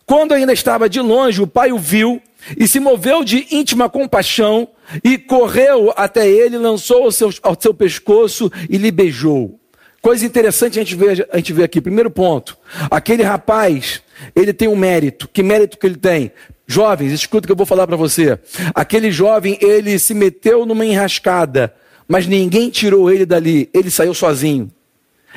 Quando 0.06 0.34
ainda 0.34 0.52
estava 0.52 0.89
de 0.89 1.00
longe, 1.00 1.41
o 1.41 1.47
pai 1.47 1.71
o 1.71 1.80
viu 1.80 2.21
e 2.58 2.67
se 2.67 2.82
moveu 2.82 3.24
de 3.24 3.47
íntima 3.50 3.89
compaixão 3.89 4.67
e 5.06 5.17
correu 5.17 5.93
até 5.95 6.28
ele, 6.30 6.58
lançou 6.58 7.04
ao 7.06 7.12
seu, 7.13 7.34
ao 7.41 7.56
seu 7.58 7.74
pescoço 7.74 8.52
e 8.69 8.76
lhe 8.76 8.91
beijou. 8.91 9.58
Coisa 10.02 10.26
interessante 10.26 10.78
a 10.78 10.84
gente, 10.84 10.93
vê, 10.93 11.26
a 11.32 11.38
gente 11.38 11.54
vê 11.54 11.63
aqui. 11.63 11.80
Primeiro 11.80 12.12
ponto: 12.12 12.58
aquele 12.89 13.24
rapaz, 13.24 14.01
ele 14.36 14.53
tem 14.53 14.67
um 14.67 14.76
mérito. 14.76 15.28
Que 15.28 15.43
mérito 15.43 15.78
que 15.78 15.86
ele 15.86 15.97
tem? 15.97 16.32
Jovens, 16.67 17.11
escuta 17.11 17.45
o 17.45 17.47
que 17.47 17.51
eu 17.51 17.55
vou 17.55 17.65
falar 17.65 17.86
para 17.86 17.97
você. 17.97 18.39
Aquele 18.74 19.11
jovem, 19.11 19.57
ele 19.61 19.97
se 19.99 20.13
meteu 20.13 20.65
numa 20.65 20.86
enrascada, 20.86 21.74
mas 22.07 22.28
ninguém 22.28 22.69
tirou 22.69 23.11
ele 23.11 23.26
dali. 23.26 23.69
Ele 23.74 23.91
saiu 23.91 24.13
sozinho. 24.13 24.72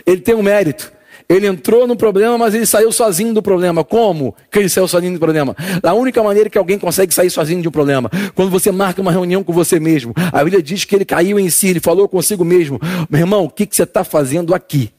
Ele 0.07 0.21
tem 0.21 0.35
um 0.35 0.43
mérito. 0.43 0.93
Ele 1.29 1.47
entrou 1.47 1.87
no 1.87 1.97
problema, 1.97 2.37
mas 2.37 2.55
ele 2.55 2.67
saiu 2.67 2.93
sozinho 2.93 3.33
do 3.33 3.43
problema. 3.43 3.83
Como 3.83 4.35
que 4.51 4.59
ele 4.59 4.69
saiu 4.69 4.87
sozinho 4.87 5.15
do 5.15 5.19
problema? 5.19 5.57
Da 5.83 5.95
única 5.95 6.23
maneira 6.23 6.51
que 6.51 6.59
alguém 6.59 6.79
consegue 6.79 7.15
sair 7.15 7.31
sozinho 7.31 7.63
de 7.63 7.69
um 7.69 7.71
problema. 7.71 8.11
Quando 8.35 8.51
você 8.51 8.71
marca 8.71 9.01
uma 9.01 9.11
reunião 9.11 9.43
com 9.43 9.53
você 9.53 9.81
mesmo. 9.81 10.13
A 10.33 10.45
Bíblia 10.45 10.63
diz 10.63 10.85
que 10.85 10.95
ele 10.95 11.05
caiu 11.05 11.39
em 11.39 11.49
si, 11.49 11.69
ele 11.69 11.81
falou 11.81 12.09
consigo 12.09 12.45
mesmo: 12.45 12.79
Meu 13.09 13.21
irmão, 13.21 13.45
o 13.45 13.51
que, 13.51 13.65
que 13.67 13.75
você 13.75 13.85
está 13.85 14.05
fazendo 14.05 14.55
aqui? 14.55 14.93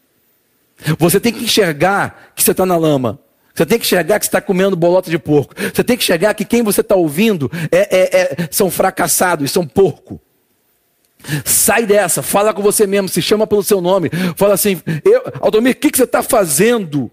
Você 0.98 1.20
tem 1.20 1.32
que 1.32 1.44
enxergar 1.44 2.32
que 2.36 2.44
você 2.44 2.52
está 2.52 2.66
na 2.66 2.76
lama. 2.76 3.20
Você 3.56 3.66
tem 3.66 3.80
que 3.80 3.86
enxergar 3.86 4.20
que 4.20 4.26
está 4.26 4.42
comendo 4.42 4.76
bolota 4.76 5.10
de 5.10 5.18
porco. 5.18 5.56
Você 5.74 5.84
tem 5.84 5.96
que 5.96 6.04
enxergar 6.04 6.34
que 6.34 6.44
quem 6.44 6.62
você 6.62 6.82
está 6.82 6.96
ouvindo 6.96 7.50
é, 7.72 7.78
é, 7.78 8.22
é, 8.22 8.50
são 8.52 8.70
fracassados, 8.70 9.50
são 9.50 9.66
porco. 9.66 10.20
Sai 11.46 11.86
dessa, 11.86 12.22
fala 12.22 12.54
com 12.54 12.62
você 12.62 12.86
mesmo, 12.86 13.08
se 13.08 13.22
chama 13.22 13.48
pelo 13.48 13.64
seu 13.64 13.80
nome. 13.80 14.12
Fala 14.36 14.54
assim: 14.54 14.82
eu, 15.06 15.24
Aldomir, 15.40 15.74
o 15.74 15.76
que, 15.76 15.90
que 15.90 15.98
você 15.98 16.04
está 16.04 16.22
fazendo? 16.22 17.10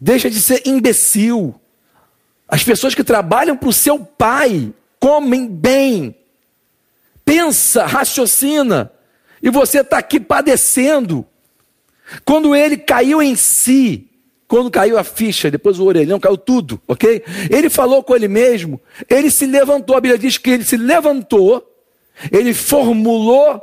Deixa 0.00 0.30
de 0.30 0.40
ser 0.40 0.62
imbecil. 0.64 1.54
As 2.48 2.64
pessoas 2.64 2.94
que 2.94 3.04
trabalham 3.04 3.56
para 3.56 3.68
o 3.68 3.72
seu 3.72 3.98
pai 3.98 4.72
comem 4.98 5.46
bem. 5.46 6.16
Pensa, 7.24 7.84
raciocina. 7.84 8.90
E 9.42 9.50
você 9.50 9.80
está 9.80 9.98
aqui 9.98 10.18
padecendo. 10.18 11.26
Quando 12.24 12.54
ele 12.54 12.76
caiu 12.76 13.20
em 13.20 13.36
si, 13.36 14.08
quando 14.48 14.70
caiu 14.70 14.98
a 14.98 15.04
ficha, 15.04 15.50
depois 15.50 15.78
o 15.78 15.84
orelhão, 15.84 16.20
caiu 16.20 16.36
tudo, 16.36 16.80
ok? 16.86 17.22
Ele 17.50 17.68
falou 17.68 18.02
com 18.02 18.14
ele 18.14 18.28
mesmo, 18.28 18.80
ele 19.08 19.30
se 19.30 19.46
levantou. 19.46 19.96
A 19.96 20.00
Bíblia 20.00 20.18
diz 20.18 20.38
que 20.38 20.50
ele 20.50 20.64
se 20.64 20.76
levantou 20.76 21.64
ele 22.30 22.54
formulou 22.54 23.60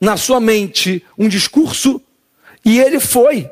na 0.00 0.16
sua 0.16 0.40
mente 0.40 1.04
um 1.18 1.28
discurso 1.28 2.00
e 2.64 2.78
ele 2.78 3.00
foi. 3.00 3.50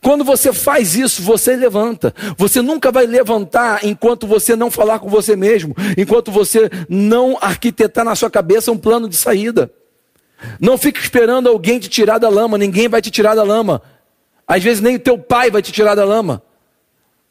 Quando 0.00 0.22
você 0.22 0.52
faz 0.52 0.94
isso, 0.94 1.22
você 1.22 1.56
levanta. 1.56 2.14
Você 2.36 2.62
nunca 2.62 2.92
vai 2.92 3.04
levantar 3.04 3.84
enquanto 3.84 4.26
você 4.26 4.54
não 4.54 4.70
falar 4.70 5.00
com 5.00 5.08
você 5.08 5.34
mesmo, 5.34 5.74
enquanto 5.96 6.30
você 6.30 6.70
não 6.88 7.36
arquitetar 7.40 8.04
na 8.04 8.14
sua 8.14 8.30
cabeça 8.30 8.70
um 8.70 8.78
plano 8.78 9.08
de 9.08 9.16
saída. 9.16 9.70
Não 10.60 10.78
fique 10.78 11.00
esperando 11.00 11.48
alguém 11.48 11.80
te 11.80 11.88
tirar 11.88 12.18
da 12.18 12.28
lama, 12.28 12.56
ninguém 12.56 12.88
vai 12.88 13.02
te 13.02 13.10
tirar 13.10 13.34
da 13.34 13.42
lama. 13.42 13.82
Às 14.48 14.64
vezes 14.64 14.80
nem 14.80 14.96
o 14.96 15.00
teu 15.00 15.18
pai 15.18 15.50
vai 15.50 15.60
te 15.60 15.70
tirar 15.70 15.94
da 15.94 16.04
lama. 16.04 16.42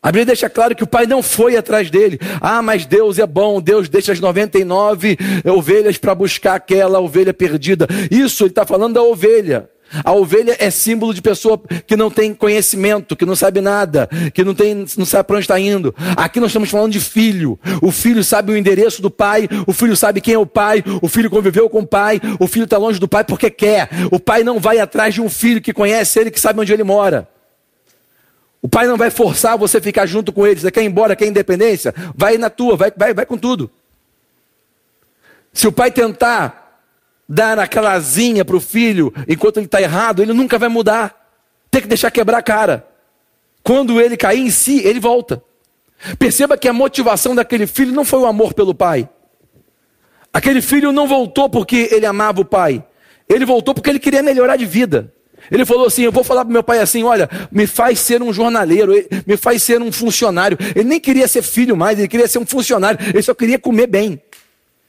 A 0.02 0.10
Bíblia 0.10 0.28
deixa 0.28 0.50
claro 0.50 0.76
que 0.76 0.84
o 0.84 0.88
pai 0.88 1.08
não 1.08 1.24
foi 1.24 1.58
atrás 1.58 1.90
dele. 1.90 2.20
Ah, 2.40 2.62
mas 2.62 2.86
Deus 2.86 3.18
é 3.18 3.26
bom, 3.26 3.60
Deus 3.60 3.90
deixa 3.90 4.12
as 4.12 4.20
99 4.20 5.18
ovelhas 5.44 5.98
para 5.98 6.14
buscar 6.14 6.54
aquela 6.54 7.00
ovelha 7.00 7.34
perdida. 7.34 7.88
Isso 8.12 8.44
ele 8.44 8.52
está 8.52 8.66
falando 8.66 8.94
da 8.94 9.02
ovelha. 9.02 9.70
A 10.04 10.12
ovelha 10.12 10.56
é 10.60 10.70
símbolo 10.70 11.14
de 11.14 11.22
pessoa 11.22 11.62
que 11.86 11.96
não 11.96 12.12
tem 12.12 12.34
conhecimento, 12.34 13.16
que 13.16 13.26
não 13.26 13.36
sabe 13.36 13.62
nada, 13.62 14.10
que 14.34 14.44
não, 14.44 14.54
tem, 14.54 14.86
não 14.98 15.06
sabe 15.06 15.26
para 15.26 15.38
onde 15.38 15.44
está 15.44 15.60
indo. 15.60 15.94
Aqui 16.16 16.40
nós 16.40 16.50
estamos 16.50 16.70
falando 16.70 16.92
de 16.92 17.00
filho. 17.00 17.60
O 17.82 17.92
filho 17.92 18.24
sabe 18.24 18.52
o 18.52 18.58
endereço 18.58 19.02
do 19.02 19.10
pai, 19.10 19.48
o 19.66 19.74
filho 19.74 19.96
sabe 19.96 20.22
quem 20.22 20.34
é 20.34 20.38
o 20.38 20.46
pai, 20.46 20.84
o 21.02 21.08
filho 21.08 21.30
conviveu 21.30 21.70
com 21.70 21.80
o 21.80 21.88
pai, 21.88 22.22
o 22.40 22.48
filho 22.48 22.66
está 22.66 22.78
longe 22.78 23.00
do 23.00 23.08
pai 23.08 23.24
porque 23.24 23.50
quer. 23.50 23.90
O 24.12 24.20
pai 24.20 24.44
não 24.44 24.60
vai 24.60 24.80
atrás 24.80 25.14
de 25.14 25.22
um 25.22 25.30
filho 25.30 25.62
que 25.62 25.74
conhece 25.74 26.20
ele, 26.20 26.32
que 26.32 26.40
sabe 26.40 26.60
onde 26.60 26.74
ele 26.74 26.84
mora. 26.84 27.28
O 28.62 28.68
pai 28.68 28.88
não 28.88 28.98
vai 28.98 29.10
forçar 29.10 29.58
você 29.58 29.78
a 29.78 29.82
ficar 29.82 30.06
junto 30.06 30.34
com 30.34 30.46
ele. 30.46 30.60
Você 30.60 30.72
quer 30.72 30.84
ir 30.84 30.88
embora, 30.88 31.16
quer 31.16 31.28
independência? 31.28 31.94
Vai 32.16 32.38
na 32.38 32.50
tua, 32.50 32.76
vai, 32.76 32.92
vai, 32.96 33.14
vai 33.14 33.26
com 33.26 33.38
tudo. 33.38 33.70
Se 35.54 35.68
o 35.68 35.72
pai 35.72 35.92
tentar 35.92 36.67
dar 37.28 37.60
aquela 37.60 37.94
asinha 37.94 38.46
para 38.46 38.56
o 38.56 38.62
filho 38.62 39.14
enquanto 39.28 39.58
ele 39.58 39.66
está 39.66 39.82
errado, 39.82 40.22
ele 40.22 40.34
nunca 40.34 40.58
vai 40.58 40.70
mudar. 40.70 41.28
Tem 41.70 41.82
que 41.82 41.88
deixar 41.88 42.12
quebrar 42.12 42.38
a 42.38 42.44
cara. 42.44 42.88
Quando 43.64 44.00
ele 44.00 44.16
cair 44.16 44.40
em 44.40 44.50
si, 44.50 44.80
ele 44.86 45.00
volta. 45.00 45.44
Perceba 46.18 46.58
que 46.58 46.68
a 46.68 46.74
motivação 46.74 47.36
daquele 47.36 47.68
filho 47.68 47.92
não 47.92 48.06
foi 48.06 48.20
o 48.20 48.26
amor 48.26 48.54
pelo 48.54 48.74
pai. 48.74 49.10
Aquele 50.32 50.62
filho 50.62 50.92
não 50.92 51.08
voltou 51.08 51.50
porque 51.50 51.90
ele 51.92 52.06
amava 52.06 52.42
o 52.42 52.46
pai. 52.46 52.84
Ele 53.28 53.46
voltou 53.46 53.74
porque 53.74 53.90
ele 53.90 54.00
queria 54.00 54.24
melhorar 54.24 54.56
de 54.56 54.66
vida. 54.66 55.12
Ele 55.52 55.66
falou 55.66 55.88
assim: 55.88 56.04
Eu 56.04 56.12
vou 56.12 56.24
falar 56.24 56.46
para 56.46 56.54
meu 56.54 56.64
pai 56.64 56.80
assim: 56.80 57.04
Olha, 57.04 57.30
me 57.52 57.68
faz 57.68 58.00
ser 58.00 58.22
um 58.22 58.32
jornaleiro, 58.32 58.94
me 59.26 59.38
faz 59.38 59.64
ser 59.64 59.82
um 59.82 59.92
funcionário. 59.92 60.58
Ele 60.76 60.88
nem 60.88 61.00
queria 61.00 61.28
ser 61.28 61.42
filho 61.42 61.76
mais, 61.76 61.98
ele 61.98 62.08
queria 62.08 62.28
ser 62.28 62.40
um 62.40 62.46
funcionário, 62.46 63.00
ele 63.08 63.22
só 63.22 63.34
queria 63.34 63.60
comer 63.60 63.88
bem. 63.88 64.22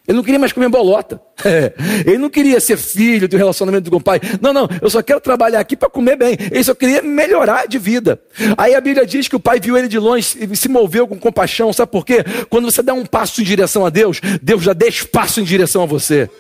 Ele 0.08 0.16
não 0.16 0.24
queria 0.24 0.38
mais 0.38 0.52
comer 0.52 0.70
bolota. 0.70 1.20
Ele 2.06 2.16
não 2.16 2.30
queria 2.30 2.58
ser 2.60 2.78
filho 2.78 3.28
do 3.28 3.36
relacionamento 3.36 3.90
com 3.90 3.98
o 3.98 4.02
pai. 4.02 4.18
Não, 4.40 4.54
não, 4.54 4.66
eu 4.80 4.88
só 4.88 5.02
quero 5.02 5.20
trabalhar 5.20 5.60
aqui 5.60 5.76
para 5.76 5.90
comer 5.90 6.16
bem. 6.16 6.34
Ele 6.50 6.64
só 6.64 6.74
queria 6.74 7.02
melhorar 7.02 7.68
de 7.68 7.78
vida. 7.78 8.18
Aí 8.56 8.74
a 8.74 8.80
Bíblia 8.80 9.04
diz 9.04 9.28
que 9.28 9.36
o 9.36 9.40
pai 9.40 9.60
viu 9.60 9.76
ele 9.76 9.86
de 9.86 9.98
longe 9.98 10.38
e 10.40 10.56
se 10.56 10.68
moveu 10.68 11.06
com 11.06 11.18
compaixão. 11.18 11.70
Sabe 11.74 11.92
por 11.92 12.06
quê? 12.06 12.24
Quando 12.48 12.70
você 12.70 12.82
dá 12.82 12.94
um 12.94 13.04
passo 13.04 13.42
em 13.42 13.44
direção 13.44 13.84
a 13.84 13.90
Deus, 13.90 14.18
Deus 14.40 14.62
já 14.62 14.72
dá 14.72 14.86
espaço 14.86 15.40
em 15.40 15.44
direção 15.44 15.82
a 15.82 15.86
você. 15.86 16.30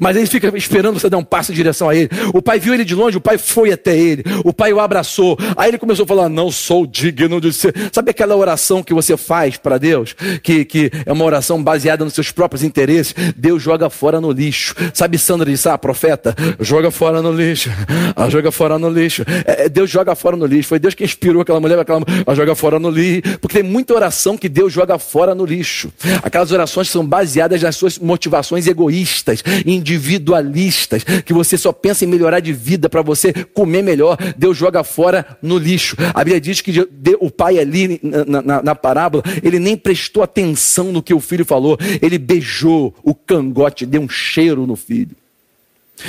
Mas 0.00 0.16
ele 0.16 0.26
fica 0.26 0.52
esperando 0.56 0.98
você 0.98 1.08
dar 1.08 1.18
um 1.18 1.24
passo 1.24 1.52
em 1.52 1.54
direção 1.54 1.88
a 1.88 1.94
ele. 1.94 2.08
O 2.32 2.42
pai 2.42 2.58
viu 2.58 2.74
ele 2.74 2.84
de 2.84 2.94
longe, 2.94 3.16
o 3.16 3.20
pai 3.20 3.38
foi 3.38 3.72
até 3.72 3.96
ele. 3.96 4.24
O 4.44 4.52
pai 4.52 4.72
o 4.72 4.80
abraçou. 4.80 5.38
Aí 5.56 5.70
ele 5.70 5.78
começou 5.78 6.04
a 6.04 6.06
falar: 6.06 6.28
Não 6.28 6.50
sou 6.50 6.86
digno 6.86 7.40
de 7.40 7.52
ser. 7.52 7.74
Sabe 7.92 8.10
aquela 8.10 8.36
oração 8.36 8.82
que 8.82 8.94
você 8.94 9.16
faz 9.16 9.56
para 9.56 9.78
Deus? 9.78 10.14
Que, 10.42 10.64
que 10.64 10.90
é 11.04 11.12
uma 11.12 11.24
oração 11.24 11.62
baseada 11.62 12.04
nos 12.04 12.14
seus 12.14 12.30
próprios 12.30 12.62
interesses. 12.62 13.14
Deus 13.36 13.62
joga 13.62 13.90
fora 13.90 14.20
no 14.20 14.30
lixo. 14.30 14.74
Sabe 14.92 15.18
Sandra 15.18 15.50
disse: 15.50 15.68
Ah, 15.68 15.78
profeta, 15.78 16.34
joga 16.60 16.90
fora 16.90 17.22
no 17.22 17.32
lixo. 17.32 17.70
Ah, 18.16 18.28
joga 18.28 18.50
fora 18.52 18.78
no 18.78 18.88
lixo. 18.88 19.24
É, 19.46 19.64
é, 19.64 19.68
Deus 19.68 19.90
joga 19.90 20.14
fora 20.14 20.36
no 20.36 20.46
lixo. 20.46 20.68
Foi 20.68 20.78
Deus 20.78 20.94
que 20.94 21.04
inspirou 21.04 21.42
aquela 21.42 21.60
mulher, 21.60 21.78
aquela 21.78 22.00
ah, 22.26 22.34
joga 22.34 22.54
fora 22.54 22.78
no 22.78 22.90
lixo. 22.90 23.38
Porque 23.40 23.60
tem 23.60 23.62
muita 23.62 23.94
oração 23.94 24.36
que 24.36 24.48
Deus 24.48 24.72
joga 24.72 24.98
fora 24.98 25.34
no 25.34 25.44
lixo. 25.44 25.92
Aquelas 26.22 26.52
orações 26.52 26.88
são 26.88 27.04
baseadas 27.04 27.62
nas 27.62 27.76
suas 27.76 27.98
motivações 27.98 28.66
egoístas 28.66 29.42
individualistas, 29.74 31.04
que 31.24 31.32
você 31.32 31.56
só 31.56 31.72
pensa 31.72 32.04
em 32.04 32.08
melhorar 32.08 32.40
de 32.40 32.52
vida 32.52 32.88
para 32.88 33.02
você 33.02 33.32
comer 33.32 33.82
melhor, 33.82 34.16
Deus 34.36 34.56
joga 34.56 34.84
fora 34.84 35.36
no 35.42 35.58
lixo. 35.58 35.96
A 36.12 36.24
Bíblia 36.24 36.40
diz 36.40 36.60
que 36.60 36.72
o 37.20 37.30
pai 37.30 37.58
ali 37.58 38.00
na, 38.02 38.42
na, 38.42 38.62
na 38.62 38.74
parábola, 38.74 39.22
ele 39.42 39.58
nem 39.58 39.76
prestou 39.76 40.22
atenção 40.22 40.92
no 40.92 41.02
que 41.02 41.14
o 41.14 41.20
filho 41.20 41.44
falou, 41.44 41.78
ele 42.00 42.18
beijou 42.18 42.94
o 43.02 43.14
cangote, 43.14 43.86
deu 43.86 44.00
um 44.00 44.08
cheiro 44.08 44.66
no 44.66 44.76
filho. 44.76 45.16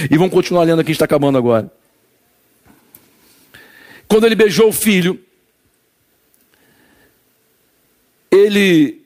E 0.09 0.17
vamos 0.17 0.33
continuar 0.33 0.63
lendo 0.63 0.81
aqui, 0.81 0.91
está 0.91 1.05
acabando 1.05 1.37
agora. 1.37 1.71
Quando 4.07 4.25
ele 4.25 4.35
beijou 4.35 4.69
o 4.69 4.73
filho, 4.73 5.19
ele 8.31 9.04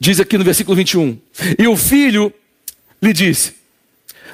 Diz 0.00 0.18
aqui 0.18 0.38
no 0.38 0.44
versículo 0.44 0.74
21. 0.74 1.18
E 1.58 1.68
o 1.68 1.76
filho 1.76 2.32
lhe 3.02 3.12
disse: 3.12 3.54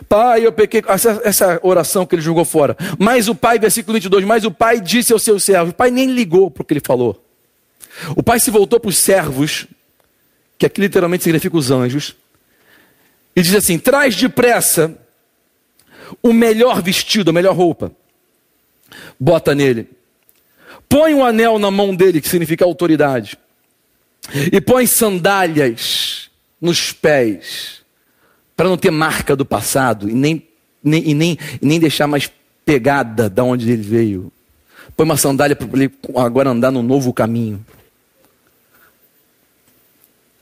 Pai, 0.09 0.47
eu 0.47 0.53
pequei. 0.53 0.81
Essa, 0.87 1.21
essa 1.25 1.61
oração 1.61 2.07
que 2.07 2.15
ele 2.15 2.23
jogou 2.23 2.45
fora. 2.45 2.77
Mas 2.97 3.27
o 3.27 3.35
pai, 3.35 3.59
versículo 3.59 3.95
22, 3.95 4.25
mas 4.25 4.45
o 4.45 4.51
pai 4.53 4.81
disse 4.81 5.13
ao 5.13 5.19
seu 5.19 5.41
servo: 5.41 5.73
O 5.73 5.75
pai 5.75 5.91
nem 5.91 6.13
ligou 6.13 6.53
para 6.53 6.63
o 6.63 6.65
que 6.65 6.75
ele 6.75 6.83
falou. 6.85 7.21
O 8.15 8.23
pai 8.23 8.39
se 8.39 8.49
voltou 8.49 8.79
para 8.79 8.91
os 8.91 8.97
servos, 8.97 9.67
que 10.57 10.65
aqui 10.65 10.81
literalmente 10.81 11.25
significa 11.25 11.57
os 11.57 11.73
anjos, 11.73 12.15
e 13.35 13.43
diz 13.43 13.55
assim: 13.57 13.77
Traz 13.77 14.15
depressa 14.15 14.97
o 16.23 16.33
melhor 16.33 16.81
vestido, 16.81 17.31
a 17.31 17.33
melhor 17.33 17.57
roupa, 17.57 17.91
bota 19.19 19.53
nele, 19.53 19.89
põe 20.89 21.13
um 21.13 21.25
anel 21.25 21.59
na 21.59 21.73
mão 21.73 21.97
dele, 21.97 22.21
que 22.21 22.29
significa 22.29 22.65
autoridade 22.65 23.37
e 24.53 24.61
põe 24.61 24.87
sandálias 24.87 26.31
nos 26.61 26.93
pés, 26.93 27.83
para 28.57 28.69
não 28.69 28.77
ter 28.77 28.91
marca 28.91 29.37
do 29.37 29.45
passado 29.45 30.09
e 30.09 30.15
nem, 30.15 30.47
nem, 30.83 31.11
e 31.11 31.15
nem, 31.15 31.39
e 31.61 31.67
nem 31.67 31.79
deixar 31.79 32.07
mais 32.07 32.31
pegada 32.65 33.29
da 33.29 33.45
onde 33.45 33.71
ele 33.71 33.83
veio. 33.83 34.33
Põe 34.97 35.05
uma 35.05 35.17
sandália 35.17 35.55
para 35.55 35.69
ele 35.75 35.93
agora 36.17 36.51
andar 36.51 36.71
no 36.71 36.83
novo 36.83 37.13
caminho. 37.13 37.65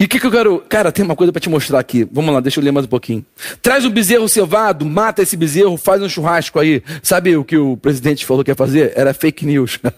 E 0.04 0.06
o 0.06 0.08
que, 0.08 0.20
que 0.20 0.26
eu 0.26 0.30
quero. 0.30 0.62
Cara, 0.68 0.92
tem 0.92 1.02
uma 1.02 1.16
coisa 1.16 1.32
para 1.32 1.40
te 1.40 1.48
mostrar 1.48 1.78
aqui. 1.78 2.06
Vamos 2.12 2.34
lá, 2.34 2.38
deixa 2.38 2.60
eu 2.60 2.64
ler 2.64 2.70
mais 2.70 2.84
um 2.84 2.90
pouquinho. 2.90 3.24
Traz 3.62 3.86
o 3.86 3.90
bezerro 3.90 4.28
cevado, 4.28 4.84
mata 4.84 5.22
esse 5.22 5.34
bezerro, 5.34 5.78
faz 5.78 6.02
um 6.02 6.10
churrasco 6.10 6.60
aí. 6.60 6.82
Sabe 7.02 7.34
o 7.38 7.42
que 7.42 7.56
o 7.56 7.74
presidente 7.78 8.26
falou 8.26 8.44
que 8.44 8.50
ia 8.50 8.54
fazer? 8.54 8.92
Era 8.94 9.14
fake 9.14 9.46
news. 9.46 9.78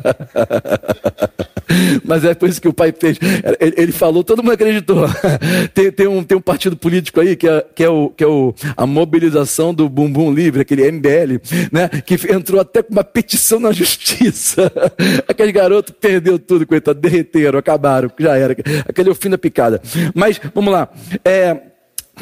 Mas 2.05 2.25
é 2.25 2.35
por 2.35 2.49
isso 2.49 2.61
que 2.61 2.69
o 2.69 2.73
pai 2.73 2.95
fez. 2.97 3.19
Ele, 3.59 3.75
ele 3.77 3.93
falou, 3.93 4.23
todo 4.23 4.43
mundo 4.43 4.53
acreditou. 4.53 5.07
Tem, 5.75 5.91
tem, 5.91 6.07
um, 6.07 6.23
tem 6.23 6.37
um 6.39 6.41
partido 6.41 6.77
político 6.77 7.21
aí 7.21 7.37
que 7.37 7.49
é, 7.49 7.65
que 7.75 7.83
é, 7.83 7.89
o, 7.89 8.09
que 8.11 8.23
é 8.23 8.27
o, 8.27 8.55
a 8.77 8.87
mobilização 8.87 9.75
do 9.75 9.89
Bumbum 9.89 10.33
Livre, 10.33 10.61
aquele 10.61 10.91
MBL, 10.91 11.41
né? 11.73 11.89
que 12.05 12.15
entrou 12.33 12.61
até 12.61 12.83
com 12.83 12.93
uma 12.93 13.05
petição 13.05 13.59
na 13.59 13.73
justiça. 13.73 14.71
Aquele 15.29 15.53
garoto 15.53 15.93
perdeu 15.93 16.39
tudo, 16.39 16.67
coitado, 16.67 16.99
derreteram, 17.01 17.59
acabaram, 17.59 18.11
já 18.19 18.37
era. 18.37 18.57
Aquele 18.89 19.09
é 19.09 19.13
o 19.13 19.15
fim 19.15 19.31
da 19.31 19.39
picada. 19.39 19.81
Mas, 20.15 20.41
vamos 20.55 20.73
lá. 20.73 20.89
É, 21.25 21.61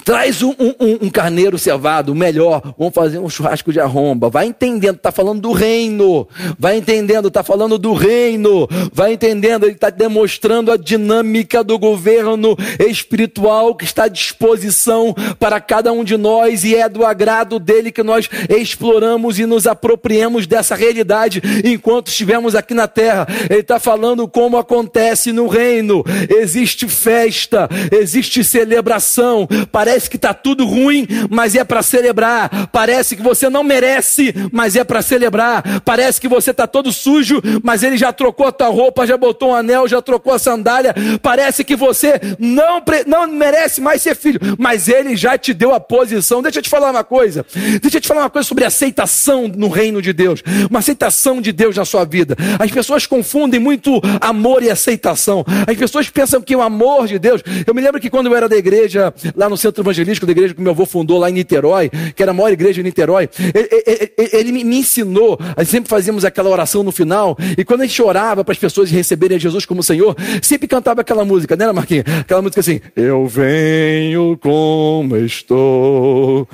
Traz 0.03 0.42
um, 0.42 0.51
um, 0.59 0.74
um, 1.03 1.11
carneiro 1.11 1.57
cevado, 1.57 2.14
melhor. 2.14 2.74
Vamos 2.76 2.92
fazer 2.92 3.18
um 3.20 3.28
churrasco 3.28 3.72
de 3.72 3.78
arromba. 3.78 4.28
Vai 4.28 4.47
entendendo, 4.47 4.97
está 4.97 5.12
falando 5.12 5.40
do 5.40 5.53
reino. 5.53 6.26
Vai 6.59 6.76
entendendo, 6.76 7.28
está 7.28 7.45
falando 7.45 7.78
do 7.78 7.92
reino. 7.95 8.68
Vai 8.92 9.12
entendendo, 9.12 9.64
ele 9.64 9.74
está 9.74 9.90
demonstrando 9.90 10.72
a 10.72 10.76
dinâmica 10.76 11.62
do 11.62 11.78
governo 11.78 12.57
espiritual 12.88 13.76
que 13.76 13.84
está 13.84 14.05
à 14.05 14.09
disposição 14.09 15.14
para 15.38 15.61
cada 15.61 15.92
um 15.92 16.03
de 16.03 16.16
nós 16.16 16.64
e 16.64 16.74
é 16.74 16.88
do 16.88 17.07
agrado 17.07 17.61
dele 17.61 17.92
que 17.92 18.03
nós 18.03 18.28
exploramos 18.51 19.38
e 19.38 19.47
nos 19.47 19.66
apropriemos 19.66 20.47
dessa 20.47 20.74
realidade 20.74 21.40
enquanto 21.64 22.09
estivermos 22.09 22.57
aqui 22.57 22.74
na 22.74 22.88
terra. 22.88 23.28
Ele 23.49 23.61
está 23.61 23.78
falando 23.78 24.26
como 24.26 24.59
acontece 24.59 25.30
no 25.30 25.47
reino. 25.47 26.05
Existe 26.28 26.88
festa, 26.88 27.68
existe 27.92 28.42
celebração. 28.42 29.47
Para 29.70 29.84
Parece 29.85 30.09
que 30.09 30.16
está 30.16 30.32
tudo 30.32 30.64
ruim, 30.64 31.07
mas 31.28 31.55
é 31.55 31.62
para 31.62 31.82
celebrar. 31.82 32.70
Parece 32.72 33.14
que 33.14 33.22
você 33.22 33.51
não 33.51 33.62
merece, 33.62 34.35
mas 34.51 34.76
é 34.76 34.82
para 34.82 35.03
celebrar. 35.03 35.82
Parece 35.85 36.18
que 36.18 36.26
você 36.26 36.53
está 36.53 36.66
todo 36.66 36.91
sujo, 36.91 37.43
mas 37.62 37.82
ele 37.82 37.99
já 37.99 38.11
trocou 38.11 38.47
a 38.47 38.53
tua 38.53 38.68
roupa, 38.68 39.07
já 39.07 39.18
botou 39.18 39.51
um 39.51 39.55
anel, 39.55 39.87
já 39.87 40.01
trocou 40.01 40.32
a 40.32 40.39
sandália. 40.39 40.95
Parece 41.20 41.64
que 41.64 41.76
você 41.76 42.18
não, 42.39 42.82
não 43.07 43.26
merece 43.26 43.82
mais 43.82 44.01
ser 44.01 44.16
filho, 44.16 44.41
mas 44.59 44.89
ele 44.89 45.16
já 45.16 45.37
te 45.37 45.53
deu 45.53 45.74
a 45.74 45.78
posição. 45.80 46.41
Deixa 46.41 46.61
eu 46.61 46.62
te 46.62 46.70
falar 46.70 46.91
uma 46.91 47.05
coisa. 47.05 47.45
Deixa 47.82 47.99
eu 47.99 48.01
te 48.01 48.09
falar 48.09 48.22
uma 48.22 48.30
coisa 48.30 48.49
sobre 48.49 48.64
aceitação 48.64 49.49
no 49.55 49.68
reino 49.68 50.01
de 50.01 50.14
Deus. 50.14 50.43
Uma 50.70 50.78
aceitação 50.78 51.43
de 51.43 51.53
Deus 51.53 51.76
na 51.76 51.85
sua 51.85 52.07
vida. 52.07 52.35
As 52.59 52.70
pessoas 52.70 53.07
confundem 53.07 53.61
muito 53.61 54.01
amor 54.18 54.62
e 54.62 54.70
aceitação. 54.70 55.45
As 55.68 55.76
pessoas 55.76 56.09
pensam 56.09 56.41
que 56.41 56.57
o 56.57 56.62
amor 56.62 57.07
de 57.07 57.18
Deus. 57.18 57.43
Eu 57.66 57.74
me 57.74 57.82
lembro 57.82 58.01
que 58.01 58.09
quando 58.09 58.28
eu 58.28 58.35
era 58.35 58.49
da 58.49 58.57
igreja, 58.57 59.12
lá 59.37 59.47
no 59.47 59.59
centro 59.59 59.74
centro 59.75 59.83
evangelístico 59.83 60.27
da 60.27 60.33
igreja 60.33 60.55
que 60.55 60.61
meu 60.61 60.70
avô 60.70 60.87
fundou 60.87 61.18
lá 61.18 61.29
em 61.29 61.33
Niterói, 61.33 61.91
que 62.14 62.22
era 62.22 62.31
a 62.31 62.35
maior 62.35 62.53
igreja 62.53 62.75
de 62.75 62.85
Niterói, 62.85 63.29
ele, 63.53 64.12
ele, 64.16 64.31
ele 64.33 64.53
me 64.53 64.77
ensinou, 64.77 65.37
a 65.57 65.64
sempre 65.64 65.91
fazíamos 65.91 66.25
aquela 66.25 66.49
oração 66.49 66.85
no 66.85 66.93
final, 66.93 67.37
e 67.59 67.64
quando 67.64 67.81
a 67.81 67.87
gente 67.87 68.01
orava 68.01 68.45
para 68.45 68.53
as 68.53 68.59
pessoas 68.59 68.91
receberem 68.91 69.39
Jesus 69.39 69.66
como 69.66 69.83
Senhor, 69.83 70.14
sempre 70.41 70.68
cantava 70.68 71.01
aquela 71.01 71.25
música, 71.25 71.57
né, 71.57 71.72
Marquinhos? 71.72 72.05
Aquela 72.20 72.41
música 72.41 72.61
assim, 72.61 72.81
eu 72.95 73.27
venho 73.27 74.39
como 74.41 75.16
estou, 75.16 76.47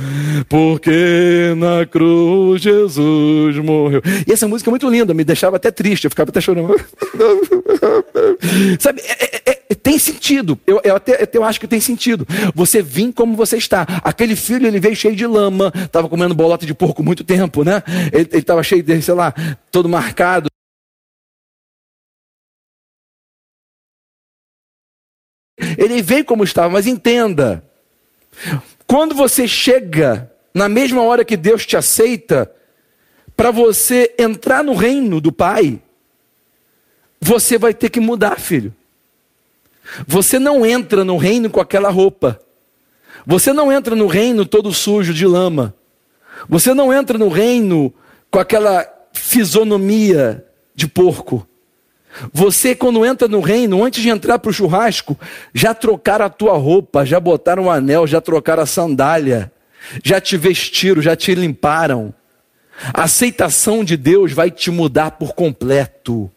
porque 0.49 1.53
na 1.57 1.85
cruz 1.85 2.63
Jesus 2.63 3.59
morreu. 3.59 4.01
E 4.27 4.33
essa 4.33 4.49
música 4.49 4.71
é 4.71 4.73
muito 4.73 4.89
linda, 4.89 5.13
me 5.13 5.25
deixava 5.25 5.57
até 5.57 5.71
triste, 5.71 6.05
eu 6.05 6.11
ficava 6.11 6.31
até 6.31 6.41
chorando. 6.41 6.71
Sabe, 8.79 9.03
é, 9.03 9.25
é, 9.25 9.43
é, 9.51 9.60
tem 9.75 9.99
sentido, 9.99 10.59
eu, 10.67 10.81
eu 10.83 10.97
até 10.97 11.29
eu 11.33 11.45
acho 11.45 11.61
que 11.61 11.69
tem 11.69 11.81
sentido. 11.81 12.27
Você 12.55 12.83
vir 12.83 13.13
como 13.13 13.37
você 13.37 13.57
está. 13.57 13.87
Aquele 14.03 14.35
filho, 14.35 14.67
ele 14.67 14.81
veio 14.81 14.97
cheio 14.97 15.15
de 15.15 15.27
lama, 15.27 15.73
estava 15.75 16.09
comendo 16.09 16.35
bolota 16.35 16.67
de 16.67 16.75
porco 16.75 17.03
muito 17.03 17.23
tempo, 17.23 17.63
né? 17.63 17.83
Ele 18.13 18.29
estava 18.33 18.63
cheio 18.63 18.83
de, 18.83 19.01
sei 19.01 19.15
lá, 19.15 19.33
todo 19.71 19.89
marcado. 19.89 20.49
Ele 25.79 26.03
veio 26.03 26.25
como 26.25 26.43
estava, 26.43 26.69
mas 26.69 26.87
entenda: 26.87 27.65
quando 28.87 29.15
você 29.15 29.47
chega 29.47 30.33
na 30.53 30.69
mesma 30.69 31.03
hora 31.03 31.25
que 31.25 31.37
Deus 31.37 31.65
te 31.65 31.77
aceita, 31.77 32.51
para 33.37 33.51
você 33.51 34.15
entrar 34.19 34.65
no 34.65 34.75
reino 34.75 35.21
do 35.21 35.31
Pai, 35.31 35.81
você 37.21 37.57
vai 37.57 37.73
ter 37.73 37.89
que 37.89 38.01
mudar, 38.01 38.39
filho. 38.39 38.75
Você 40.07 40.39
não 40.39 40.65
entra 40.65 41.05
no 41.05 41.17
reino 41.17 41.51
com 41.51 41.61
aquela 41.61 41.91
roupa. 41.91 42.41
Você 43.27 43.53
não 43.53 43.73
entra 43.73 43.95
no 43.95 44.07
reino 44.07 44.47
todo 44.47 44.73
sujo 44.73 45.13
de 45.13 45.27
lama. 45.27 45.75
Você 46.49 46.73
não 46.73 46.93
entra 46.93 47.19
no 47.19 47.29
reino 47.29 47.93
com 48.31 48.39
aquela 48.39 48.87
fisionomia 49.13 50.45
de 50.75 50.87
porco. 50.87 51.47
Você, 52.33 52.75
quando 52.75 53.05
entra 53.05 53.29
no 53.29 53.41
reino, 53.41 53.85
antes 53.85 54.03
de 54.03 54.09
entrar 54.09 54.39
para 54.39 54.51
o 54.51 54.53
churrasco, 54.53 55.19
já 55.55 55.73
trocaram 55.75 56.25
a 56.25 56.31
tua 56.31 56.57
roupa, 56.57 57.05
já 57.05 57.21
botaram 57.21 57.65
o 57.65 57.71
anel, 57.71 58.07
já 58.07 58.21
trocaram 58.21 58.63
a 58.63 58.67
sandália, 58.67 59.53
já 60.03 60.21
te 60.21 60.37
vestiram, 60.37 61.01
já 61.01 61.15
te 61.15 61.35
limparam. 61.35 62.13
A 62.93 63.05
aceitação 63.05 63.85
de 63.85 63.97
Deus 63.97 64.33
vai 64.33 64.51
te 64.51 64.71
mudar 64.71 65.13
por 65.13 65.35
completo. 65.35 66.31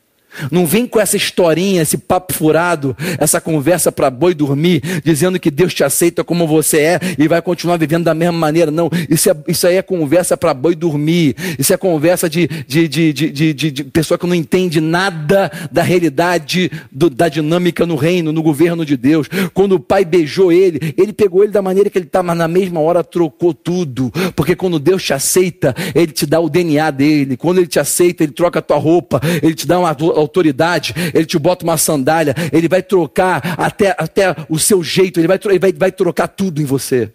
Não 0.52 0.66
vem 0.66 0.86
com 0.86 1.00
essa 1.00 1.18
historinha, 1.18 1.82
esse 1.82 1.98
papo 1.98 2.34
furado, 2.34 2.96
essa 3.18 3.40
conversa 3.40 3.92
para 3.92 4.10
boi 4.10 4.34
dormir, 4.34 4.82
dizendo 5.04 5.40
que 5.40 5.52
Deus 5.52 5.74
te 5.74 5.84
aceita 5.84 6.24
como 6.24 6.48
você 6.48 6.78
é 6.80 7.00
e 7.18 7.28
vai 7.28 7.42
continuar 7.42 7.78
vivendo 7.78 8.04
da 8.04 8.14
mesma 8.14 8.38
maneira. 8.38 8.72
Não, 8.72 8.90
isso, 9.10 9.30
é, 9.30 9.36
isso 9.48 9.68
aí 9.68 9.78
é 9.78 9.82
conversa 9.82 10.36
para 10.36 10.54
boi 10.54 10.76
dormir. 10.76 11.36
Isso 11.58 11.74
é 11.74 11.78
conversa 11.78 12.30
de, 12.30 12.48
de, 12.68 12.88
de, 12.88 13.14
de, 13.14 13.54
de, 13.54 13.72
de 13.72 13.84
pessoa 13.86 14.18
que 14.18 14.28
não 14.28 14.36
entende 14.36 14.80
nada 14.82 15.52
da 15.72 15.82
realidade 15.82 16.72
do, 16.92 17.10
da 17.10 17.30
dinâmica 17.30 17.86
no 17.86 17.96
reino, 17.96 18.32
no 18.32 18.42
governo 18.42 18.86
de 18.86 18.98
Deus. 18.98 19.28
Quando 19.54 19.74
o 19.74 19.80
pai 19.80 20.06
beijou 20.06 20.52
ele, 20.52 20.94
ele 20.98 21.14
pegou 21.14 21.44
ele 21.44 21.52
da 21.52 21.62
maneira 21.62 21.90
que 21.90 21.98
ele 21.98 22.06
está, 22.06 22.24
mas 22.24 22.38
na 22.38 22.48
mesma 22.48 22.80
hora 22.80 23.04
trocou 23.04 23.54
tudo. 23.54 24.12
Porque 24.36 24.56
quando 24.56 24.80
Deus 24.80 25.04
te 25.04 25.14
aceita, 25.14 25.76
ele 25.94 26.12
te 26.12 26.26
dá 26.26 26.40
o 26.40 26.50
DNA 26.50 26.92
dele. 26.92 27.38
Quando 27.38 27.60
ele 27.60 27.68
te 27.68 27.80
aceita, 27.80 28.24
ele 28.24 28.32
troca 28.32 28.60
a 28.60 28.62
tua 28.62 28.78
roupa, 28.78 29.22
ele 29.42 29.54
te 29.54 29.68
dá 29.68 29.80
uma 29.80 29.94
autoridade, 30.24 30.94
ele 31.14 31.26
te 31.26 31.38
bota 31.38 31.64
uma 31.64 31.78
sandália, 31.78 32.34
ele 32.52 32.68
vai 32.68 32.82
trocar 32.82 33.60
até, 33.60 33.96
até 33.98 34.36
o 34.50 34.58
seu 34.58 34.84
jeito, 34.84 35.20
ele 35.20 35.28
vai, 35.28 35.40
ele 35.46 35.60
vai, 35.60 35.74
vai 35.74 35.92
trocar 35.92 36.28
tudo 36.28 36.62
em 36.62 36.66
você. 36.66 37.12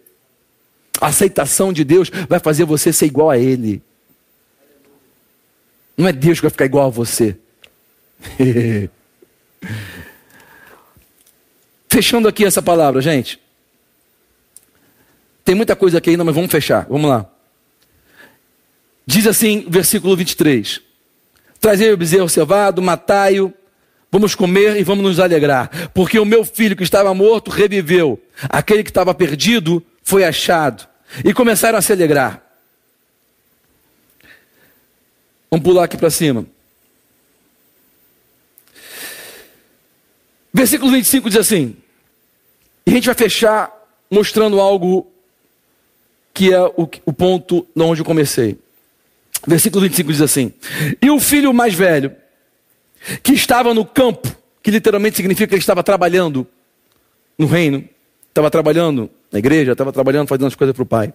A 1.01 1.07
aceitação 1.07 1.71
de 1.71 1.83
Deus 1.83 2.11
vai 2.27 2.39
fazer 2.39 2.65
você 2.65 2.91
ser 2.91 3.05
igual 3.05 3.29
a 3.29 3.37
Ele. 3.37 3.81
Não 5.95 6.07
é 6.07 6.11
Deus 6.11 6.39
que 6.39 6.43
vai 6.43 6.51
ficar 6.51 6.65
igual 6.65 6.87
a 6.87 6.89
você. 6.89 7.37
Fechando 11.89 12.27
aqui 12.27 12.45
essa 12.45 12.61
palavra, 12.61 13.01
gente. 13.01 13.39
Tem 15.43 15.55
muita 15.55 15.75
coisa 15.75 15.97
aqui 15.97 16.11
ainda, 16.11 16.23
mas 16.23 16.35
vamos 16.35 16.51
fechar. 16.51 16.85
Vamos 16.87 17.09
lá. 17.09 17.25
Diz 19.05 19.25
assim, 19.25 19.65
versículo 19.67 20.15
23. 20.15 20.81
Trazei 21.59 21.91
o 21.91 21.97
bezerro 21.97 22.29
cevado, 22.29 22.81
matai-o, 22.81 23.53
vamos 24.11 24.35
comer 24.35 24.77
e 24.77 24.83
vamos 24.83 25.03
nos 25.03 25.19
alegrar, 25.19 25.89
porque 25.93 26.17
o 26.17 26.25
meu 26.25 26.43
filho 26.45 26.75
que 26.75 26.83
estava 26.83 27.13
morto 27.13 27.51
reviveu, 27.51 28.21
aquele 28.49 28.83
que 28.83 28.89
estava 28.89 29.13
perdido 29.13 29.83
foi 30.03 30.23
achado. 30.23 30.87
E 31.25 31.33
começaram 31.33 31.77
a 31.77 31.81
se 31.81 31.91
alegrar. 31.91 32.43
Vamos 35.49 35.63
pular 35.63 35.85
aqui 35.85 35.97
para 35.97 36.09
cima. 36.09 36.45
Versículo 40.53 40.91
25 40.91 41.29
diz 41.29 41.39
assim: 41.39 41.75
e 42.89 42.91
a 42.91 42.95
gente 42.95 43.05
vai 43.05 43.13
fechar 43.13 43.71
mostrando 44.09 44.59
algo 44.59 45.05
que 46.33 46.51
é 46.51 46.59
o, 46.59 46.89
o 47.05 47.13
ponto 47.13 47.67
onde 47.77 48.01
eu 48.01 48.05
comecei. 48.05 48.57
Versículo 49.47 49.83
25 49.83 50.11
diz 50.11 50.21
assim: 50.21 50.53
E 51.01 51.09
o 51.09 51.19
filho 51.19 51.53
mais 51.53 51.73
velho, 51.73 52.15
que 53.23 53.33
estava 53.33 53.73
no 53.73 53.85
campo, 53.85 54.35
que 54.61 54.71
literalmente 54.71 55.15
significa 55.15 55.47
que 55.47 55.55
ele 55.55 55.61
estava 55.61 55.83
trabalhando 55.83 56.45
no 57.37 57.47
reino, 57.47 57.87
estava 58.27 58.51
trabalhando 58.51 59.09
na 59.31 59.39
igreja, 59.39 59.71
estava 59.71 59.91
trabalhando, 59.93 60.27
fazendo 60.27 60.47
as 60.47 60.55
coisas 60.55 60.75
para 60.75 60.83
o 60.83 60.85
pai. 60.85 61.13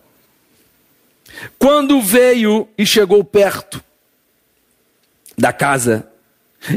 Quando 1.58 2.00
veio 2.00 2.68
e 2.78 2.86
chegou 2.86 3.22
perto 3.24 3.82
da 5.36 5.52
casa, 5.52 6.08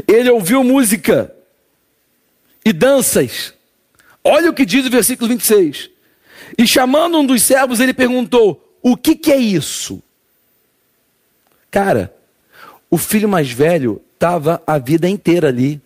ele 0.06 0.30
ouviu 0.30 0.62
música 0.62 1.34
e 2.64 2.72
danças. 2.72 3.54
Olha 4.22 4.50
o 4.50 4.54
que 4.54 4.66
diz 4.66 4.84
o 4.84 4.90
versículo 4.90 5.28
26. 5.30 5.90
E 6.56 6.66
chamando 6.66 7.18
um 7.18 7.26
dos 7.26 7.42
servos, 7.42 7.80
ele 7.80 7.94
perguntou: 7.94 8.76
O 8.82 8.96
que, 8.96 9.14
que 9.14 9.32
é 9.32 9.36
isso? 9.36 10.02
Cara, 11.70 12.14
o 12.90 12.96
filho 12.96 13.28
mais 13.28 13.50
velho 13.50 14.00
estava 14.14 14.62
a 14.66 14.78
vida 14.78 15.08
inteira 15.08 15.48
ali. 15.48 15.80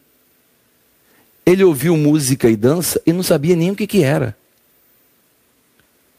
Ele 1.44 1.64
ouviu 1.64 1.96
música 1.96 2.48
e 2.48 2.56
dança 2.56 3.00
e 3.04 3.12
não 3.12 3.22
sabia 3.22 3.56
nem 3.56 3.70
o 3.70 3.76
que, 3.76 3.86
que 3.86 4.02
era. 4.02 4.36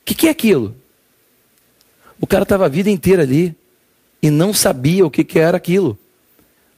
O 0.02 0.06
que, 0.06 0.14
que 0.14 0.28
é 0.28 0.32
aquilo? 0.32 0.76
O 2.20 2.28
cara 2.28 2.44
estava 2.44 2.66
a 2.66 2.70
vida 2.70 2.90
inteira 2.90 3.24
ali 3.24 3.56
e 4.22 4.30
não 4.30 4.54
sabia 4.54 5.06
o 5.06 5.12
que, 5.12 5.24
que 5.24 5.40
era 5.40 5.58
aquilo. 5.58 5.98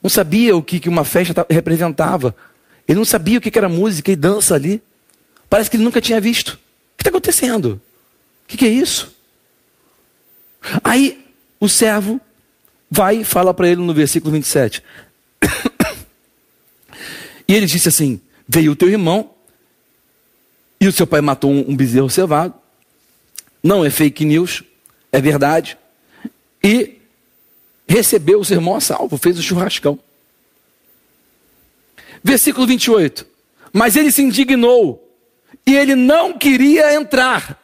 Não 0.02 0.10
sabia 0.10 0.56
o 0.56 0.62
que, 0.62 0.80
que 0.80 0.90
uma 0.90 1.04
festa 1.04 1.46
representava. 1.50 2.36
Ele 2.88 2.98
não 2.98 3.06
sabia 3.06 3.40
o 3.40 3.42
que, 3.42 3.50
que 3.50 3.58
era 3.58 3.68
música 3.68 4.12
e 4.12 4.16
dança 4.16 4.54
ali. 4.54 4.82
Parece 5.50 5.70
que 5.70 5.78
ele 5.78 5.84
nunca 5.84 6.00
tinha 6.00 6.22
visto. 6.22 6.50
O 6.50 6.98
que 6.98 7.02
está 7.02 7.10
acontecendo? 7.10 7.82
O 8.44 8.48
que, 8.48 8.58
que 8.58 8.66
é 8.66 8.70
isso? 8.70 9.16
Aí 10.84 11.26
o 11.60 11.68
servo 11.68 12.22
vai 12.90 13.18
e 13.18 13.24
fala 13.24 13.54
para 13.54 13.68
ele 13.68 13.82
no 13.82 13.94
versículo 13.94 14.34
27. 14.34 14.84
e 17.48 17.54
ele 17.54 17.66
disse 17.66 17.90
assim: 17.90 18.20
Veio 18.48 18.72
o 18.72 18.76
teu 18.76 18.90
irmão, 18.90 19.32
e 20.80 20.88
o 20.88 20.92
seu 20.92 21.08
pai 21.08 21.22
matou 21.22 21.52
um, 21.52 21.76
bezerro 21.76 22.10
cevado, 22.10 22.54
não 23.64 23.84
é 23.84 23.90
fake 23.90 24.26
news, 24.26 24.64
é 25.12 25.20
verdade, 25.20 25.78
e 26.64 27.00
recebeu 27.88 28.40
o 28.40 28.46
sermão 28.46 28.76
a 28.76 28.82
salvo, 28.82 29.18
fez 29.18 29.38
o 29.38 29.44
churrascão. 29.44 30.00
Versículo 32.24 32.66
28. 32.66 33.26
Mas 33.72 33.96
ele 33.96 34.12
se 34.12 34.22
indignou 34.22 35.06
e 35.66 35.76
ele 35.76 35.96
não 35.96 36.38
queria 36.38 36.94
entrar. 36.94 37.62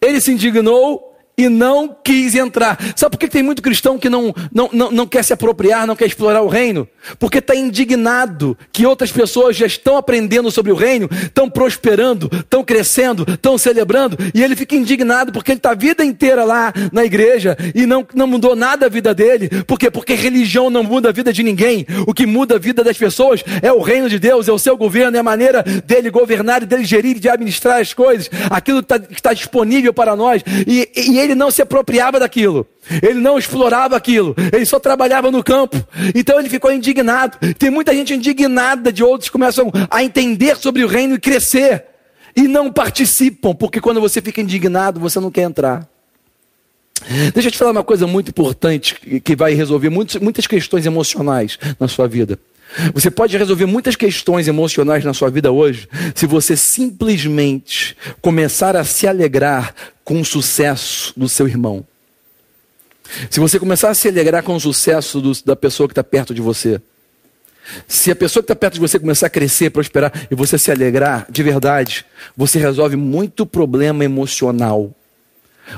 Ele 0.00 0.20
se 0.20 0.32
indignou 0.32 1.09
e 1.40 1.48
não 1.48 1.96
quis 2.04 2.34
entrar. 2.34 2.78
Sabe 2.94 3.12
por 3.12 3.18
que 3.18 3.28
tem 3.28 3.42
muito 3.42 3.62
cristão 3.62 3.98
que 3.98 4.10
não, 4.10 4.34
não, 4.52 4.68
não, 4.72 4.90
não 4.90 5.06
quer 5.06 5.24
se 5.24 5.32
apropriar, 5.32 5.86
não 5.86 5.96
quer 5.96 6.06
explorar 6.06 6.42
o 6.42 6.48
reino? 6.48 6.86
Porque 7.18 7.38
está 7.38 7.54
indignado 7.54 8.56
que 8.72 8.86
outras 8.86 9.10
pessoas 9.10 9.56
já 9.56 9.66
estão 9.66 9.96
aprendendo 9.96 10.50
sobre 10.50 10.70
o 10.70 10.74
reino, 10.74 11.08
estão 11.12 11.48
prosperando, 11.48 12.30
estão 12.32 12.62
crescendo, 12.62 13.24
estão 13.28 13.56
celebrando, 13.56 14.18
e 14.34 14.42
ele 14.42 14.54
fica 14.54 14.74
indignado 14.74 15.32
porque 15.32 15.52
ele 15.52 15.58
está 15.58 15.70
a 15.70 15.74
vida 15.74 16.04
inteira 16.04 16.44
lá 16.44 16.72
na 16.92 17.04
igreja 17.04 17.56
e 17.74 17.86
não, 17.86 18.06
não 18.14 18.26
mudou 18.26 18.54
nada 18.54 18.86
a 18.86 18.88
vida 18.88 19.14
dele. 19.14 19.48
Por 19.64 19.78
quê? 19.78 19.90
Porque 19.90 20.14
religião 20.14 20.68
não 20.68 20.82
muda 20.82 21.08
a 21.08 21.12
vida 21.12 21.32
de 21.32 21.42
ninguém. 21.42 21.86
O 22.06 22.12
que 22.12 22.26
muda 22.26 22.56
a 22.56 22.58
vida 22.58 22.84
das 22.84 22.98
pessoas 22.98 23.42
é 23.62 23.72
o 23.72 23.80
reino 23.80 24.08
de 24.08 24.18
Deus, 24.18 24.48
é 24.48 24.52
o 24.52 24.58
seu 24.58 24.76
governo, 24.76 25.16
é 25.16 25.20
a 25.20 25.24
maneira 25.24 25.62
dele 25.62 26.10
governar, 26.10 26.64
dele 26.66 26.84
gerir, 26.84 27.18
de 27.18 27.28
administrar 27.28 27.80
as 27.80 27.94
coisas, 27.94 28.30
aquilo 28.50 28.82
que 28.82 28.92
está, 28.92 29.06
está 29.10 29.32
disponível 29.32 29.94
para 29.94 30.14
nós. 30.14 30.42
E, 30.66 30.88
e 30.94 31.18
ele 31.18 31.29
ele 31.30 31.38
não 31.38 31.50
se 31.50 31.62
apropriava 31.62 32.18
daquilo, 32.18 32.66
ele 33.02 33.20
não 33.20 33.38
explorava 33.38 33.96
aquilo, 33.96 34.34
ele 34.52 34.66
só 34.66 34.78
trabalhava 34.78 35.30
no 35.30 35.42
campo. 35.42 35.76
Então 36.14 36.38
ele 36.38 36.48
ficou 36.48 36.72
indignado. 36.72 37.38
Tem 37.58 37.70
muita 37.70 37.94
gente 37.94 38.14
indignada 38.14 38.92
de 38.92 39.02
outros 39.02 39.28
que 39.28 39.32
começam 39.32 39.70
a 39.90 40.02
entender 40.02 40.56
sobre 40.56 40.84
o 40.84 40.88
reino 40.88 41.14
e 41.14 41.20
crescer 41.20 41.84
e 42.36 42.42
não 42.42 42.72
participam, 42.72 43.54
porque 43.54 43.80
quando 43.80 44.00
você 44.00 44.20
fica 44.20 44.40
indignado, 44.40 45.00
você 45.00 45.18
não 45.20 45.30
quer 45.30 45.42
entrar. 45.42 45.88
Deixa 47.32 47.48
eu 47.48 47.52
te 47.52 47.58
falar 47.58 47.70
uma 47.70 47.84
coisa 47.84 48.06
muito 48.06 48.28
importante 48.28 48.94
que 49.24 49.34
vai 49.34 49.54
resolver 49.54 49.88
muitas, 49.88 50.20
muitas 50.20 50.46
questões 50.46 50.84
emocionais 50.84 51.58
na 51.78 51.88
sua 51.88 52.06
vida. 52.06 52.38
Você 52.94 53.10
pode 53.10 53.36
resolver 53.36 53.66
muitas 53.66 53.96
questões 53.96 54.46
emocionais 54.46 55.04
na 55.04 55.12
sua 55.12 55.30
vida 55.30 55.50
hoje 55.50 55.88
se 56.14 56.26
você 56.26 56.56
simplesmente 56.56 57.96
começar 58.20 58.76
a 58.76 58.84
se 58.84 59.06
alegrar 59.06 59.74
com 60.04 60.20
o 60.20 60.24
sucesso 60.24 61.12
do 61.16 61.28
seu 61.28 61.48
irmão. 61.48 61.84
Se 63.28 63.40
você 63.40 63.58
começar 63.58 63.90
a 63.90 63.94
se 63.94 64.08
alegrar 64.08 64.42
com 64.42 64.54
o 64.54 64.60
sucesso 64.60 65.20
do, 65.20 65.32
da 65.44 65.56
pessoa 65.56 65.88
que 65.88 65.92
está 65.92 66.04
perto 66.04 66.32
de 66.32 66.40
você. 66.40 66.80
Se 67.86 68.10
a 68.10 68.16
pessoa 68.16 68.42
que 68.42 68.44
está 68.44 68.56
perto 68.56 68.74
de 68.74 68.80
você 68.80 68.98
começar 68.98 69.26
a 69.26 69.30
crescer, 69.30 69.70
prosperar 69.70 70.12
e 70.30 70.34
você 70.34 70.58
se 70.58 70.70
alegrar 70.70 71.26
de 71.28 71.42
verdade, 71.42 72.06
você 72.36 72.58
resolve 72.58 72.96
muito 72.96 73.44
problema 73.44 74.04
emocional. 74.04 74.94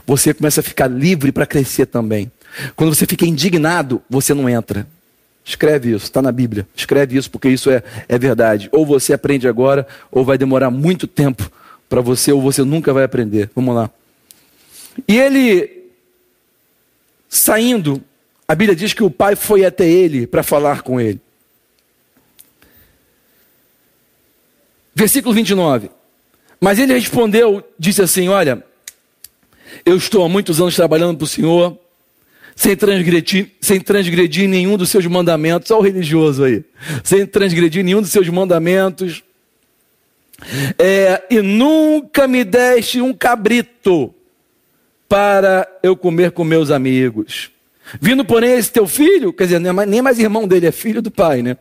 Você 0.07 0.33
começa 0.33 0.61
a 0.61 0.65
ficar 0.65 0.89
livre 0.89 1.33
para 1.33 1.47
crescer 1.47 1.87
também. 1.87 2.31
Quando 2.77 2.95
você 2.95 3.07
fica 3.07 3.27
indignado, 3.27 4.03
você 4.09 4.35
não 4.35 4.49
entra. 4.49 4.87
Escreve 5.45 5.91
isso, 5.91 6.05
está 6.05 6.23
na 6.23 6.31
Bíblia. 6.31 6.67
Escreve 6.75 7.17
isso 7.17 7.31
porque 7.31 7.49
isso 7.49 7.71
é, 7.71 7.83
é 8.09 8.19
verdade. 8.19 8.69
Ou 8.73 8.87
você 8.87 9.13
aprende 9.13 9.49
agora, 9.49 9.87
ou 10.11 10.25
vai 10.25 10.39
demorar 10.39 10.71
muito 10.71 11.07
tempo 11.07 11.51
para 11.89 12.01
você, 12.01 12.33
ou 12.33 12.41
você 12.41 12.63
nunca 12.63 12.93
vai 12.93 13.05
aprender. 13.05 13.51
Vamos 13.55 13.75
lá. 13.75 13.91
E 15.09 15.19
ele, 15.19 15.91
saindo, 17.29 18.03
a 18.47 18.55
Bíblia 18.55 18.77
diz 18.77 18.93
que 18.93 19.03
o 19.03 19.11
pai 19.11 19.35
foi 19.35 19.65
até 19.65 19.89
ele 19.89 20.27
para 20.27 20.43
falar 20.43 20.83
com 20.83 21.01
ele. 21.01 21.21
Versículo 24.95 25.35
29. 25.35 25.91
Mas 26.61 26.79
ele 26.79 26.93
respondeu, 26.93 27.67
disse 27.79 28.03
assim: 28.03 28.29
Olha, 28.29 28.65
eu 29.85 29.97
estou 29.97 30.25
há 30.25 30.29
muitos 30.29 30.61
anos 30.61 30.77
trabalhando 30.77 31.17
para 31.17 31.25
o 31.25 31.29
Senhor 31.29 31.79
sem 32.55 32.77
transgredir, 32.77 33.51
sem 33.61 33.81
transgredir 33.81 34.49
nenhum 34.49 34.77
dos 34.77 34.91
seus 34.91 35.07
mandamentos. 35.07 35.71
Olha 35.71 35.81
o 35.81 35.85
religioso 35.85 36.45
aí. 36.45 36.65
Sem 37.03 37.27
transgredir 37.27 37.85
nenhum 37.85 38.01
dos 38.01 38.11
seus 38.11 38.29
mandamentos. 38.29 39.23
É, 40.79 41.23
e 41.31 41.41
nunca 41.41 42.27
me 42.27 42.45
deste 42.45 43.01
um 43.01 43.13
cabrito 43.13 44.13
para 45.09 45.69
eu 45.83 45.97
comer 45.97 46.33
com 46.33 46.45
meus 46.45 46.71
amigos. 46.71 47.51
Vindo, 48.01 48.25
porém, 48.25 48.53
esse 48.53 48.71
teu 48.73 48.87
filho, 48.87 49.33
quer 49.33 49.45
dizer, 49.45 49.61
nem 49.61 50.03
mais 50.03 50.19
irmão 50.19 50.49
dele, 50.49 50.67
é 50.67 50.73
filho 50.73 51.03
do 51.03 51.11
pai, 51.11 51.43
né? 51.43 51.57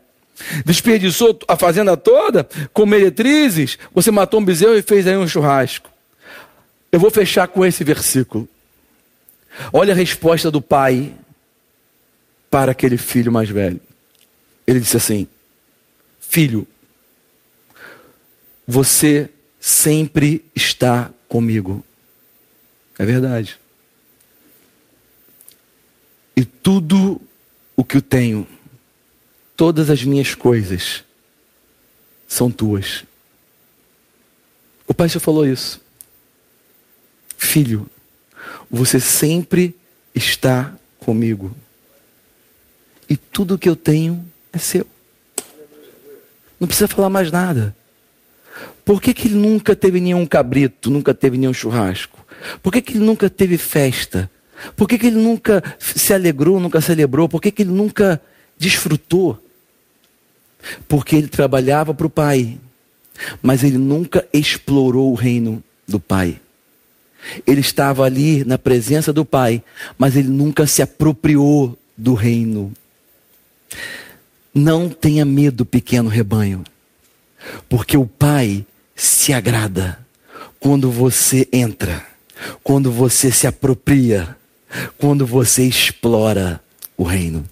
Desperdiçou 0.66 1.38
a 1.48 1.56
fazenda 1.56 1.96
toda 1.98 2.48
com 2.74 2.86
meretrizes, 2.86 3.78
você 3.94 4.10
matou 4.10 4.40
um 4.40 4.46
bezerro 4.46 4.76
e 4.76 4.82
fez 4.82 5.06
aí 5.06 5.18
um 5.18 5.28
churrasco. 5.28 5.90
Eu 6.92 7.00
vou 7.00 7.12
fechar 7.12 7.48
com 7.48 7.66
esse 7.66 7.84
versículo. 7.84 8.48
Olha 9.72 9.94
a 9.94 9.96
resposta 9.96 10.50
do 10.50 10.62
pai 10.62 11.14
para 12.50 12.72
aquele 12.72 12.98
filho 12.98 13.32
mais 13.32 13.50
velho. 13.50 13.80
Ele 14.66 14.80
disse 14.80 14.98
assim: 14.98 15.28
Filho, 16.20 16.68
você 18.68 19.30
sempre 19.60 20.46
está 20.56 21.12
comigo. 21.28 21.84
É 22.98 23.06
verdade. 23.06 23.60
E 26.36 26.46
tudo 26.46 27.22
o 27.76 27.84
que 27.84 27.98
eu 27.98 28.02
tenho, 28.02 28.48
todas 29.58 29.90
as 29.90 30.04
minhas 30.04 30.34
coisas, 30.34 31.04
são 32.28 32.50
tuas. 32.50 33.04
O 34.88 34.94
pai 34.94 35.10
só 35.10 35.20
falou 35.20 35.46
isso. 35.46 35.82
Filho, 37.38 37.90
você 38.72 39.00
sempre 39.00 39.76
está 40.16 40.74
comigo. 41.00 41.54
E 43.10 43.18
tudo 43.18 43.58
que 43.58 43.68
eu 43.68 43.76
tenho 43.76 44.24
é 44.54 44.58
seu. 44.58 44.88
Não 46.58 46.68
precisa 46.68 46.88
falar 46.88 47.10
mais 47.10 47.32
nada. 47.32 47.76
Por 48.86 49.02
que, 49.02 49.14
que 49.14 49.28
ele 49.28 49.36
nunca 49.36 49.76
teve 49.76 50.00
nenhum 50.00 50.26
cabrito, 50.26 50.90
nunca 50.90 51.14
teve 51.14 51.38
nenhum 51.38 51.54
churrasco? 51.54 52.26
Por 52.64 52.72
que, 52.72 52.82
que 52.82 52.94
ele 52.94 53.04
nunca 53.04 53.30
teve 53.30 53.58
festa? 53.58 54.30
Por 54.76 54.88
que, 54.88 54.98
que 54.98 55.08
ele 55.08 55.18
nunca 55.18 55.64
se 55.80 56.14
alegrou, 56.14 56.60
nunca 56.60 56.80
celebrou? 56.80 57.28
Por 57.28 57.42
que, 57.42 57.52
que 57.52 57.64
ele 57.64 57.72
nunca 57.72 58.22
desfrutou? 58.58 59.44
Porque 60.88 61.16
ele 61.16 61.28
trabalhava 61.28 61.94
para 61.94 62.08
o 62.08 62.10
Pai, 62.10 62.58
mas 63.42 63.64
ele 63.64 63.78
nunca 63.78 64.28
explorou 64.32 65.12
o 65.12 65.16
reino 65.16 65.64
do 65.88 66.00
Pai. 66.00 66.40
Ele 67.46 67.62
estava 67.62 68.04
ali 68.04 68.44
na 68.44 68.58
presença 68.58 69.14
do 69.14 69.24
Pai, 69.24 69.64
mas 69.98 70.16
ele 70.16 70.30
nunca 70.30 70.66
se 70.66 70.82
apropriou 70.82 71.78
do 71.98 72.14
reino. 72.14 72.72
Não 74.54 74.90
tenha 74.90 75.24
medo, 75.24 75.66
pequeno 75.66 76.10
rebanho, 76.10 76.64
porque 77.70 77.96
o 77.96 78.06
Pai 78.06 78.66
se 78.96 79.34
agrada 79.34 80.00
quando 80.60 80.92
você 80.92 81.48
entra, 81.52 82.06
quando 82.64 82.92
você 82.92 83.32
se 83.32 83.48
apropria, 83.48 84.36
quando 84.98 85.26
você 85.26 85.64
explora 85.64 86.62
o 86.98 87.04
reino. 87.04 87.46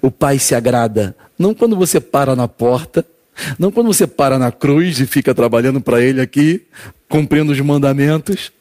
O 0.00 0.10
Pai 0.10 0.38
se 0.38 0.54
agrada 0.54 1.16
não 1.38 1.54
quando 1.54 1.74
você 1.74 1.98
para 2.00 2.36
na 2.36 2.46
porta, 2.46 3.04
não 3.58 3.70
quando 3.70 3.86
você 3.86 4.06
para 4.06 4.38
na 4.38 4.52
cruz 4.52 5.00
e 5.00 5.06
fica 5.06 5.34
trabalhando 5.34 5.80
para 5.80 6.00
Ele 6.00 6.20
aqui, 6.20 6.62
cumprindo 7.08 7.52
os 7.52 7.60
mandamentos. 7.60 8.52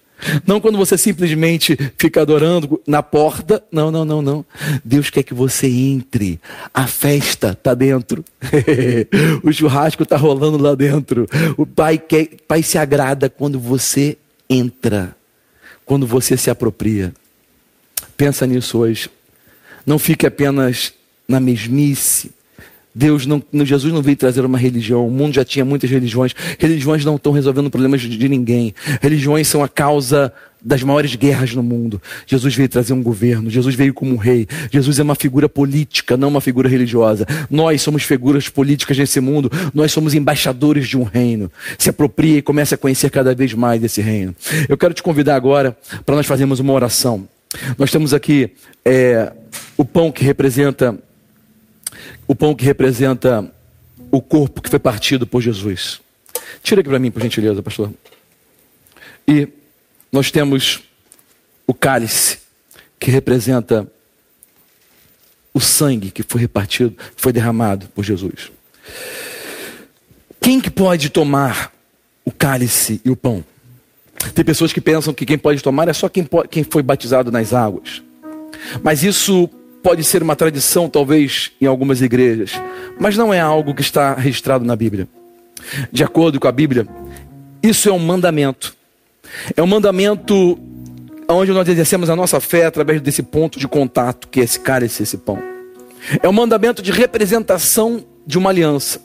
Não 0.45 0.61
quando 0.61 0.77
você 0.77 0.97
simplesmente 0.97 1.77
fica 1.97 2.21
adorando 2.21 2.79
na 2.85 3.01
porta. 3.01 3.63
Não, 3.71 3.89
não, 3.89 4.05
não, 4.05 4.21
não. 4.21 4.45
Deus 4.85 5.09
quer 5.09 5.23
que 5.23 5.33
você 5.33 5.67
entre. 5.67 6.39
A 6.73 6.85
festa 6.85 7.51
está 7.51 7.73
dentro. 7.73 8.23
o 9.43 9.51
churrasco 9.51 10.03
está 10.03 10.17
rolando 10.17 10.57
lá 10.57 10.75
dentro. 10.75 11.27
O 11.57 11.65
pai, 11.65 11.97
quer, 11.97 12.29
pai 12.47 12.61
se 12.61 12.77
agrada 12.77 13.29
quando 13.29 13.59
você 13.59 14.17
entra. 14.49 15.15
Quando 15.85 16.05
você 16.05 16.37
se 16.37 16.49
apropria. 16.49 17.13
Pensa 18.15 18.45
nisso 18.45 18.77
hoje. 18.77 19.09
Não 19.85 19.97
fique 19.97 20.27
apenas 20.27 20.93
na 21.27 21.39
mesmice 21.39 22.31
Deus 22.93 23.25
não, 23.25 23.41
Jesus 23.63 23.93
não 23.93 24.01
veio 24.01 24.17
trazer 24.17 24.43
uma 24.43 24.57
religião. 24.57 25.07
O 25.07 25.11
mundo 25.11 25.33
já 25.33 25.45
tinha 25.45 25.63
muitas 25.63 25.89
religiões. 25.89 26.33
Religiões 26.59 27.05
não 27.05 27.15
estão 27.15 27.31
resolvendo 27.31 27.69
problemas 27.69 28.01
de, 28.01 28.29
ninguém. 28.29 28.73
Religiões 29.01 29.47
são 29.47 29.63
a 29.63 29.69
causa 29.69 30.31
das 30.63 30.83
maiores 30.83 31.15
guerras 31.15 31.55
no 31.55 31.63
mundo. 31.63 32.01
Jesus 32.27 32.53
veio 32.53 32.67
trazer 32.67 32.93
um 32.93 33.01
governo. 33.01 33.49
Jesus 33.49 33.75
veio 33.75 33.93
como 33.93 34.13
um 34.13 34.17
rei. 34.17 34.45
Jesus 34.71 34.99
é 34.99 35.03
uma 35.03 35.15
figura 35.15 35.47
política, 35.47 36.17
não 36.17 36.27
uma 36.27 36.41
figura 36.41 36.67
religiosa. 36.67 37.25
Nós 37.49 37.81
somos 37.81 38.03
figuras 38.03 38.49
políticas 38.49 38.97
nesse 38.97 39.19
mundo. 39.21 39.49
Nós 39.73 39.91
somos 39.91 40.13
embaixadores 40.13 40.87
de 40.87 40.97
um 40.97 41.03
reino. 41.03 41.49
Se 41.77 41.89
aproprie 41.89 42.37
e 42.37 42.41
comece 42.41 42.75
a 42.75 42.77
conhecer 42.77 43.09
cada 43.09 43.33
vez 43.33 43.53
mais 43.53 43.81
desse 43.81 44.01
reino. 44.01 44.35
Eu 44.67 44.77
quero 44.77 44.93
te 44.93 45.01
convidar 45.01 45.35
agora 45.35 45.75
para 46.05 46.15
nós 46.15 46.27
fazermos 46.27 46.59
uma 46.59 46.73
oração. 46.73 47.27
Nós 47.77 47.89
temos 47.89 48.13
aqui 48.13 48.51
é, 48.85 49.31
o 49.77 49.83
pão 49.83 50.11
que 50.11 50.23
representa 50.23 50.97
o 52.27 52.35
pão 52.35 52.55
que 52.55 52.65
representa 52.65 53.51
o 54.11 54.21
corpo 54.21 54.61
que 54.61 54.69
foi 54.69 54.79
partido 54.79 55.25
por 55.25 55.41
Jesus. 55.41 56.01
Tira 56.61 56.81
aqui 56.81 56.89
para 56.89 56.99
mim, 56.99 57.11
por 57.11 57.21
gentileza, 57.21 57.63
pastor. 57.63 57.91
E 59.27 59.47
nós 60.11 60.31
temos 60.31 60.83
o 61.65 61.73
cálice, 61.73 62.39
que 62.99 63.09
representa 63.09 63.87
o 65.53 65.59
sangue 65.59 66.11
que 66.11 66.23
foi 66.23 66.41
repartido, 66.41 66.95
foi 67.15 67.31
derramado 67.31 67.87
por 67.89 68.03
Jesus. 68.03 68.51
Quem 70.39 70.59
que 70.59 70.69
pode 70.69 71.09
tomar 71.09 71.71
o 72.25 72.31
cálice 72.31 73.01
e 73.05 73.09
o 73.09 73.15
pão? 73.15 73.43
Tem 74.35 74.45
pessoas 74.45 74.71
que 74.71 74.81
pensam 74.81 75.13
que 75.13 75.25
quem 75.25 75.37
pode 75.37 75.61
tomar 75.61 75.87
é 75.87 75.93
só 75.93 76.07
quem, 76.07 76.23
pode, 76.23 76.49
quem 76.49 76.63
foi 76.63 76.83
batizado 76.83 77.31
nas 77.31 77.53
águas. 77.53 78.01
Mas 78.83 79.03
isso 79.03 79.49
pode 79.81 80.03
ser 80.03 80.21
uma 80.23 80.35
tradição, 80.35 80.89
talvez, 80.89 81.51
em 81.59 81.65
algumas 81.65 82.01
igrejas. 82.01 82.51
Mas 82.99 83.17
não 83.17 83.33
é 83.33 83.39
algo 83.39 83.73
que 83.73 83.81
está 83.81 84.13
registrado 84.13 84.65
na 84.65 84.75
Bíblia. 84.75 85.07
De 85.91 86.03
acordo 86.03 86.39
com 86.39 86.47
a 86.47 86.51
Bíblia, 86.51 86.87
isso 87.61 87.89
é 87.89 87.91
um 87.91 87.99
mandamento. 87.99 88.75
É 89.55 89.61
um 89.61 89.67
mandamento 89.67 90.59
onde 91.27 91.51
nós 91.51 91.67
exercemos 91.67 92.09
a 92.09 92.15
nossa 92.15 92.39
fé 92.39 92.65
através 92.65 93.01
desse 93.01 93.23
ponto 93.23 93.59
de 93.59 93.67
contato 93.67 94.27
que 94.27 94.41
é 94.41 94.43
esse 94.43 94.59
cálice, 94.59 95.03
esse 95.03 95.17
pão. 95.17 95.41
É 96.21 96.27
um 96.27 96.33
mandamento 96.33 96.81
de 96.81 96.91
representação 96.91 98.03
de 98.25 98.37
uma 98.37 98.49
aliança. 98.49 99.01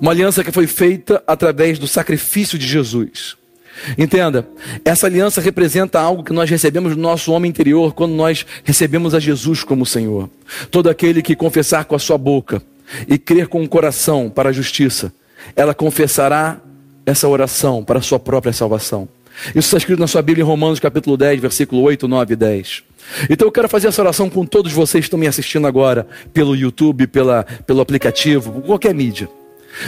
Uma 0.00 0.12
aliança 0.12 0.44
que 0.44 0.52
foi 0.52 0.66
feita 0.66 1.22
através 1.26 1.78
do 1.78 1.88
sacrifício 1.88 2.58
de 2.58 2.66
Jesus. 2.66 3.36
Entenda, 3.96 4.46
essa 4.84 5.06
aliança 5.06 5.40
representa 5.40 6.00
algo 6.00 6.22
que 6.22 6.32
nós 6.32 6.48
recebemos 6.50 6.96
no 6.96 7.02
nosso 7.02 7.32
homem 7.32 7.48
interior 7.48 7.94
quando 7.94 8.12
nós 8.12 8.44
recebemos 8.64 9.14
a 9.14 9.20
Jesus 9.20 9.64
como 9.64 9.86
Senhor. 9.86 10.28
Todo 10.70 10.90
aquele 10.90 11.22
que 11.22 11.36
confessar 11.36 11.84
com 11.84 11.94
a 11.94 11.98
sua 11.98 12.18
boca 12.18 12.62
e 13.08 13.18
crer 13.18 13.48
com 13.48 13.62
o 13.62 13.68
coração 13.68 14.28
para 14.28 14.50
a 14.50 14.52
justiça, 14.52 15.12
ela 15.56 15.74
confessará 15.74 16.58
essa 17.06 17.28
oração 17.28 17.82
para 17.82 17.98
a 17.98 18.02
sua 18.02 18.18
própria 18.18 18.52
salvação. 18.52 19.08
Isso 19.48 19.60
está 19.60 19.78
escrito 19.78 20.00
na 20.00 20.06
sua 20.06 20.22
Bíblia 20.22 20.42
em 20.42 20.46
Romanos 20.46 20.80
capítulo 20.80 21.16
10, 21.16 21.40
versículo 21.40 21.82
8, 21.82 22.06
9 22.06 22.32
e 22.34 22.36
10. 22.36 22.82
Então 23.28 23.48
eu 23.48 23.52
quero 23.52 23.68
fazer 23.68 23.88
essa 23.88 24.02
oração 24.02 24.28
com 24.28 24.44
todos 24.44 24.72
vocês 24.72 25.02
que 25.02 25.06
estão 25.06 25.18
me 25.18 25.26
assistindo 25.26 25.66
agora, 25.66 26.06
pelo 26.32 26.54
YouTube, 26.54 27.06
pela, 27.06 27.44
pelo 27.66 27.80
aplicativo, 27.80 28.60
qualquer 28.62 28.94
mídia. 28.94 29.28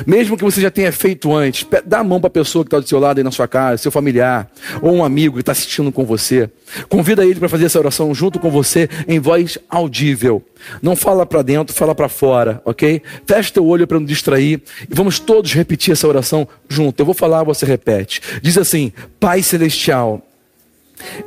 Mesmo 0.06 0.36
que 0.36 0.44
você 0.44 0.60
já 0.60 0.70
tenha 0.70 0.92
feito 0.92 1.34
antes, 1.34 1.66
dá 1.84 2.00
a 2.00 2.04
mão 2.04 2.20
para 2.20 2.28
a 2.28 2.30
pessoa 2.30 2.64
que 2.64 2.68
está 2.68 2.78
do 2.78 2.88
seu 2.88 2.98
lado 2.98 3.18
aí 3.18 3.24
na 3.24 3.30
sua 3.30 3.48
casa, 3.48 3.82
seu 3.82 3.90
familiar, 3.90 4.50
ou 4.80 4.92
um 4.94 5.04
amigo 5.04 5.34
que 5.34 5.40
está 5.40 5.52
assistindo 5.52 5.92
com 5.92 6.04
você. 6.04 6.48
Convida 6.88 7.24
ele 7.24 7.38
para 7.38 7.48
fazer 7.48 7.66
essa 7.66 7.78
oração 7.78 8.14
junto 8.14 8.38
com 8.38 8.50
você 8.50 8.88
em 9.06 9.18
voz 9.18 9.58
audível. 9.68 10.42
Não 10.80 10.96
fala 10.96 11.26
para 11.26 11.42
dentro, 11.42 11.74
fala 11.74 11.94
para 11.94 12.08
fora, 12.08 12.62
ok? 12.64 13.02
Fecha 13.26 13.52
teu 13.52 13.66
olho 13.66 13.86
para 13.86 13.98
não 13.98 14.06
distrair 14.06 14.62
e 14.88 14.94
vamos 14.94 15.18
todos 15.18 15.52
repetir 15.52 15.92
essa 15.92 16.08
oração 16.08 16.46
junto. 16.68 17.00
Eu 17.00 17.06
vou 17.06 17.14
falar, 17.14 17.42
você 17.42 17.66
repete. 17.66 18.22
Diz 18.40 18.56
assim: 18.56 18.92
Pai 19.18 19.42
Celestial, 19.42 20.22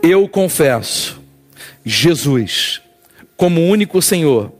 eu 0.02 0.28
confesso 0.28 1.22
Jesus 1.84 2.82
como 3.36 3.68
único 3.68 4.02
Senhor 4.02 4.52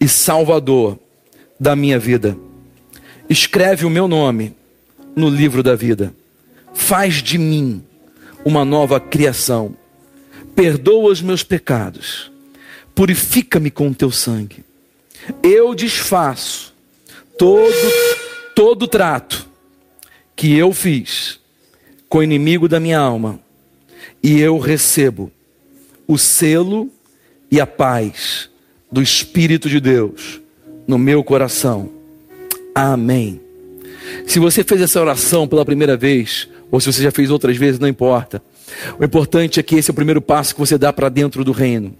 e 0.00 0.08
Salvador 0.08 0.98
da 1.60 1.76
minha 1.76 1.98
vida 1.98 2.36
escreve 3.32 3.86
o 3.86 3.90
meu 3.90 4.06
nome 4.06 4.54
no 5.16 5.28
livro 5.28 5.62
da 5.62 5.74
vida. 5.74 6.14
Faz 6.74 7.22
de 7.22 7.38
mim 7.38 7.82
uma 8.44 8.64
nova 8.64 9.00
criação. 9.00 9.74
Perdoa 10.54 11.10
os 11.10 11.22
meus 11.22 11.42
pecados. 11.42 12.30
Purifica-me 12.94 13.70
com 13.70 13.88
o 13.88 13.94
teu 13.94 14.10
sangue. 14.10 14.64
Eu 15.42 15.74
desfaço 15.74 16.74
todo 17.38 17.72
todo 18.54 18.86
trato 18.86 19.48
que 20.36 20.54
eu 20.54 20.72
fiz 20.72 21.40
com 22.08 22.18
o 22.18 22.22
inimigo 22.22 22.68
da 22.68 22.78
minha 22.78 22.98
alma 22.98 23.40
e 24.22 24.38
eu 24.40 24.58
recebo 24.58 25.32
o 26.06 26.18
selo 26.18 26.90
e 27.50 27.58
a 27.58 27.66
paz 27.66 28.50
do 28.90 29.00
Espírito 29.00 29.70
de 29.70 29.80
Deus 29.80 30.40
no 30.86 30.98
meu 30.98 31.24
coração 31.24 32.01
Amém. 32.74 33.40
Se 34.26 34.38
você 34.38 34.64
fez 34.64 34.80
essa 34.80 35.00
oração 35.00 35.46
pela 35.46 35.64
primeira 35.64 35.96
vez, 35.96 36.48
ou 36.70 36.80
se 36.80 36.92
você 36.92 37.02
já 37.02 37.10
fez 37.10 37.30
outras 37.30 37.56
vezes, 37.56 37.78
não 37.78 37.88
importa. 37.88 38.42
O 38.98 39.04
importante 39.04 39.60
é 39.60 39.62
que 39.62 39.76
esse 39.76 39.90
é 39.90 39.92
o 39.92 39.94
primeiro 39.94 40.20
passo 40.20 40.54
que 40.54 40.60
você 40.60 40.78
dá 40.78 40.92
para 40.92 41.08
dentro 41.08 41.44
do 41.44 41.52
reino. 41.52 41.94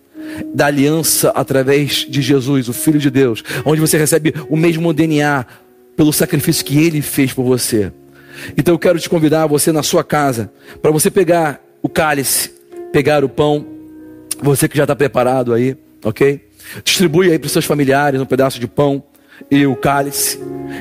Da 0.54 0.66
aliança 0.66 1.30
através 1.30 2.06
de 2.08 2.22
Jesus, 2.22 2.68
o 2.68 2.72
Filho 2.72 2.98
de 2.98 3.10
Deus, 3.10 3.44
onde 3.64 3.80
você 3.80 3.98
recebe 3.98 4.34
o 4.48 4.56
mesmo 4.56 4.92
DNA 4.92 5.44
pelo 5.96 6.12
sacrifício 6.12 6.64
que 6.64 6.78
ele 6.78 7.02
fez 7.02 7.32
por 7.32 7.44
você. 7.44 7.92
Então 8.56 8.74
eu 8.74 8.78
quero 8.78 8.98
te 8.98 9.08
convidar, 9.08 9.46
você 9.46 9.72
na 9.72 9.82
sua 9.82 10.02
casa, 10.02 10.50
para 10.80 10.90
você 10.90 11.10
pegar 11.10 11.60
o 11.82 11.88
cálice, 11.88 12.50
pegar 12.92 13.24
o 13.24 13.28
pão, 13.28 13.66
você 14.40 14.68
que 14.68 14.76
já 14.76 14.84
está 14.84 14.96
preparado 14.96 15.52
aí, 15.52 15.76
ok? 16.02 16.40
Distribui 16.82 17.30
aí 17.30 17.38
para 17.38 17.46
os 17.46 17.52
seus 17.52 17.64
familiares 17.64 18.20
um 18.20 18.26
pedaço 18.26 18.58
de 18.58 18.66
pão 18.66 19.02
e 19.50 19.66
o 19.66 19.76
cálice, 19.76 20.38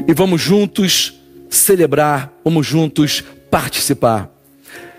e 0.08 0.14
vamos 0.14 0.42
juntos 0.42 1.20
celebrar, 1.50 2.34
vamos 2.44 2.66
juntos 2.66 3.24
participar. 3.50 4.30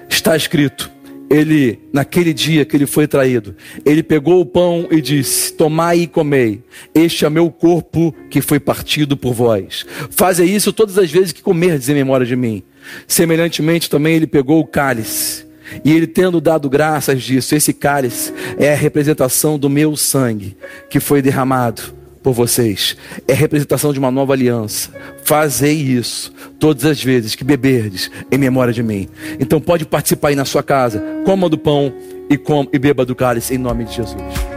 Está 0.09 0.37
escrito, 0.37 0.91
ele, 1.31 1.79
naquele 1.91 2.35
dia 2.35 2.65
que 2.65 2.77
ele 2.77 2.85
foi 2.85 3.07
traído, 3.07 3.57
ele 3.87 4.03
pegou 4.03 4.41
o 4.41 4.47
pão 4.47 4.87
e 4.91 5.01
disse: 5.01 5.55
Tomai 5.55 6.01
e 6.01 6.07
comei, 6.07 6.63
este 6.95 7.25
é 7.25 7.31
meu 7.31 7.51
corpo 7.51 8.15
que 8.29 8.43
foi 8.43 8.61
partido 8.61 9.17
por 9.17 9.33
vós. 9.33 9.87
Faze 10.11 10.45
isso 10.45 10.73
todas 10.73 10.99
as 10.99 11.11
vezes 11.11 11.33
que 11.33 11.43
comerdes 11.43 11.89
em 11.89 11.95
memória 11.95 12.27
de 12.27 12.37
mim. 12.37 12.63
Semelhantemente, 13.07 13.89
também 13.89 14.17
ele 14.17 14.27
pegou 14.27 14.61
o 14.61 14.67
cálice. 14.67 15.51
E 15.83 15.91
ele 15.91 16.07
tendo 16.07 16.39
dado 16.39 16.69
graças 16.69 17.23
disso, 17.23 17.55
esse 17.55 17.73
cálice 17.73 18.31
é 18.59 18.73
a 18.73 18.77
representação 18.77 19.59
do 19.59 19.71
meu 19.71 19.97
sangue 19.97 20.55
que 20.91 21.01
foi 21.01 21.23
derramado 21.23 22.02
por 22.23 22.33
vocês. 22.33 22.97
É 23.27 23.33
representação 23.33 23.93
de 23.93 23.99
uma 23.99 24.11
nova 24.11 24.33
aliança. 24.33 24.91
Fazei 25.25 25.75
isso 25.75 26.33
todas 26.59 26.85
as 26.85 27.03
vezes 27.03 27.35
que 27.35 27.45
beberdes 27.45 28.11
em 28.31 28.39
memória 28.39 28.73
de 28.73 28.83
mim. 28.83 29.09
Então 29.41 29.61
pode 29.61 29.85
participar 29.85 30.29
aí 30.29 30.37
na 30.37 30.45
sua 30.45 30.63
casa. 30.63 31.03
Coma 31.25 31.49
do 31.49 31.59
pão 31.59 31.93
e, 32.31 32.37
com, 32.37 32.67
e 32.73 32.79
beba 32.79 33.05
do 33.05 33.15
cálice 33.15 33.55
em 33.55 33.59
nome 33.59 33.85
de 33.85 33.95
Jesus. 33.95 34.52